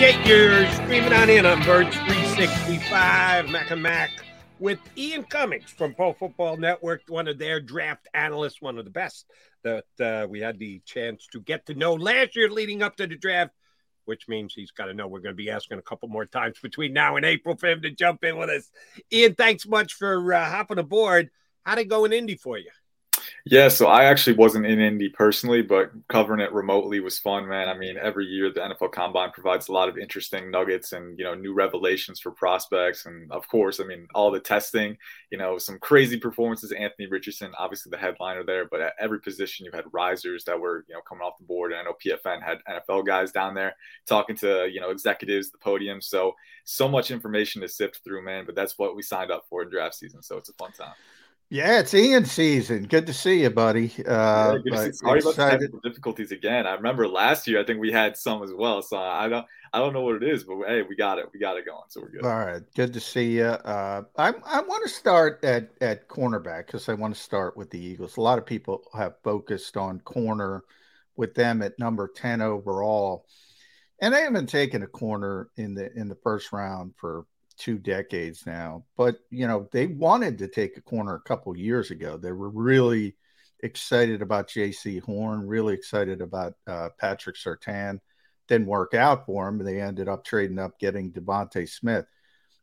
[0.03, 4.11] Appreciate your streaming on in on Birds 365, Mac and Mac,
[4.59, 8.91] with Ian Cummings from Pro Football Network, one of their draft analysts, one of the
[8.91, 9.27] best
[9.63, 13.07] that uh, we had the chance to get to know last year leading up to
[13.07, 13.53] the draft,
[14.05, 16.59] which means he's got to know we're going to be asking a couple more times
[16.61, 18.73] between now and April for him to jump in with us.
[19.13, 21.31] Ian, thanks much for uh, hopping aboard.
[21.63, 22.73] How'd it go in Indy for you?
[23.45, 27.69] Yeah, so I actually wasn't in Indy personally, but covering it remotely was fun, man.
[27.69, 31.25] I mean, every year the NFL Combine provides a lot of interesting nuggets and you
[31.25, 34.97] know new revelations for prospects, and of course, I mean all the testing.
[35.31, 36.71] You know, some crazy performances.
[36.71, 40.85] Anthony Richardson, obviously the headliner there, but at every position you had risers that were
[40.89, 41.73] you know coming off the board.
[41.73, 43.75] And I know PFN had NFL guys down there
[44.07, 46.01] talking to you know executives, the podium.
[46.01, 48.47] So so much information to sift through, man.
[48.47, 50.95] But that's what we signed up for in draft season, so it's a fun time.
[51.53, 52.85] Yeah, it's Ian season.
[52.85, 53.93] Good to see you, buddy.
[54.07, 56.67] Uh, yeah, Sorry about technical difficulties again.
[56.67, 57.61] I remember last year.
[57.61, 58.81] I think we had some as well.
[58.81, 61.27] So I don't, I don't know what it is, but hey, we got it.
[61.31, 61.83] We got it going.
[61.89, 62.25] So we're good.
[62.25, 63.45] All right, good to see you.
[63.45, 67.69] Uh, I I want to start at at cornerback because I want to start with
[67.69, 68.17] the Eagles.
[68.17, 70.65] A lot of people have focused on corner
[71.17, 73.27] with them at number ten overall,
[74.01, 77.27] and they haven't taken a corner in the in the first round for
[77.63, 78.85] two decades now.
[78.97, 82.17] But you know, they wanted to take a corner a couple years ago.
[82.17, 83.17] They were really
[83.61, 88.01] excited about Jaycee Horn, really excited about uh, Patrick Surtain.
[88.49, 89.65] Didn't work out for them.
[89.65, 92.05] They ended up trading up, getting DeVonta Smith.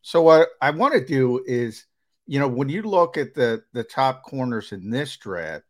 [0.02, 1.86] So what I want to do is,
[2.28, 5.64] you know, when you look at the the top corners in this draft,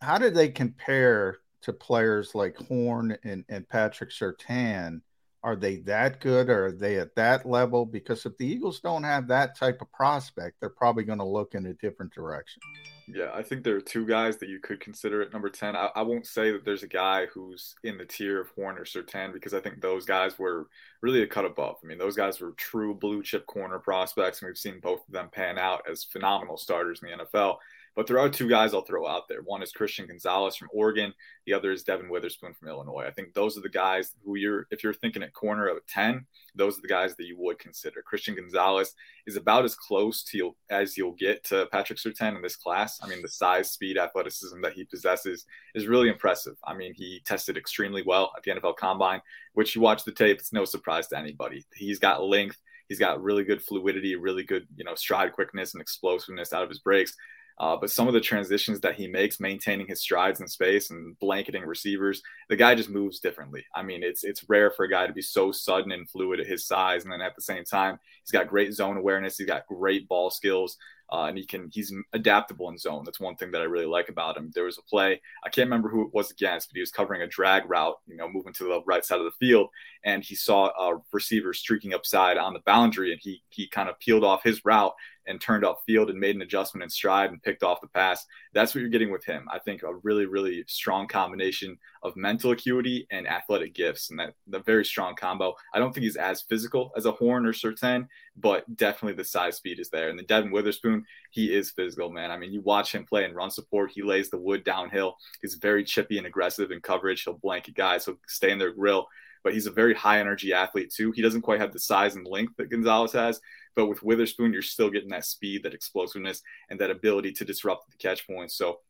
[0.00, 5.02] how do they compare to players like Horn and, and Patrick Surtain?
[5.42, 6.50] Are they that good?
[6.50, 7.86] Or are they at that level?
[7.86, 11.54] Because if the Eagles don't have that type of prospect, they're probably going to look
[11.54, 12.60] in a different direction.
[13.06, 15.74] Yeah, I think there are two guys that you could consider at number 10.
[15.76, 18.84] I, I won't say that there's a guy who's in the tier of Horn or
[18.84, 20.68] Surtain because I think those guys were
[21.00, 21.76] really a cut above.
[21.82, 25.12] I mean, those guys were true blue chip corner prospects, and we've seen both of
[25.14, 27.56] them pan out as phenomenal starters in the NFL.
[27.98, 29.42] But there are two guys I'll throw out there.
[29.42, 31.12] One is Christian Gonzalez from Oregon.
[31.46, 33.06] The other is Devon Witherspoon from Illinois.
[33.08, 36.24] I think those are the guys who you're, if you're thinking at corner of 10,
[36.54, 38.00] those are the guys that you would consider.
[38.02, 38.94] Christian Gonzalez
[39.26, 43.00] is about as close to as you'll get to Patrick Surtain in this class.
[43.02, 45.44] I mean, the size, speed, athleticism that he possesses
[45.74, 46.54] is really impressive.
[46.62, 49.22] I mean, he tested extremely well at the NFL Combine,
[49.54, 51.66] which you watch the tape, it's no surprise to anybody.
[51.74, 52.58] He's got length.
[52.88, 56.70] He's got really good fluidity, really good, you know, stride quickness and explosiveness out of
[56.70, 57.14] his breaks.
[57.60, 61.18] Uh, but some of the transitions that he makes, maintaining his strides in space and
[61.18, 63.64] blanketing receivers, the guy just moves differently.
[63.74, 66.46] I mean, it's it's rare for a guy to be so sudden and fluid at
[66.46, 69.38] his size, and then at the same time, he's got great zone awareness.
[69.38, 70.76] He's got great ball skills.
[71.10, 73.02] Uh, and he can he's adaptable in zone.
[73.02, 74.50] That's one thing that I really like about him.
[74.54, 77.22] There was a play I can't remember who it was against, but he was covering
[77.22, 79.70] a drag route, you know, moving to the right side of the field,
[80.04, 83.98] and he saw a receiver streaking upside on the boundary, and he he kind of
[84.00, 84.92] peeled off his route
[85.28, 88.26] and turned up field and made an adjustment in stride and picked off the pass.
[88.54, 89.46] That's what you're getting with him.
[89.52, 94.34] I think a really, really strong combination of mental acuity and athletic gifts, and that
[94.46, 95.54] the very strong combo.
[95.74, 98.06] I don't think he's as physical as a Horn or Surtain,
[98.36, 100.08] but definitely the size speed is there.
[100.08, 102.30] And the Devon Witherspoon, he is physical, man.
[102.30, 105.16] I mean, you watch him play in run support, he lays the wood downhill.
[105.42, 107.24] He's very chippy and aggressive in coverage.
[107.24, 109.08] He'll blanket guys, he'll stay in their grill
[109.44, 111.12] but he's a very high energy athlete too.
[111.12, 113.40] He doesn't quite have the size and length that Gonzalez has,
[113.74, 117.90] but with Witherspoon, you're still getting that speed, that explosiveness, and that ability to disrupt
[117.90, 118.56] the catch points.
[118.56, 118.80] So,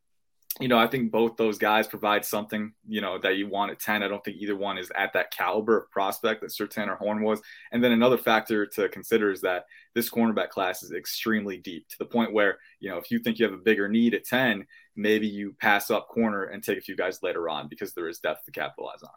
[0.61, 3.81] you know, I think both those guys provide something, you know, that you want at
[3.81, 4.03] 10.
[4.03, 7.23] I don't think either one is at that caliber of prospect that Surtain or Horn
[7.23, 7.41] was.
[7.71, 11.99] And then another factor to consider is that this cornerback class is extremely deep to
[11.99, 14.67] the point where, you know, if you think you have a bigger need at 10,
[14.97, 18.19] maybe you pass up corner and take a few guys later on because there is
[18.19, 19.11] depth to capitalize on.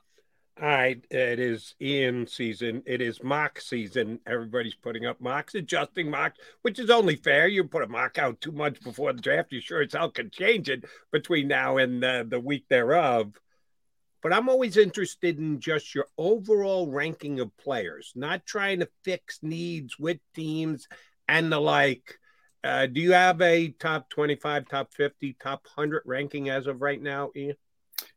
[0.60, 2.84] All right, it is Ian season.
[2.86, 4.19] It is mock season.
[4.28, 7.48] Everybody's putting up mocks, adjusting mocks, which is only fair.
[7.48, 10.30] You put a mock out two months before the draft, you sure as hell can
[10.30, 13.34] change it between now and the week thereof.
[14.22, 19.40] But I'm always interested in just your overall ranking of players, not trying to fix
[19.41, 20.88] needs with teams
[21.28, 22.19] and the like.
[22.64, 27.02] Uh, do you have a top 25, top 50, top 100 ranking as of right
[27.02, 27.56] now, Ian?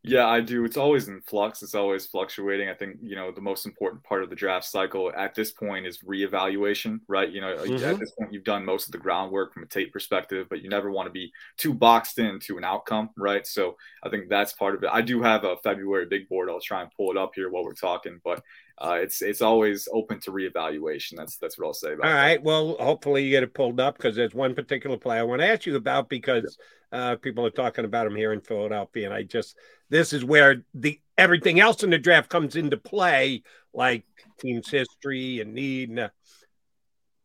[0.03, 0.65] Yeah, I do.
[0.65, 1.63] It's always in flux.
[1.63, 2.69] It's always fluctuating.
[2.69, 5.85] I think, you know, the most important part of the draft cycle at this point
[5.85, 7.29] is reevaluation, right?
[7.29, 7.83] You know, mm-hmm.
[7.83, 10.69] at this point, you've done most of the groundwork from a tape perspective, but you
[10.69, 13.45] never want to be too boxed into an outcome, right?
[13.45, 14.89] So I think that's part of it.
[14.91, 16.49] I do have a February big board.
[16.49, 18.43] I'll try and pull it up here while we're talking, but
[18.77, 21.13] uh, it's it's always open to reevaluation.
[21.15, 22.07] That's that's what I'll say about.
[22.07, 22.43] All that.
[22.43, 25.47] Well, hopefully you get it pulled up because there's one particular play I want to
[25.47, 26.57] ask you about because
[26.91, 29.57] uh, people are talking about him here in Philadelphia, and I just
[29.89, 33.43] this is where the everything else in the draft comes into play,
[33.73, 34.03] like
[34.39, 35.89] team's history and need.
[35.89, 36.09] And, uh,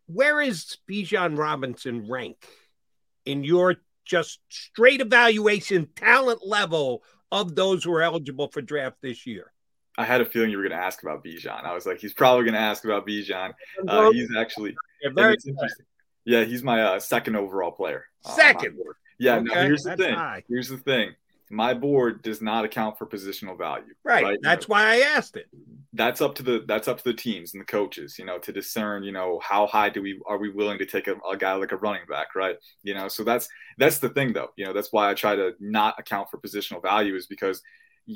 [0.07, 2.37] where is Bijan Robinson rank
[3.25, 7.03] in your just straight evaluation talent level
[7.33, 9.53] of those who are eligible for draft this year?
[10.01, 11.63] I had a feeling you were going to ask about Bijan.
[11.63, 13.53] I was like, he's probably going to ask about Bijan.
[13.87, 15.35] Uh, he's actually, yeah,
[16.25, 18.07] yeah, he's my uh, second overall player.
[18.25, 18.79] Uh, second.
[19.19, 19.37] yeah.
[19.37, 20.15] Okay, now here's the thing.
[20.15, 20.43] High.
[20.49, 21.11] Here's the thing.
[21.51, 23.93] My board does not account for positional value.
[24.03, 24.25] Right.
[24.25, 24.39] right?
[24.41, 25.49] That's why I asked it.
[25.93, 28.53] That's up to the that's up to the teams and the coaches, you know, to
[28.53, 31.53] discern, you know, how high do we are we willing to take a, a guy
[31.55, 32.57] like a running back, right?
[32.85, 34.51] You know, so that's that's the thing though.
[34.57, 37.61] You know, that's why I try to not account for positional value is because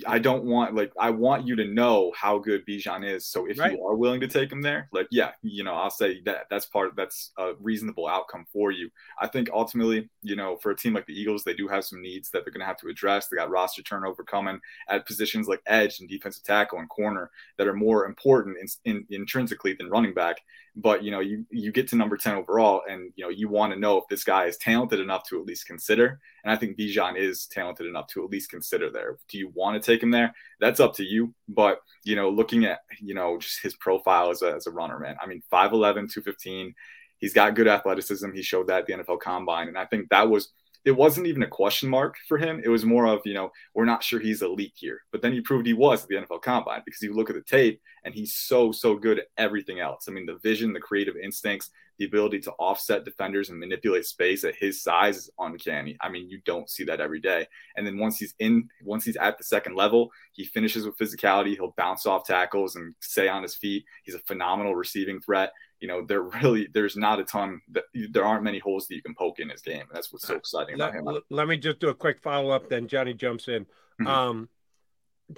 [0.06, 3.26] I don't want like I want you to know how good Bijan is.
[3.26, 3.72] So if right.
[3.72, 6.66] you are willing to take him there, like yeah, you know, I'll say that that's
[6.66, 8.90] part that's a reasonable outcome for you.
[9.20, 12.00] I think ultimately, you know, for a team like the Eagles, they do have some
[12.00, 13.28] needs that they're going to have to address.
[13.28, 17.68] They got roster turnover coming at positions like edge and defensive tackle and corner that
[17.68, 20.38] are more important in, in, intrinsically than running back.
[20.76, 23.72] But you know, you you get to number ten overall, and you know you want
[23.72, 26.18] to know if this guy is talented enough to at least consider.
[26.44, 29.16] And I think Bijan is talented enough to at least consider there.
[29.28, 30.34] Do you want to take him there?
[30.60, 31.34] That's up to you.
[31.48, 34.98] But, you know, looking at, you know, just his profile as a, as a runner,
[34.98, 35.16] man.
[35.22, 36.74] I mean, 5'11, 215.
[37.16, 38.30] He's got good athleticism.
[38.32, 39.68] He showed that at the NFL combine.
[39.68, 40.52] And I think that was–
[40.84, 42.60] it wasn't even a question mark for him.
[42.62, 45.00] It was more of, you know, we're not sure he's elite here.
[45.12, 47.42] But then he proved he was at the NFL Combine because you look at the
[47.42, 50.06] tape and he's so, so good at everything else.
[50.08, 54.44] I mean, the vision, the creative instincts, the ability to offset defenders and manipulate space
[54.44, 55.96] at his size is uncanny.
[56.00, 57.46] I mean, you don't see that every day.
[57.76, 61.54] And then once he's in, once he's at the second level, he finishes with physicality.
[61.54, 63.84] He'll bounce off tackles and stay on his feet.
[64.02, 65.52] He's a phenomenal receiving threat
[65.84, 69.02] you know, there really there's not a ton that there aren't many holes that you
[69.02, 69.84] can poke in his game.
[69.92, 71.22] That's what's so exciting let, about him.
[71.28, 72.70] Let me just do a quick follow up.
[72.70, 73.64] Then Johnny jumps in.
[74.00, 74.06] Mm-hmm.
[74.06, 74.48] Um,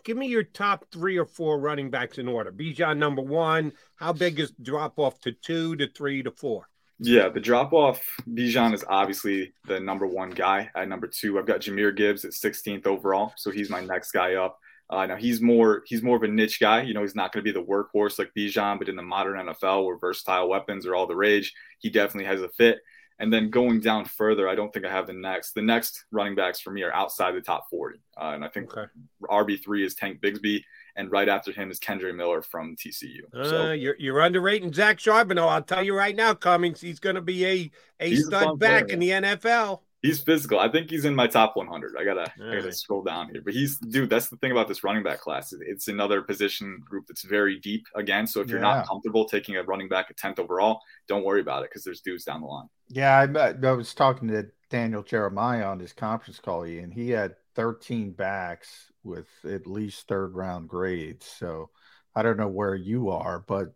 [0.04, 2.52] give me your top three or four running backs in order.
[2.52, 3.72] Bijan number one.
[3.96, 6.68] How big is drop off to two to three to four?
[6.98, 8.02] Yeah, the drop off.
[8.28, 10.70] Bijan is obviously the number one guy.
[10.74, 14.34] At number two, I've got Jahmyr Gibbs at 16th overall, so he's my next guy
[14.34, 14.58] up.
[14.88, 16.82] Uh, now he's more he's more of a niche guy.
[16.82, 19.46] You know, he's not going to be the workhorse like Bijan, but in the modern
[19.46, 22.78] NFL where versatile weapons are all the rage, he definitely has a fit.
[23.18, 25.52] And then going down further, I don't think I have the next.
[25.52, 27.98] The next running backs for me are outside the top 40.
[28.16, 28.90] Uh, and I think okay.
[29.22, 30.62] RB3 is Tank Bigsby.
[30.96, 33.20] And right after him is Kendre Miller from TCU.
[33.32, 35.48] So, uh, you're, you're underrating Zach Charbonnet.
[35.48, 37.70] I'll tell you right now, Cummings, he's going to be a,
[38.00, 38.94] a stud back player.
[38.94, 40.58] in the NFL he's physical.
[40.58, 41.94] I think he's in my top 100.
[41.98, 44.10] I gotta, I gotta scroll down here, but he's dude.
[44.10, 45.52] That's the thing about this running back class.
[45.60, 48.26] It's another position group that's very deep again.
[48.26, 48.76] So if you're yeah.
[48.76, 52.00] not comfortable taking a running back at 10th overall, don't worry about it because there's
[52.00, 52.68] dudes down the line.
[52.88, 57.34] Yeah, I, I was talking to Daniel Jeremiah on his conference call, and he had
[57.54, 61.26] 13 backs with at least third round grades.
[61.26, 61.70] So
[62.14, 63.74] I don't know where you are, but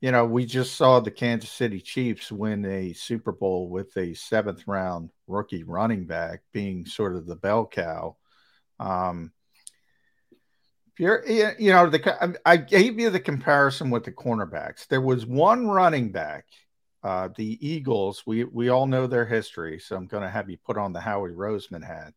[0.00, 4.14] you know, we just saw the Kansas City Chiefs win a Super Bowl with a
[4.14, 8.16] seventh round rookie running back being sort of the bell cow.
[8.78, 9.32] Um,
[10.98, 14.86] you're, you know, the I gave you the comparison with the cornerbacks.
[14.86, 16.46] There was one running back,
[17.02, 18.22] uh, the Eagles.
[18.26, 21.00] We we all know their history, so I'm going to have you put on the
[21.00, 22.14] Howie Roseman hat.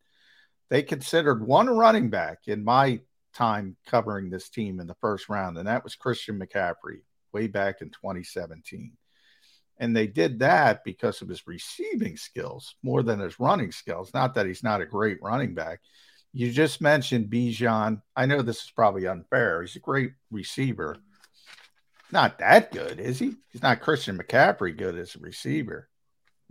[0.69, 3.01] They considered one running back in my
[3.33, 7.01] time covering this team in the first round, and that was Christian McCaffrey
[7.33, 8.93] way back in 2017.
[9.79, 14.13] And they did that because of his receiving skills more than his running skills.
[14.13, 15.81] Not that he's not a great running back.
[16.31, 18.01] You just mentioned Bijan.
[18.15, 19.61] I know this is probably unfair.
[19.61, 20.97] He's a great receiver.
[22.11, 23.35] Not that good, is he?
[23.51, 25.89] He's not Christian McCaffrey good as a receiver.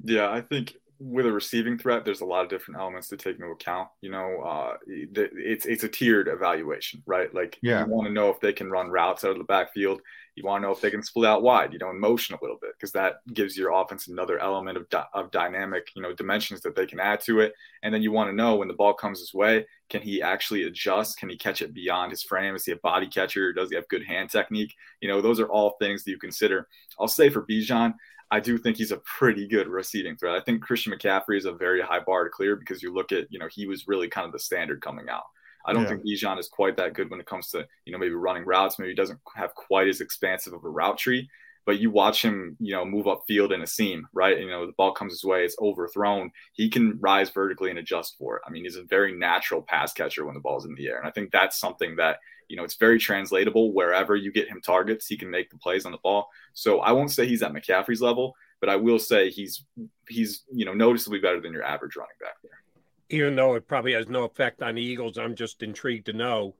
[0.02, 0.74] Yeah, I think
[1.04, 3.88] with a receiving threat, there's a lot of different elements to take into account.
[4.00, 7.32] You know, uh, it's it's a tiered evaluation, right?
[7.34, 7.84] Like yeah.
[7.84, 10.00] you want to know if they can run routes out of the backfield.
[10.36, 12.38] You want to know if they can split out wide, you know, in motion a
[12.40, 16.14] little bit, because that gives your offense another element of, di- of dynamic, you know,
[16.14, 17.52] dimensions that they can add to it.
[17.82, 20.62] And then you want to know when the ball comes his way, can he actually
[20.62, 21.18] adjust?
[21.18, 22.54] Can he catch it beyond his frame?
[22.54, 23.52] Is he a body catcher?
[23.52, 24.74] Does he have good hand technique?
[25.02, 26.66] You know, those are all things that you consider.
[26.98, 27.92] I'll say for Bijan,
[28.32, 30.34] I do think he's a pretty good receiving threat.
[30.34, 33.26] I think Christian McCaffrey is a very high bar to clear because you look at,
[33.28, 35.24] you know, he was really kind of the standard coming out.
[35.66, 35.90] I don't yeah.
[35.90, 38.78] think Bijan is quite that good when it comes to, you know, maybe running routes.
[38.78, 41.28] Maybe he doesn't have quite as expansive of a route tree,
[41.64, 44.38] but you watch him, you know, move up field in a seam, right?
[44.38, 46.30] You know, the ball comes his way, it's overthrown.
[46.52, 48.42] He can rise vertically and adjust for it.
[48.46, 50.98] I mean, he's a very natural pass catcher when the ball's in the air.
[50.98, 52.18] And I think that's something that,
[52.48, 55.86] you know, it's very translatable wherever you get him targets, he can make the plays
[55.86, 56.28] on the ball.
[56.52, 59.64] So I won't say he's at McCaffrey's level, but I will say he's
[60.08, 62.52] he's, you know, noticeably better than your average running back there
[63.12, 66.54] even though it probably has no effect on the Eagles, I'm just intrigued to know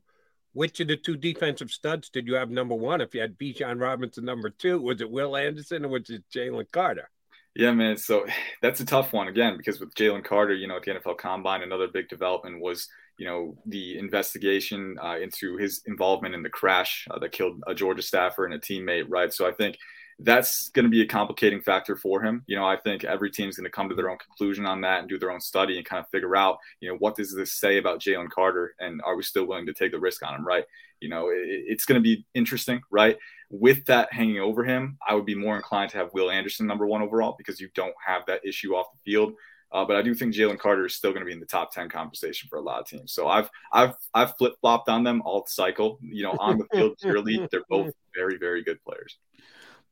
[0.53, 3.01] which of the two defensive studs did you have number one?
[3.01, 6.71] If you had Bijan Robinson number two, was it Will Anderson or was it Jalen
[6.73, 7.09] Carter?
[7.55, 7.97] Yeah, man.
[7.97, 8.27] So
[8.63, 11.63] that's a tough one again because with Jalen Carter, you know, at the NFL Combine,
[11.63, 12.89] another big development was
[13.19, 17.75] you know the investigation uh, into his involvement in the crash uh, that killed a
[17.75, 19.33] Georgia staffer and a teammate, right?
[19.33, 19.77] So I think
[20.25, 22.45] that's going to be a complicating factor for him.
[22.47, 25.01] You know, I think every team's going to come to their own conclusion on that
[25.01, 27.55] and do their own study and kind of figure out, you know, what does this
[27.55, 30.47] say about Jalen Carter and are we still willing to take the risk on him,
[30.47, 30.65] right?
[31.01, 33.19] You know, it, it's going to be interesting, right?
[33.51, 36.87] With that hanging over him, I would be more inclined to have Will Anderson number
[36.87, 39.35] one overall because you don't have that issue off the field.
[39.73, 41.73] Uh, but I do think Jalen Carter is still going to be in the top
[41.73, 43.15] ten conversation for a lot of teams.
[43.15, 45.99] So I've I've I've flip flopped on them all cycle.
[46.03, 49.17] You know, on the field, purely, they're both very very good players.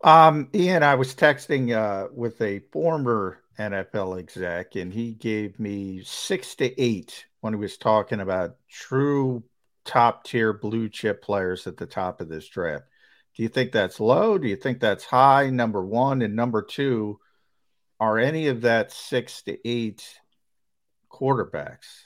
[0.03, 6.03] Um, Ian, I was texting uh, with a former NFL exec, and he gave me
[6.05, 9.43] six to eight when he was talking about true
[9.85, 12.85] top tier blue chip players at the top of this draft.
[13.37, 14.39] Do you think that's low?
[14.39, 15.51] Do you think that's high?
[15.51, 17.21] Number one and number two,
[17.99, 20.03] are any of that six to eight
[21.11, 22.05] quarterbacks?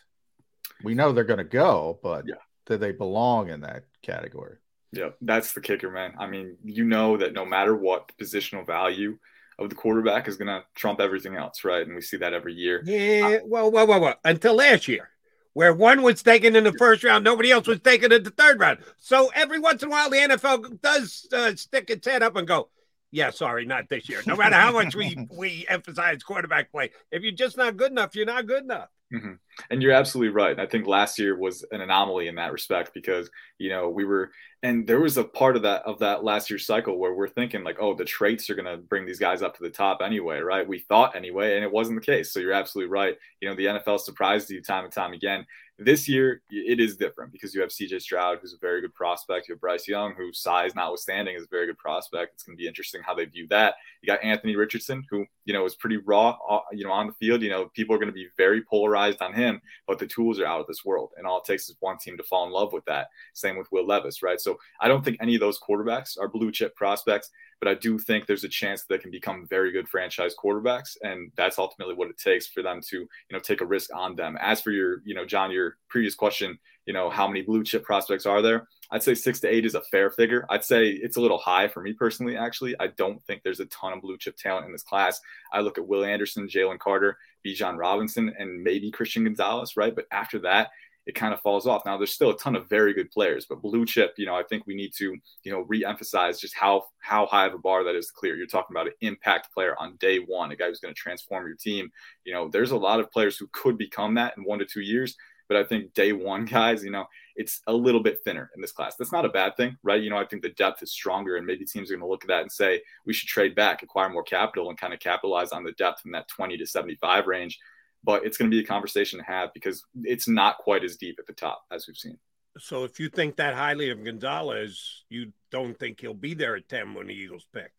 [0.82, 2.34] We know they're going to go, but yeah.
[2.66, 4.56] do they belong in that category?
[4.94, 6.14] Yeah, that's the kicker, man.
[6.18, 9.18] I mean, you know that no matter what, the positional value
[9.58, 11.86] of the quarterback is going to trump everything else, right?
[11.86, 12.82] And we see that every year.
[12.84, 15.10] Yeah, well, well, well, well, until last year,
[15.52, 18.58] where one was taken in the first round, nobody else was taken in the third
[18.60, 18.80] round.
[18.98, 22.46] So every once in a while, the NFL does uh, stick its head up and
[22.46, 22.68] go,
[23.12, 24.22] yeah, sorry, not this year.
[24.26, 28.16] No matter how much we we emphasize quarterback play, if you're just not good enough,
[28.16, 28.88] you're not good enough.
[29.12, 29.34] Mm-hmm.
[29.70, 30.58] And you're absolutely right.
[30.58, 34.32] I think last year was an anomaly in that respect because you know we were,
[34.62, 37.64] and there was a part of that of that last year's cycle where we're thinking
[37.64, 40.40] like, oh, the traits are going to bring these guys up to the top anyway,
[40.40, 40.66] right?
[40.66, 42.32] We thought anyway, and it wasn't the case.
[42.32, 43.16] So you're absolutely right.
[43.40, 45.46] You know, the NFL surprised you time and time again.
[45.76, 49.48] This year, it is different because you have CJ Stroud, who's a very good prospect.
[49.48, 52.34] You have Bryce Young, who size notwithstanding is a very good prospect.
[52.34, 53.74] It's going to be interesting how they view that.
[54.00, 57.12] You got Anthony Richardson, who, you know, is pretty raw, uh, you know, on the
[57.14, 57.42] field.
[57.42, 60.46] You know, people are going to be very polarized on him, but the tools are
[60.46, 61.10] out of this world.
[61.16, 63.08] And all it takes is one team to fall in love with that.
[63.32, 64.40] Same with Will Levis, right?
[64.40, 67.30] So I don't think any of those quarterbacks are blue chip prospects
[67.64, 70.98] but I do think there's a chance that they can become very good franchise quarterbacks,
[71.02, 74.16] and that's ultimately what it takes for them to, you know, take a risk on
[74.16, 74.36] them.
[74.38, 77.82] As for your, you know, John, your previous question, you know, how many blue chip
[77.82, 78.68] prospects are there?
[78.90, 80.44] I'd say six to eight is a fair figure.
[80.50, 82.36] I'd say it's a little high for me personally.
[82.36, 85.18] Actually, I don't think there's a ton of blue chip talent in this class.
[85.50, 87.16] I look at Will Anderson, Jalen Carter,
[87.46, 89.94] Bijan Robinson, and maybe Christian Gonzalez, right?
[89.94, 90.70] But after that,
[91.06, 91.84] it kind of falls off.
[91.84, 94.42] Now there's still a ton of very good players, but blue chip, you know, I
[94.42, 97.94] think we need to, you know, re-emphasize just how how high of a bar that
[97.94, 98.36] is clear.
[98.36, 101.46] You're talking about an impact player on day one, a guy who's going to transform
[101.46, 101.90] your team.
[102.24, 104.80] You know, there's a lot of players who could become that in one to two
[104.80, 105.16] years,
[105.46, 107.06] but I think day one guys, you know,
[107.36, 108.96] it's a little bit thinner in this class.
[108.96, 110.02] That's not a bad thing, right?
[110.02, 112.24] You know, I think the depth is stronger, and maybe teams are going to look
[112.24, 115.52] at that and say we should trade back, acquire more capital, and kind of capitalize
[115.52, 117.58] on the depth in that 20 to 75 range
[118.04, 121.16] but it's going to be a conversation to have because it's not quite as deep
[121.18, 122.18] at the top as we've seen.
[122.58, 126.68] So if you think that highly of Gonzalez, you don't think he'll be there at
[126.68, 127.72] 10 when the Eagles pick?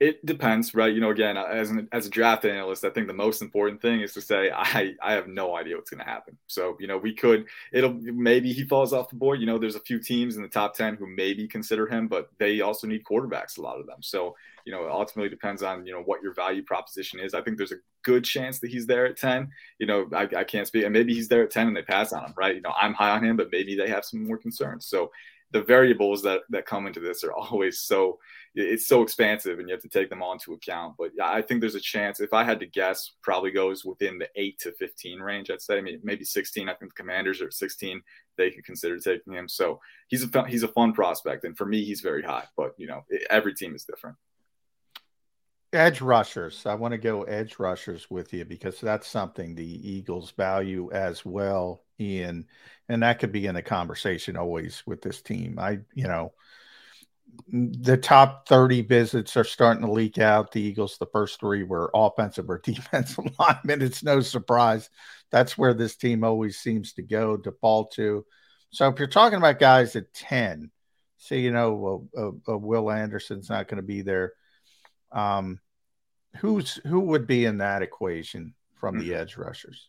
[0.00, 0.92] It depends, right?
[0.92, 4.00] You know, again, as an as a draft analyst, I think the most important thing
[4.00, 6.36] is to say I I have no idea what's going to happen.
[6.48, 9.40] So you know, we could it'll maybe he falls off the board.
[9.40, 12.28] You know, there's a few teams in the top ten who maybe consider him, but
[12.38, 13.56] they also need quarterbacks.
[13.56, 13.98] A lot of them.
[14.02, 14.34] So
[14.64, 17.32] you know, it ultimately depends on you know what your value proposition is.
[17.32, 19.50] I think there's a good chance that he's there at ten.
[19.78, 22.12] You know, I, I can't speak, and maybe he's there at ten and they pass
[22.12, 22.56] on him, right?
[22.56, 24.86] You know, I'm high on him, but maybe they have some more concerns.
[24.86, 25.12] So
[25.52, 28.18] the variables that that come into this are always so
[28.54, 30.94] it's so expansive and you have to take them all into account.
[30.96, 32.20] But I think there's a chance.
[32.20, 35.50] If I had to guess, probably goes within the eight to 15 range.
[35.50, 36.68] I'd say I mean, maybe 16.
[36.68, 38.00] I think the Commanders are 16.
[38.36, 39.48] They could consider taking him.
[39.48, 42.44] So he's a he's a fun prospect, and for me, he's very high.
[42.56, 44.16] But you know, every team is different.
[45.72, 46.66] Edge rushers.
[46.66, 51.24] I want to go edge rushers with you because that's something the Eagles value as
[51.24, 51.82] well.
[51.98, 52.46] In
[52.88, 55.58] and that could be in a conversation always with this team.
[55.60, 56.32] I, you know,
[57.48, 60.52] the top 30 visits are starting to leak out.
[60.52, 63.82] The Eagles, the first three were offensive or defensive linemen.
[63.82, 64.90] It's no surprise.
[65.30, 68.24] That's where this team always seems to go, default to.
[68.70, 70.70] So if you're talking about guys at 10,
[71.18, 74.32] say, you know, uh, uh, Will Anderson's not going to be there.
[75.12, 75.60] Um,
[76.38, 79.20] who's who would be in that equation from the mm-hmm.
[79.20, 79.88] edge rushers?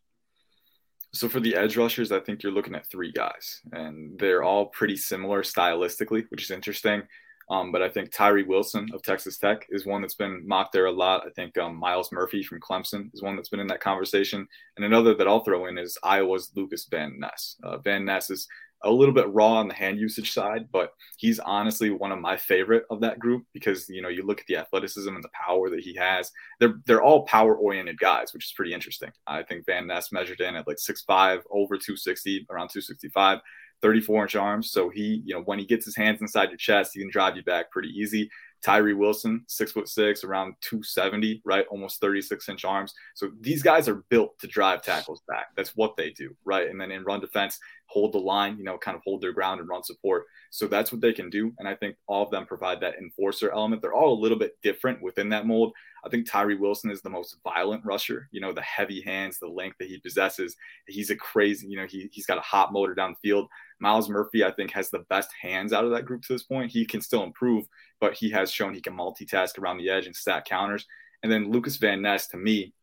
[1.14, 4.68] So for the edge rushers, I think you're looking at three guys, and they're all
[4.68, 7.04] pretty similar stylistically, which is interesting.
[7.50, 10.88] Um, but I think Tyree Wilson of Texas Tech is one that's been mocked there
[10.88, 11.26] a lot.
[11.26, 14.48] I think um, Myles Murphy from Clemson is one that's been in that conversation.
[14.78, 17.58] And another that I'll throw in is Iowa's Lucas Van Ness.
[17.64, 18.48] Uh, Van Ness is
[18.84, 22.38] a little bit raw on the hand usage side, but he's honestly one of my
[22.38, 25.70] favorite of that group because you know you look at the athleticism and the power
[25.70, 26.32] that he has.
[26.60, 29.12] They're they're all power oriented guys, which is pretty interesting.
[29.28, 33.40] I think Van Ness measured in at like 6'5", over 260, around 265.
[33.82, 34.72] 34 inch arms.
[34.72, 37.36] So he, you know, when he gets his hands inside your chest, he can drive
[37.36, 38.30] you back pretty easy.
[38.64, 41.68] Tyree Wilson, six foot six, around 270, right?
[41.70, 42.94] Almost 36 inch arms.
[43.14, 45.48] So these guys are built to drive tackles back.
[45.56, 46.68] That's what they do, right?
[46.68, 49.60] And then in run defense, hold the line, you know, kind of hold their ground
[49.60, 50.26] and run support.
[50.50, 51.54] So that's what they can do.
[51.60, 53.82] And I think all of them provide that enforcer element.
[53.82, 55.74] They're all a little bit different within that mold.
[56.06, 59.48] I think Tyree Wilson is the most violent rusher, you know, the heavy hands, the
[59.48, 60.56] length that he possesses.
[60.88, 63.48] He's a crazy, you know, he, he's got a hot motor down the field.
[63.80, 66.72] Myles Murphy, I think, has the best hands out of that group to this point.
[66.72, 67.66] He can still improve,
[68.00, 70.86] but he has shown he can multitask around the edge and stack counters.
[71.24, 72.74] And then Lucas Van Ness, to me,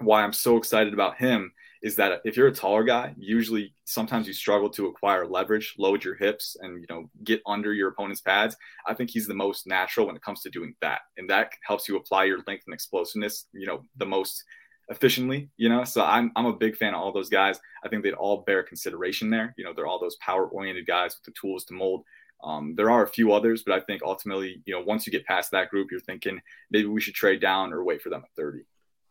[0.00, 1.52] why I'm so excited about him
[1.82, 6.04] is that if you're a taller guy, usually sometimes you struggle to acquire leverage, load
[6.04, 8.56] your hips, and you know get under your opponent's pads.
[8.86, 11.88] I think he's the most natural when it comes to doing that, and that helps
[11.88, 14.44] you apply your length and explosiveness, you know, the most
[14.88, 15.50] efficiently.
[15.56, 17.58] You know, so I'm I'm a big fan of all those guys.
[17.84, 19.54] I think they'd all bear consideration there.
[19.56, 22.04] You know, they're all those power oriented guys with the tools to mold.
[22.44, 25.24] Um, there are a few others, but I think ultimately, you know, once you get
[25.24, 26.40] past that group, you're thinking
[26.70, 28.64] maybe we should trade down or wait for them at 30.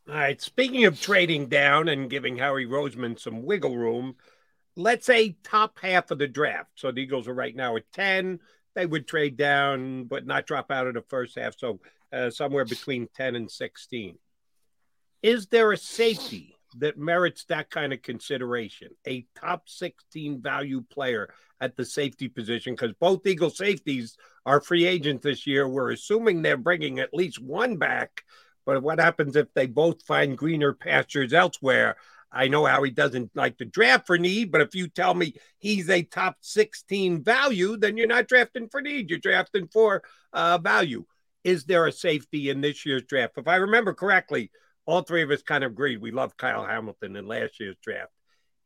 [0.07, 0.40] All right.
[0.40, 4.15] Speaking of trading down and giving Howie Roseman some wiggle room,
[4.76, 6.69] let's say top half of the draft.
[6.76, 8.40] So the Eagles are right now at 10.
[8.76, 11.57] They would trade down, but not drop out of the first half.
[11.57, 11.80] So
[12.14, 14.19] uh, somewhere between 10 and 16.
[15.23, 18.90] Is there a safety that merits that kind of consideration?
[19.07, 22.73] A top 16 value player at the safety position?
[22.73, 25.68] Because both Eagle safeties are free agents this year.
[25.68, 28.23] We're assuming they're bringing at least one back
[28.66, 31.96] but what happens if they both find greener pastures elsewhere?
[32.32, 35.90] I know Howie doesn't like to draft for need, but if you tell me he's
[35.90, 39.10] a top 16 value, then you're not drafting for need.
[39.10, 41.06] You're drafting for uh, value.
[41.46, 43.38] Is there a safety in this year's draft?
[43.38, 44.52] If I remember correctly,
[44.86, 48.12] all three of us kind of agreed we loved Kyle Hamilton in last year's draft.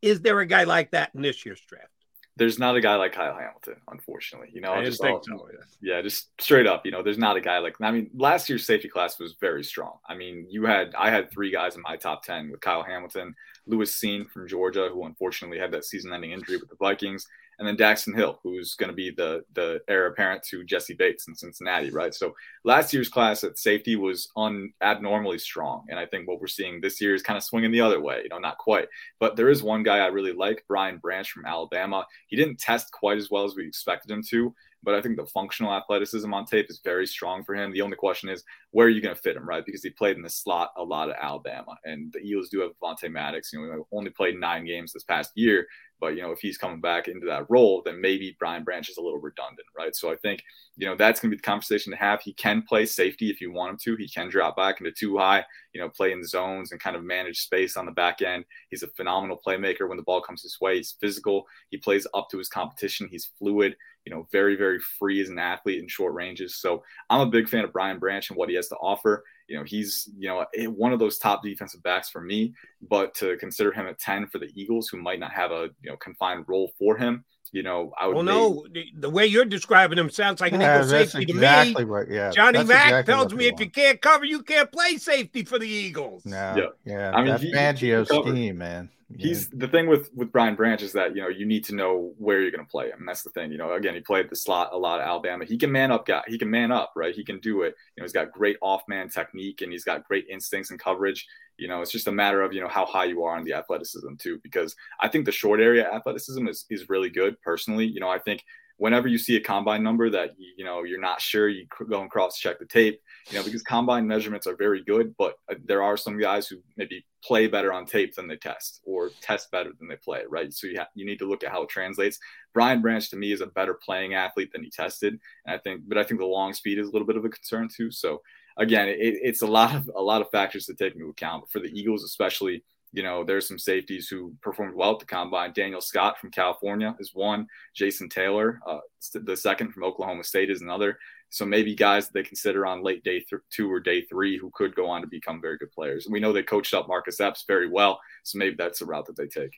[0.02, 1.92] Is there a guy like that in this year's draft?
[2.40, 4.50] There's not a guy like Kyle Hamilton, unfortunately.
[4.54, 5.48] You know, I just think so.
[5.82, 6.86] Yeah, just straight up.
[6.86, 7.76] You know, there's not a guy like.
[7.82, 9.98] I mean, last year's safety class was very strong.
[10.08, 13.36] I mean, you had I had three guys in my top ten with Kyle Hamilton,
[13.68, 17.28] Lewis Cine from Georgia, who unfortunately had that season-ending injury with the Vikings,
[17.60, 21.28] and then Daxton Hill, who's going to be the the heir apparent to Jessie Bates
[21.28, 22.16] in Cincinnati, right?
[22.16, 22.34] So
[22.64, 26.80] last year's class at safety was un abnormally strong, and I think what we're seeing
[26.80, 28.22] this year is kind of swinging the other way.
[28.24, 28.88] You know, not quite,
[29.20, 32.06] but there is one guy I really like, Brian Branch from Alabama.
[32.28, 35.26] He didn't test quite as well as we expected him to, but I think the
[35.26, 37.72] functional athleticism on tape is very strong for him.
[37.72, 39.66] The only question is where are you going to fit him, right?
[39.66, 42.72] Because he played in the slot a lot at Alabama, and the Eagles do have
[42.82, 43.52] Avonte Maddox.
[43.52, 45.68] You know, only played nine games this past year,
[46.00, 48.98] but you know, if he's coming back into that role, then maybe Brian Branch is
[48.98, 49.96] a little redundant, right?
[49.96, 50.44] So I think
[50.78, 52.22] you know that's going to be the conversation to have.
[52.22, 53.96] He can play safety if you want him to.
[53.96, 57.04] He can drop back into two high, you know, play in zones and kind of
[57.04, 58.46] manage space on the back end.
[58.70, 60.78] He's a phenomenal playmaker when the ball comes his way.
[60.78, 61.46] He's physical.
[61.70, 63.08] He plays up to his competition.
[63.10, 63.76] He's fluid.
[64.06, 66.56] You know, very very free as an athlete in short ranges.
[66.56, 69.58] So I'm a big fan of Brian Branch and what he has to offer you
[69.58, 72.54] know, he's, you know, eh, one of those top defensive backs for me,
[72.88, 75.90] but to consider him at 10 for the Eagles, who might not have a, you
[75.90, 78.16] know, confined role for him, you know, I would.
[78.16, 81.32] Well, no, the, the way you're describing him sounds like an Yeah, equal that's safety
[81.32, 81.86] exactly to me.
[81.86, 84.98] what- yeah, Johnny that's Mack exactly tells me if you can't cover, you can't play
[84.98, 86.26] safety for the Eagles.
[86.26, 86.56] No,
[86.86, 86.94] Yeah.
[86.94, 88.30] yeah, I mean, that he- he Fangio covered.
[88.32, 88.90] scheme, man.
[89.18, 92.14] He's the thing with with Brian Branch is that you know you need to know
[92.20, 93.06] where you're going to play him.
[93.08, 93.52] That's the thing.
[93.52, 95.46] You know, again, he played the slot a lot at Alabama.
[95.46, 96.22] He can man up, guy.
[96.28, 97.16] He can man up, right?
[97.16, 97.74] He can do it.
[97.96, 101.26] You know, he's got great off man technique and he's got great instincts and coverage.
[101.60, 103.54] You know, it's just a matter of you know how high you are on the
[103.54, 104.40] athleticism too.
[104.44, 107.40] Because I think the short area athleticism is is really good.
[107.42, 108.44] Personally, you know, I think
[108.80, 112.10] whenever you see a combine number that you, know you're not sure, you go and
[112.10, 113.00] cross check the tape.
[113.30, 116.58] You know, because combine measurements are very good, but uh, there are some guys who
[116.78, 120.52] maybe play better on tape than they test, or test better than they play, right?
[120.52, 122.18] So you ha- you need to look at how it translates.
[122.54, 125.82] Brian Branch to me is a better playing athlete than he tested, and I think,
[125.88, 127.92] but I think the long speed is a little bit of a concern too.
[127.92, 128.22] So
[128.60, 131.44] again, it, it's a lot of a lot of factors to take into account.
[131.44, 135.06] But for the Eagles, especially, you know, there's some safeties who performed well at the
[135.06, 135.54] combine.
[135.54, 137.48] Daniel Scott from California is one.
[137.74, 138.80] Jason Taylor, uh,
[139.14, 141.00] the second from Oklahoma State, is another.
[141.32, 144.52] So maybe guys that they consider on late day th- two or day three who
[144.54, 146.08] could go on to become very good players.
[146.10, 149.16] We know they coached up Marcus Epps very well, so maybe that's the route that
[149.16, 149.52] they take.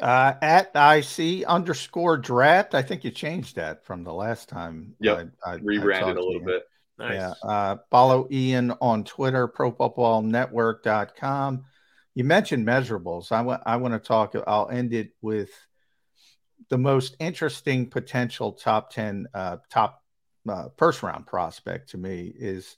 [0.00, 2.74] Uh, at IC underscore draft.
[2.74, 4.94] I think you changed that from the last time.
[5.00, 6.60] Yeah, I, I, I Rebranded talked a little you.
[7.08, 7.16] Bit.
[7.16, 7.32] Yeah.
[7.42, 11.64] Uh, follow Ian on Twitter, profootballnetwork.com.
[12.14, 13.32] You mentioned measurables.
[13.32, 14.34] I want I want to talk.
[14.46, 15.50] I'll end it with
[16.68, 20.02] the most interesting potential top 10 uh, top
[20.48, 22.76] uh, first round prospect to me is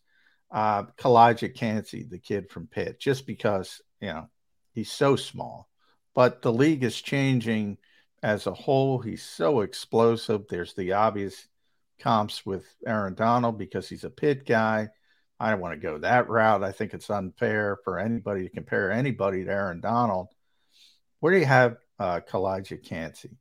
[0.50, 4.28] uh, Calijah Kancey, the kid from Pitt, just because, you know,
[4.72, 5.68] he's so small.
[6.14, 7.78] But the league is changing
[8.22, 9.00] as a whole.
[9.00, 10.44] He's so explosive.
[10.48, 11.48] There's the obvious
[11.98, 14.88] comps with Aaron Donald because he's a Pitt guy.
[15.40, 16.62] I don't want to go that route.
[16.62, 20.28] I think it's unfair for anybody to compare anybody to Aaron Donald.
[21.20, 23.36] Where do you have uh, Calijah Kancey?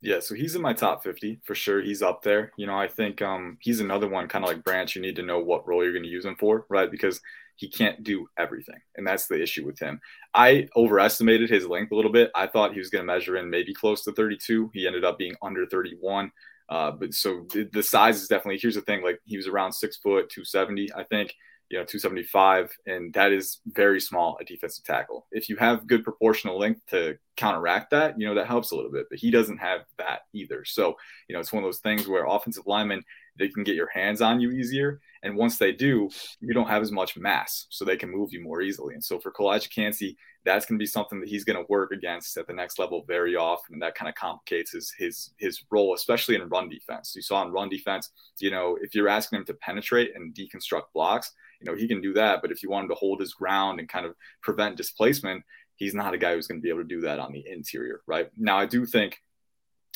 [0.00, 1.80] Yeah, so he's in my top 50 for sure.
[1.80, 2.52] He's up there.
[2.56, 4.94] You know, I think um, he's another one kind of like Branch.
[4.94, 6.90] You need to know what role you're going to use him for, right?
[6.90, 7.20] Because
[7.56, 8.78] he can't do everything.
[8.96, 10.00] And that's the issue with him.
[10.32, 12.30] I overestimated his length a little bit.
[12.32, 14.70] I thought he was going to measure in maybe close to 32.
[14.72, 16.30] He ended up being under 31.
[16.68, 19.72] Uh, but so the, the size is definitely, here's the thing like he was around
[19.72, 21.34] six foot, 270, I think
[21.70, 25.26] you know 275 and that is very small a defensive tackle.
[25.30, 28.90] If you have good proportional length to counteract that you know that helps a little
[28.90, 30.64] bit but he doesn't have that either.
[30.64, 30.96] So
[31.28, 33.04] you know it's one of those things where offensive linemen
[33.38, 36.08] they can get your hands on you easier and once they do
[36.40, 39.18] you don't have as much mass so they can move you more easily and so
[39.18, 42.46] for Calijah Kancey that's going to be something that he's going to work against at
[42.46, 46.34] the next level very often and that kind of complicates his his his role especially
[46.34, 49.54] in run defense you saw in run defense you know if you're asking him to
[49.54, 52.40] penetrate and deconstruct blocks you know, he can do that.
[52.42, 55.44] But if you want him to hold his ground and kind of prevent displacement,
[55.76, 58.02] he's not a guy who's going to be able to do that on the interior,
[58.06, 58.30] right?
[58.36, 59.20] Now, I do think,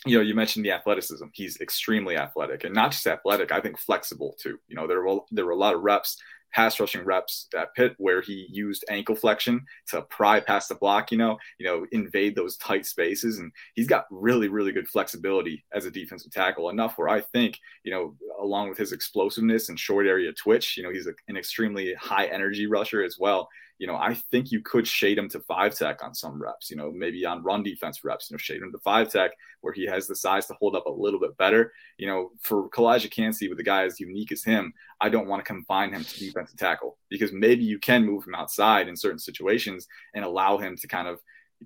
[0.07, 1.27] you know, you mentioned the athleticism.
[1.33, 4.59] He's extremely athletic and not just athletic, I think flexible too.
[4.69, 6.17] You know, there were, there were a lot of reps
[6.53, 11.11] pass rushing reps at Pitt where he used ankle flexion to pry past the block,
[11.11, 13.39] you know, you know, invade those tight spaces.
[13.39, 17.59] And he's got really, really good flexibility as a defensive tackle, enough where I think,
[17.85, 21.37] you know, along with his explosiveness and short area twitch, you know, he's a, an
[21.37, 23.49] extremely high energy rusher as well.
[23.83, 26.77] You know, I think you could shade him to five tech on some reps, you
[26.77, 29.85] know, maybe on run defense reps, you know, shade him to five tech where he
[29.87, 31.73] has the size to hold up a little bit better.
[31.99, 35.45] You know, for Calijah Kancey with a guy as unique as him, I don't want
[35.45, 39.19] to confine him to defensive tackle because maybe you can move him outside in certain
[39.19, 41.19] situations and allow him to kind of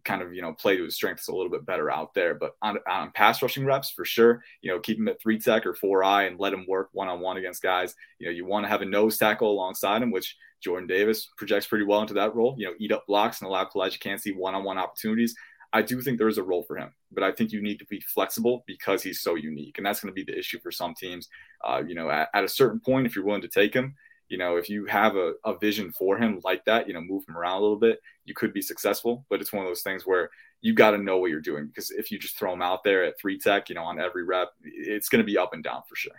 [0.04, 2.34] kind of you know play to his strengths a little bit better out there.
[2.34, 5.66] But on, on pass rushing reps for sure, you know keep him at three tech
[5.66, 7.94] or four eye and let him work one on one against guys.
[8.18, 11.66] You know you want to have a nose tackle alongside him, which Jordan Davis projects
[11.66, 12.54] pretty well into that role.
[12.58, 15.34] You know eat up blocks and allow Calijah Kancey one on one opportunities.
[15.72, 17.86] I do think there is a role for him, but I think you need to
[17.86, 20.94] be flexible because he's so unique, and that's going to be the issue for some
[20.94, 21.28] teams.
[21.64, 23.94] Uh, you know, at, at, a certain point, if you're willing to take him,
[24.28, 27.24] you know, if you have a, a vision for him like that, you know, move
[27.28, 29.24] him around a little bit, you could be successful.
[29.28, 30.30] But it's one of those things where
[30.60, 33.04] you got to know what you're doing because if you just throw him out there
[33.04, 35.82] at three tech, you know, on every rep, it's going to be up and down
[35.88, 36.12] for sure.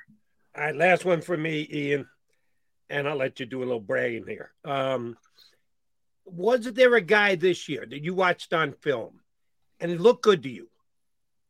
[0.56, 2.08] All right, last one for me, Ian,
[2.90, 4.52] and I'll let you do a little bragging here.
[4.64, 5.18] Um,
[6.26, 9.22] was there a guy this year that you watched on film
[9.80, 10.70] and it looked good to you?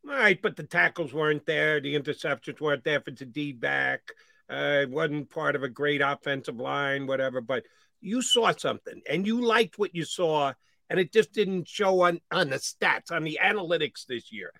[0.07, 4.01] All right, but the tackles weren't there, the interceptions weren't there for the D back.
[4.49, 7.41] Uh, it wasn't part of a great offensive line, whatever.
[7.41, 7.65] But
[7.99, 10.53] you saw something and you liked what you saw,
[10.89, 14.53] and it just didn't show on on the stats, on the analytics this year.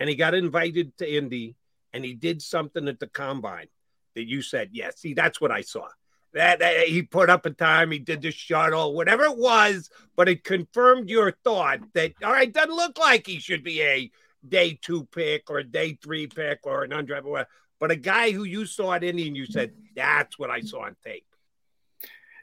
[0.00, 1.56] And he got invited to Indy,
[1.92, 3.68] and he did something at the combine
[4.14, 5.88] that you said, "Yes, yeah, see, that's what I saw."
[6.34, 10.28] That, that, he put up a time, he did the shuttle, whatever it was, but
[10.28, 14.10] it confirmed your thought that all right, doesn't look like he should be a
[14.46, 17.46] day two pick or a day three pick or an undrafted,
[17.78, 20.84] but a guy who you saw at Indy and you said, that's what I saw
[20.84, 21.24] on tape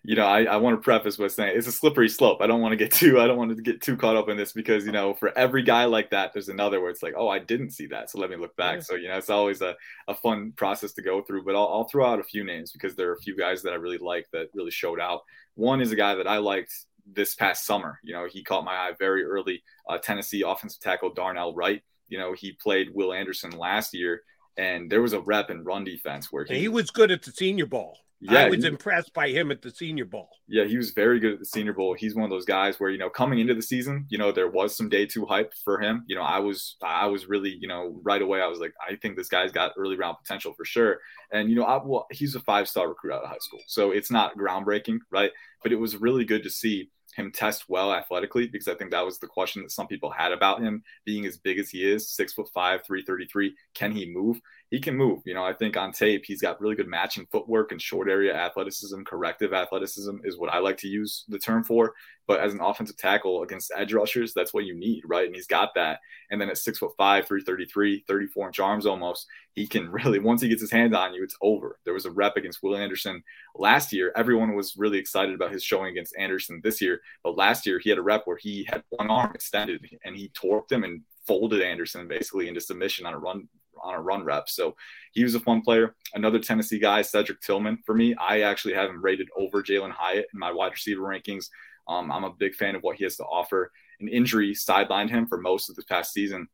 [0.04, 2.42] you know, I, I want to preface with saying it's a slippery slope.
[2.42, 4.38] I don't want to get too I don't want to get too caught up in
[4.38, 7.28] this because you know, for every guy like that, there's another where it's like, oh,
[7.28, 8.78] I didn't see that, so let me look back.
[8.78, 8.82] Yeah.
[8.82, 9.76] So you know, it's always a,
[10.08, 11.44] a fun process to go through.
[11.44, 13.74] But I'll, I'll throw out a few names because there are a few guys that
[13.74, 15.22] I really like that really showed out.
[15.56, 16.74] One is a guy that I liked
[17.06, 18.00] this past summer.
[18.04, 19.64] You know, he caught my eye very early.
[19.88, 21.84] Uh, Tennessee offensive tackle Darnell Wright.
[22.08, 24.24] You know, he played Will Anderson last year,
[24.62, 27.32] and there was a rep in run defense where he, he was good at the
[27.32, 27.98] Senior Bowl.
[28.24, 30.30] Yeah, I was he, impressed by him at the Senior Bowl.
[30.48, 31.96] Yeah, he was very good at the Senior Bowl.
[31.96, 34.50] He's one of those guys where you know coming into the season, you know there
[34.50, 36.04] was some day two hype for him.
[36.06, 38.96] You know, I was I was really you know right away I was like I
[38.98, 41.00] think this guy's got early round potential for sure.
[41.32, 43.90] And you know, I, well he's a five star recruit out of high school, so
[43.90, 45.32] it's not groundbreaking, right?
[45.64, 49.06] But it was really good to see him test well athletically because I think that
[49.06, 52.10] was the question that some people had about him being as big as he is,
[52.10, 53.56] six foot five, 333.
[53.74, 54.42] Can he move?
[54.72, 55.22] He can move.
[55.26, 58.34] You know, I think on tape, he's got really good matching footwork and short area
[58.34, 59.02] athleticism.
[59.04, 61.94] Corrective athleticism is what I like to use the term for.
[62.26, 65.26] But as an offensive tackle against edge rushers, that's what you need, right?
[65.26, 66.00] And he's got that.
[66.30, 70.42] And then at six foot five, 333, 34 inch arms almost, he can really, once
[70.42, 71.78] he gets his hands on you, it's over.
[71.84, 73.22] There was a rep against Will Anderson
[73.56, 74.14] last year.
[74.16, 77.02] Everyone was really excited about his showing against Anderson this year.
[77.26, 80.30] But last year, he had a rep where he had one arm extended and he
[80.30, 83.50] torqued him and folded Anderson basically into submission on a run
[83.84, 84.50] on a run rep.
[84.50, 84.76] So
[85.12, 85.96] he was a fun player.
[86.14, 87.80] Another Tennessee guy, Cedric Tillman.
[87.86, 91.48] For me, I actually have him rated over Jalin Hyatt in my wide receiver rankings.
[91.88, 93.72] Um, I'm a big fan of what he has to offer.
[94.00, 96.48] An injury sidelined him for most of the past season,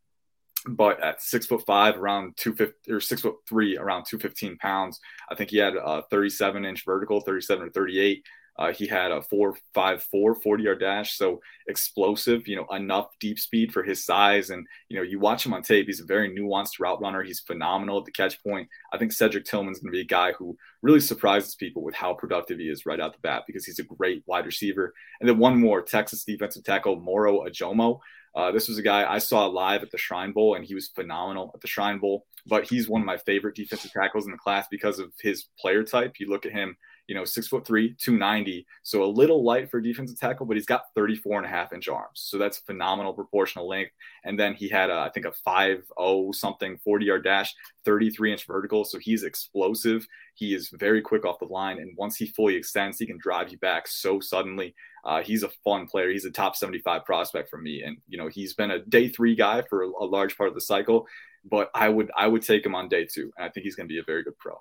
[0.68, 4.58] but at six foot five, around two fifty or six foot three, around two fifteen
[4.58, 5.00] pounds,
[5.30, 8.24] I think he had a 37 inch vertical, 37 or 38.
[8.58, 13.72] Uh, he had a 4.54 40 yard dash, so explosive, you know, enough deep speed
[13.72, 14.50] for his size.
[14.50, 17.22] And, you know, you watch him on tape, he's a very nuanced route runner.
[17.22, 18.68] He's phenomenal at the catch point.
[18.92, 22.14] I think Cedric Tillman's going to be a guy who really surprises people with how
[22.14, 24.94] productive he is right out the bat because he's a great wide receiver.
[25.20, 28.00] And then one more Texas defensive tackle, Moro Ojomo.
[28.36, 30.90] Uh, this was a guy I saw live at the Shrine Bowl, and he was
[30.90, 32.26] phenomenal at the Shrine Bowl.
[32.46, 35.84] But he's one of my favorite defensive tackles in the class because of his player
[35.84, 36.14] type.
[36.20, 36.78] You look at him
[37.08, 38.66] you know, six foot three, 290.
[38.84, 41.88] So a little light for defensive tackle, but he's got 34 and a half inch
[41.88, 42.12] arms.
[42.16, 43.92] So that's phenomenal proportional length.
[44.26, 47.56] And then he had, a, I think, a 5 0 something 40 yard dash,
[47.86, 48.84] 33 inch vertical.
[48.84, 50.06] So he's explosive.
[50.36, 51.80] He is very quick off the line.
[51.80, 54.76] And once he fully extends, he can drive you back so suddenly.
[55.06, 56.12] Uh, he's a fun player.
[56.12, 57.84] He's a top 75 prospect for me.
[57.84, 60.56] And, you know, he's been a day three guy for a, a large part of
[60.56, 61.08] the cycle,
[61.50, 63.32] but I would, I would take him on day two.
[63.38, 64.60] And I think he's going to be a very good pro.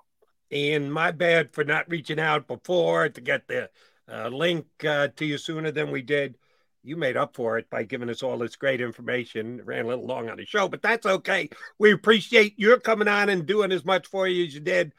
[0.51, 3.69] And my bad for not reaching out before to get the
[4.11, 6.37] uh, link uh, to you sooner than we did.
[6.83, 9.61] You made up for it by giving us all this great information.
[9.65, 11.49] ran a little long on the show, but that's okay.
[11.77, 14.93] We appreciate your coming on and doing as much for you as you did.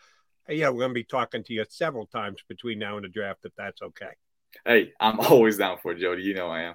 [0.48, 3.08] Uh, yeah, we're going to be talking to you several times between now and the
[3.08, 4.10] draft, if that's okay.
[4.66, 6.22] Hey, I'm always down for it, Jody.
[6.22, 6.74] You know I am.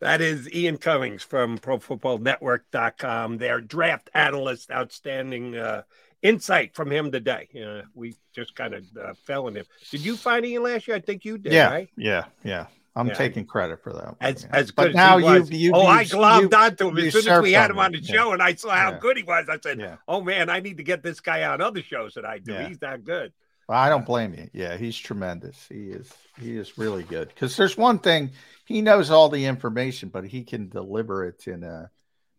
[0.00, 3.38] That is Ian Cummings from ProFootballNetwork.com.
[3.38, 5.82] Their draft analyst, outstanding uh,
[6.24, 7.48] insight from him today.
[7.54, 9.66] Uh, we just kind of uh, fell in him.
[9.90, 10.96] Did you find Ian last year?
[10.96, 11.52] I think you did.
[11.52, 11.90] Yeah, right?
[11.96, 12.66] yeah, yeah.
[12.96, 13.14] I'm yeah.
[13.14, 14.16] taking credit for that.
[14.20, 17.12] As, as good but as now you, you, oh, you, I glommed onto him as
[17.12, 18.98] soon as we had him on the show, and I saw how yeah.
[18.98, 19.46] good he was.
[19.48, 19.96] I said, yeah.
[20.06, 22.54] "Oh man, I need to get this guy on other shows that I do.
[22.54, 23.32] He's that good."
[23.68, 24.48] Well, I don't blame you.
[24.52, 25.66] Yeah, he's tremendous.
[25.68, 26.12] He is.
[26.38, 27.28] He is really good.
[27.28, 28.30] Because there's one thing
[28.64, 31.90] he knows all the information, but he can deliver it in a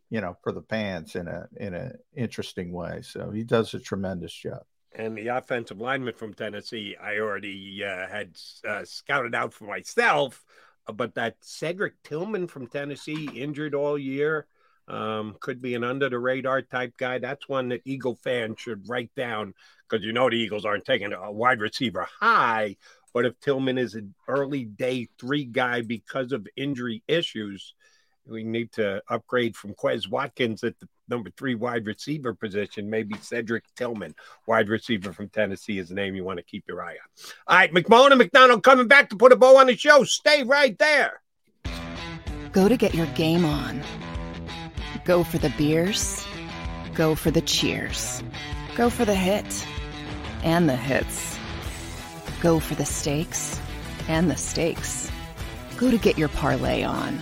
[0.09, 3.01] you know, for the fans in a in an interesting way.
[3.01, 4.61] So he does a tremendous job.
[4.93, 10.45] And the offensive lineman from Tennessee, I already uh, had uh, scouted out for myself,
[10.87, 14.47] uh, but that Cedric Tillman from Tennessee, injured all year,
[14.87, 17.17] um, could be an under the radar type guy.
[17.19, 19.53] That's one that Eagle fans should write down
[19.89, 22.77] because you know the Eagles aren't taking a wide receiver high.
[23.13, 27.73] But if Tillman is an early day three guy because of injury issues,
[28.27, 32.89] we need to upgrade from Quez Watkins at the number three wide receiver position.
[32.89, 34.15] Maybe Cedric Tillman,
[34.47, 37.25] wide receiver from Tennessee, is the name you want to keep your eye on.
[37.47, 40.03] All right, McMullen and McDonald coming back to put a bow on the show.
[40.03, 41.21] Stay right there.
[42.51, 43.83] Go to get your game on.
[45.03, 46.25] Go for the beers.
[46.93, 48.23] Go for the cheers.
[48.75, 49.67] Go for the hit
[50.43, 51.37] and the hits.
[52.41, 53.59] Go for the stakes
[54.07, 55.11] and the stakes.
[55.77, 57.21] Go to get your parlay on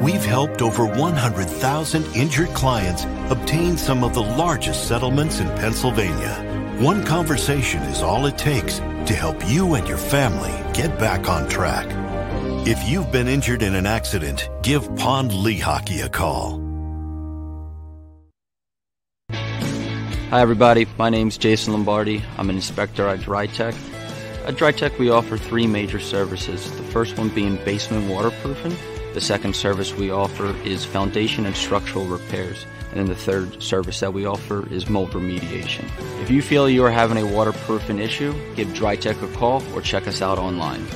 [0.00, 6.76] we've helped over 100,000 injured clients obtain some of the largest settlements in Pennsylvania.
[6.78, 11.48] One conversation is all it takes to help you and your family get back on
[11.48, 11.86] track.
[12.66, 16.60] If you've been injured in an accident, give Pond Lehocky a call.
[20.30, 20.86] Hi, everybody.
[20.96, 22.22] My name's Jason Lombardi.
[22.38, 23.74] I'm an inspector at DryTech.
[24.46, 26.70] At DryTech, we offer three major services.
[26.78, 28.74] The first one being basement waterproofing.
[29.14, 32.64] The second service we offer is foundation and structural repairs.
[32.90, 35.84] And then the third service that we offer is mold remediation.
[36.22, 40.06] If you feel you are having a waterproofing issue, give DryTech a call or check
[40.06, 40.86] us out online.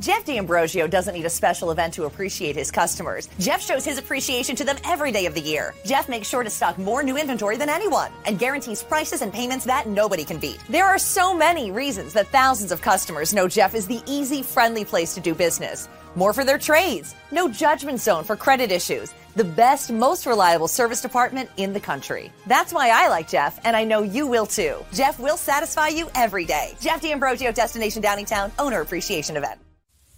[0.00, 3.28] Jeff D'Ambrosio doesn't need a special event to appreciate his customers.
[3.38, 5.74] Jeff shows his appreciation to them every day of the year.
[5.84, 9.66] Jeff makes sure to stock more new inventory than anyone and guarantees prices and payments
[9.66, 10.58] that nobody can beat.
[10.70, 14.86] There are so many reasons that thousands of customers know Jeff is the easy, friendly
[14.86, 15.86] place to do business.
[16.14, 17.14] More for their trades.
[17.30, 19.12] No judgment zone for credit issues.
[19.36, 22.32] The best, most reliable service department in the country.
[22.46, 24.76] That's why I like Jeff, and I know you will too.
[24.94, 26.74] Jeff will satisfy you every day.
[26.80, 29.60] Jeff D'Ambrosio, Destination Downingtown, Owner Appreciation Event.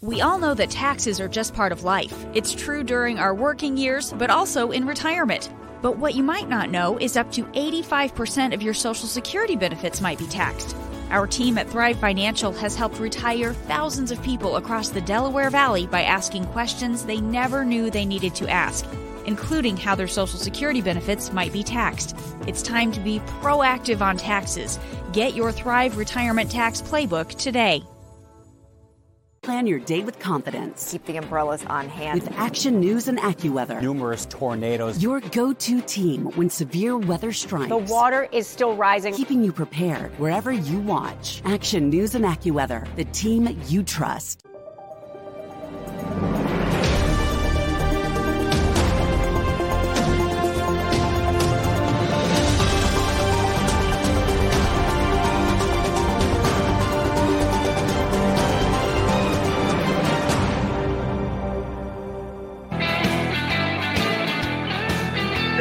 [0.02, 2.26] We all know that taxes are just part of life.
[2.34, 5.48] It's true during our working years, but also in retirement.
[5.80, 10.00] But what you might not know is up to 85% of your Social Security benefits
[10.00, 10.74] might be taxed.
[11.10, 15.86] Our team at Thrive Financial has helped retire thousands of people across the Delaware Valley
[15.86, 18.84] by asking questions they never knew they needed to ask,
[19.26, 22.16] including how their Social Security benefits might be taxed.
[22.48, 24.80] It's time to be proactive on taxes.
[25.12, 27.84] Get your Thrive Retirement Tax Playbook today.
[29.42, 30.92] Plan your day with confidence.
[30.92, 32.22] Keep the umbrellas on hand.
[32.22, 33.82] With Action News and AccuWeather.
[33.82, 35.02] Numerous tornadoes.
[35.02, 37.68] Your go to team when severe weather strikes.
[37.68, 39.12] The water is still rising.
[39.12, 41.42] Keeping you prepared wherever you watch.
[41.44, 44.46] Action News and AccuWeather, the team you trust.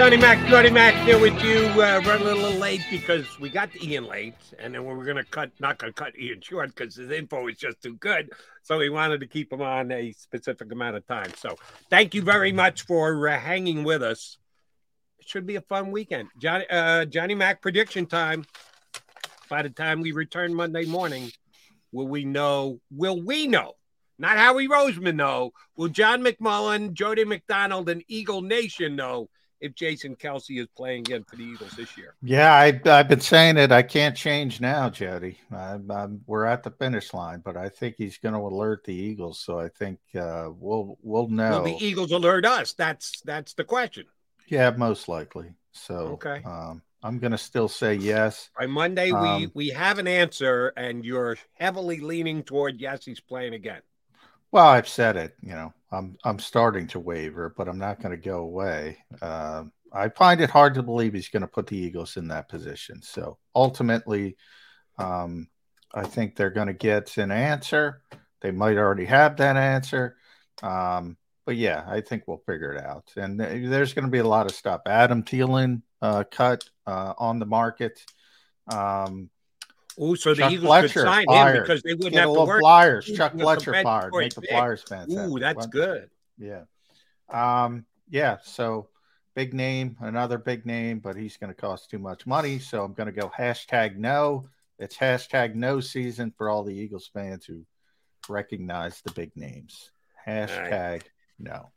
[0.02, 1.60] Johnny Mac, Johnny Mac here with you.
[1.80, 5.14] Uh, running a little late because we got to Ian late, and then we were
[5.14, 8.32] to cut, not to cut Ian short because his info is just too good.
[8.64, 11.32] So we wanted to keep him on a specific amount of time.
[11.38, 11.56] So
[11.92, 14.40] thank you very much for uh, hanging with us.
[15.20, 16.30] It should be a fun weekend.
[16.40, 18.44] Johnny, uh, Johnny Mac prediction time.
[19.52, 21.32] By the time we return Monday morning,
[21.92, 22.80] will we know?
[22.90, 23.74] Will we know?
[24.18, 25.52] Not Howie Roseman know.
[25.76, 29.30] Will John McMullen, Jody McDonald, and Eagle Nation know?
[29.62, 32.16] If Jason Kelce is playing again for the Eagles this year.
[32.22, 33.72] Yeah, I, have been saying it.
[33.72, 35.38] I can't change now, Jody.
[35.56, 39.40] I'm, we're at the finish line, but I think he's going to alert the Eagles.
[39.40, 41.62] So I think uh, we'll we'll know.
[41.62, 42.74] Will the Eagles alert us?
[42.74, 44.06] That's that's the question.
[44.48, 45.54] Yeah, most likely.
[45.72, 46.42] So okay.
[46.44, 48.50] Um, I'm going to still say yes.
[48.58, 53.20] By Monday, Um, we we have an answer, and you're heavily leaning toward yes, he's
[53.20, 53.82] playing again.
[54.52, 55.36] Well, I've said it.
[55.42, 58.98] You know, I'm I'm starting to waver, but I'm not going to go away.
[59.22, 62.50] Uh, I find it hard to believe he's going to put the Eagles in that
[62.50, 63.02] position.
[63.02, 64.38] So ultimately,
[64.98, 65.48] um,
[65.94, 68.02] I think they're going to get an answer.
[68.42, 70.16] They might already have that answer.
[70.64, 73.12] Um, but yeah, I think we'll figure it out.
[73.18, 74.82] And there's going to be a lot of stuff.
[74.86, 78.04] Adam Thielen uh, cut uh, on the market.
[78.72, 79.30] Um,
[80.00, 81.56] Oh, so the Chuck Eagles Fletcher could sign fired.
[81.56, 82.62] him because they wouldn't Get have to work.
[82.62, 83.06] Flyers.
[83.16, 84.14] Chuck Fletcher fired.
[84.14, 84.42] Make the.
[84.42, 85.14] Flyers fans.
[85.14, 86.10] Ooh, that's good.
[86.38, 86.64] Yeah.
[87.30, 88.38] Um, yeah.
[88.44, 88.90] So
[89.36, 92.60] big name, another big name, but he's going to cost too much money.
[92.60, 94.46] So I'm going to go hashtag no.
[94.80, 97.66] It's hashtag no season for all the Eagles fans who
[98.28, 99.92] recognize the big names.
[100.28, 101.04] Hashtag
[101.40, 101.72] no.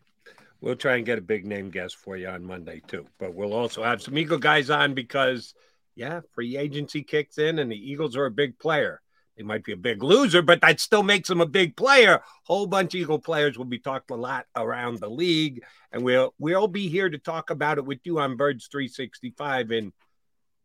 [0.60, 3.06] We'll try and get a big name guest for you on Monday too.
[3.18, 5.54] But we'll also have some Eagle guys on because,
[5.94, 9.00] yeah, free agency kicks in and the Eagles are a big player.
[9.36, 12.22] They might be a big loser, but that still makes them a big player.
[12.44, 16.34] Whole bunch of Eagle players will be talked a lot around the league, and we'll
[16.38, 19.92] we'll be here to talk about it with you on Birds 365 in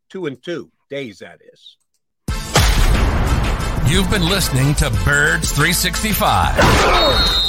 [0.10, 1.20] two and two days.
[1.20, 1.78] That is.
[3.90, 7.49] You've been listening to Birds 365.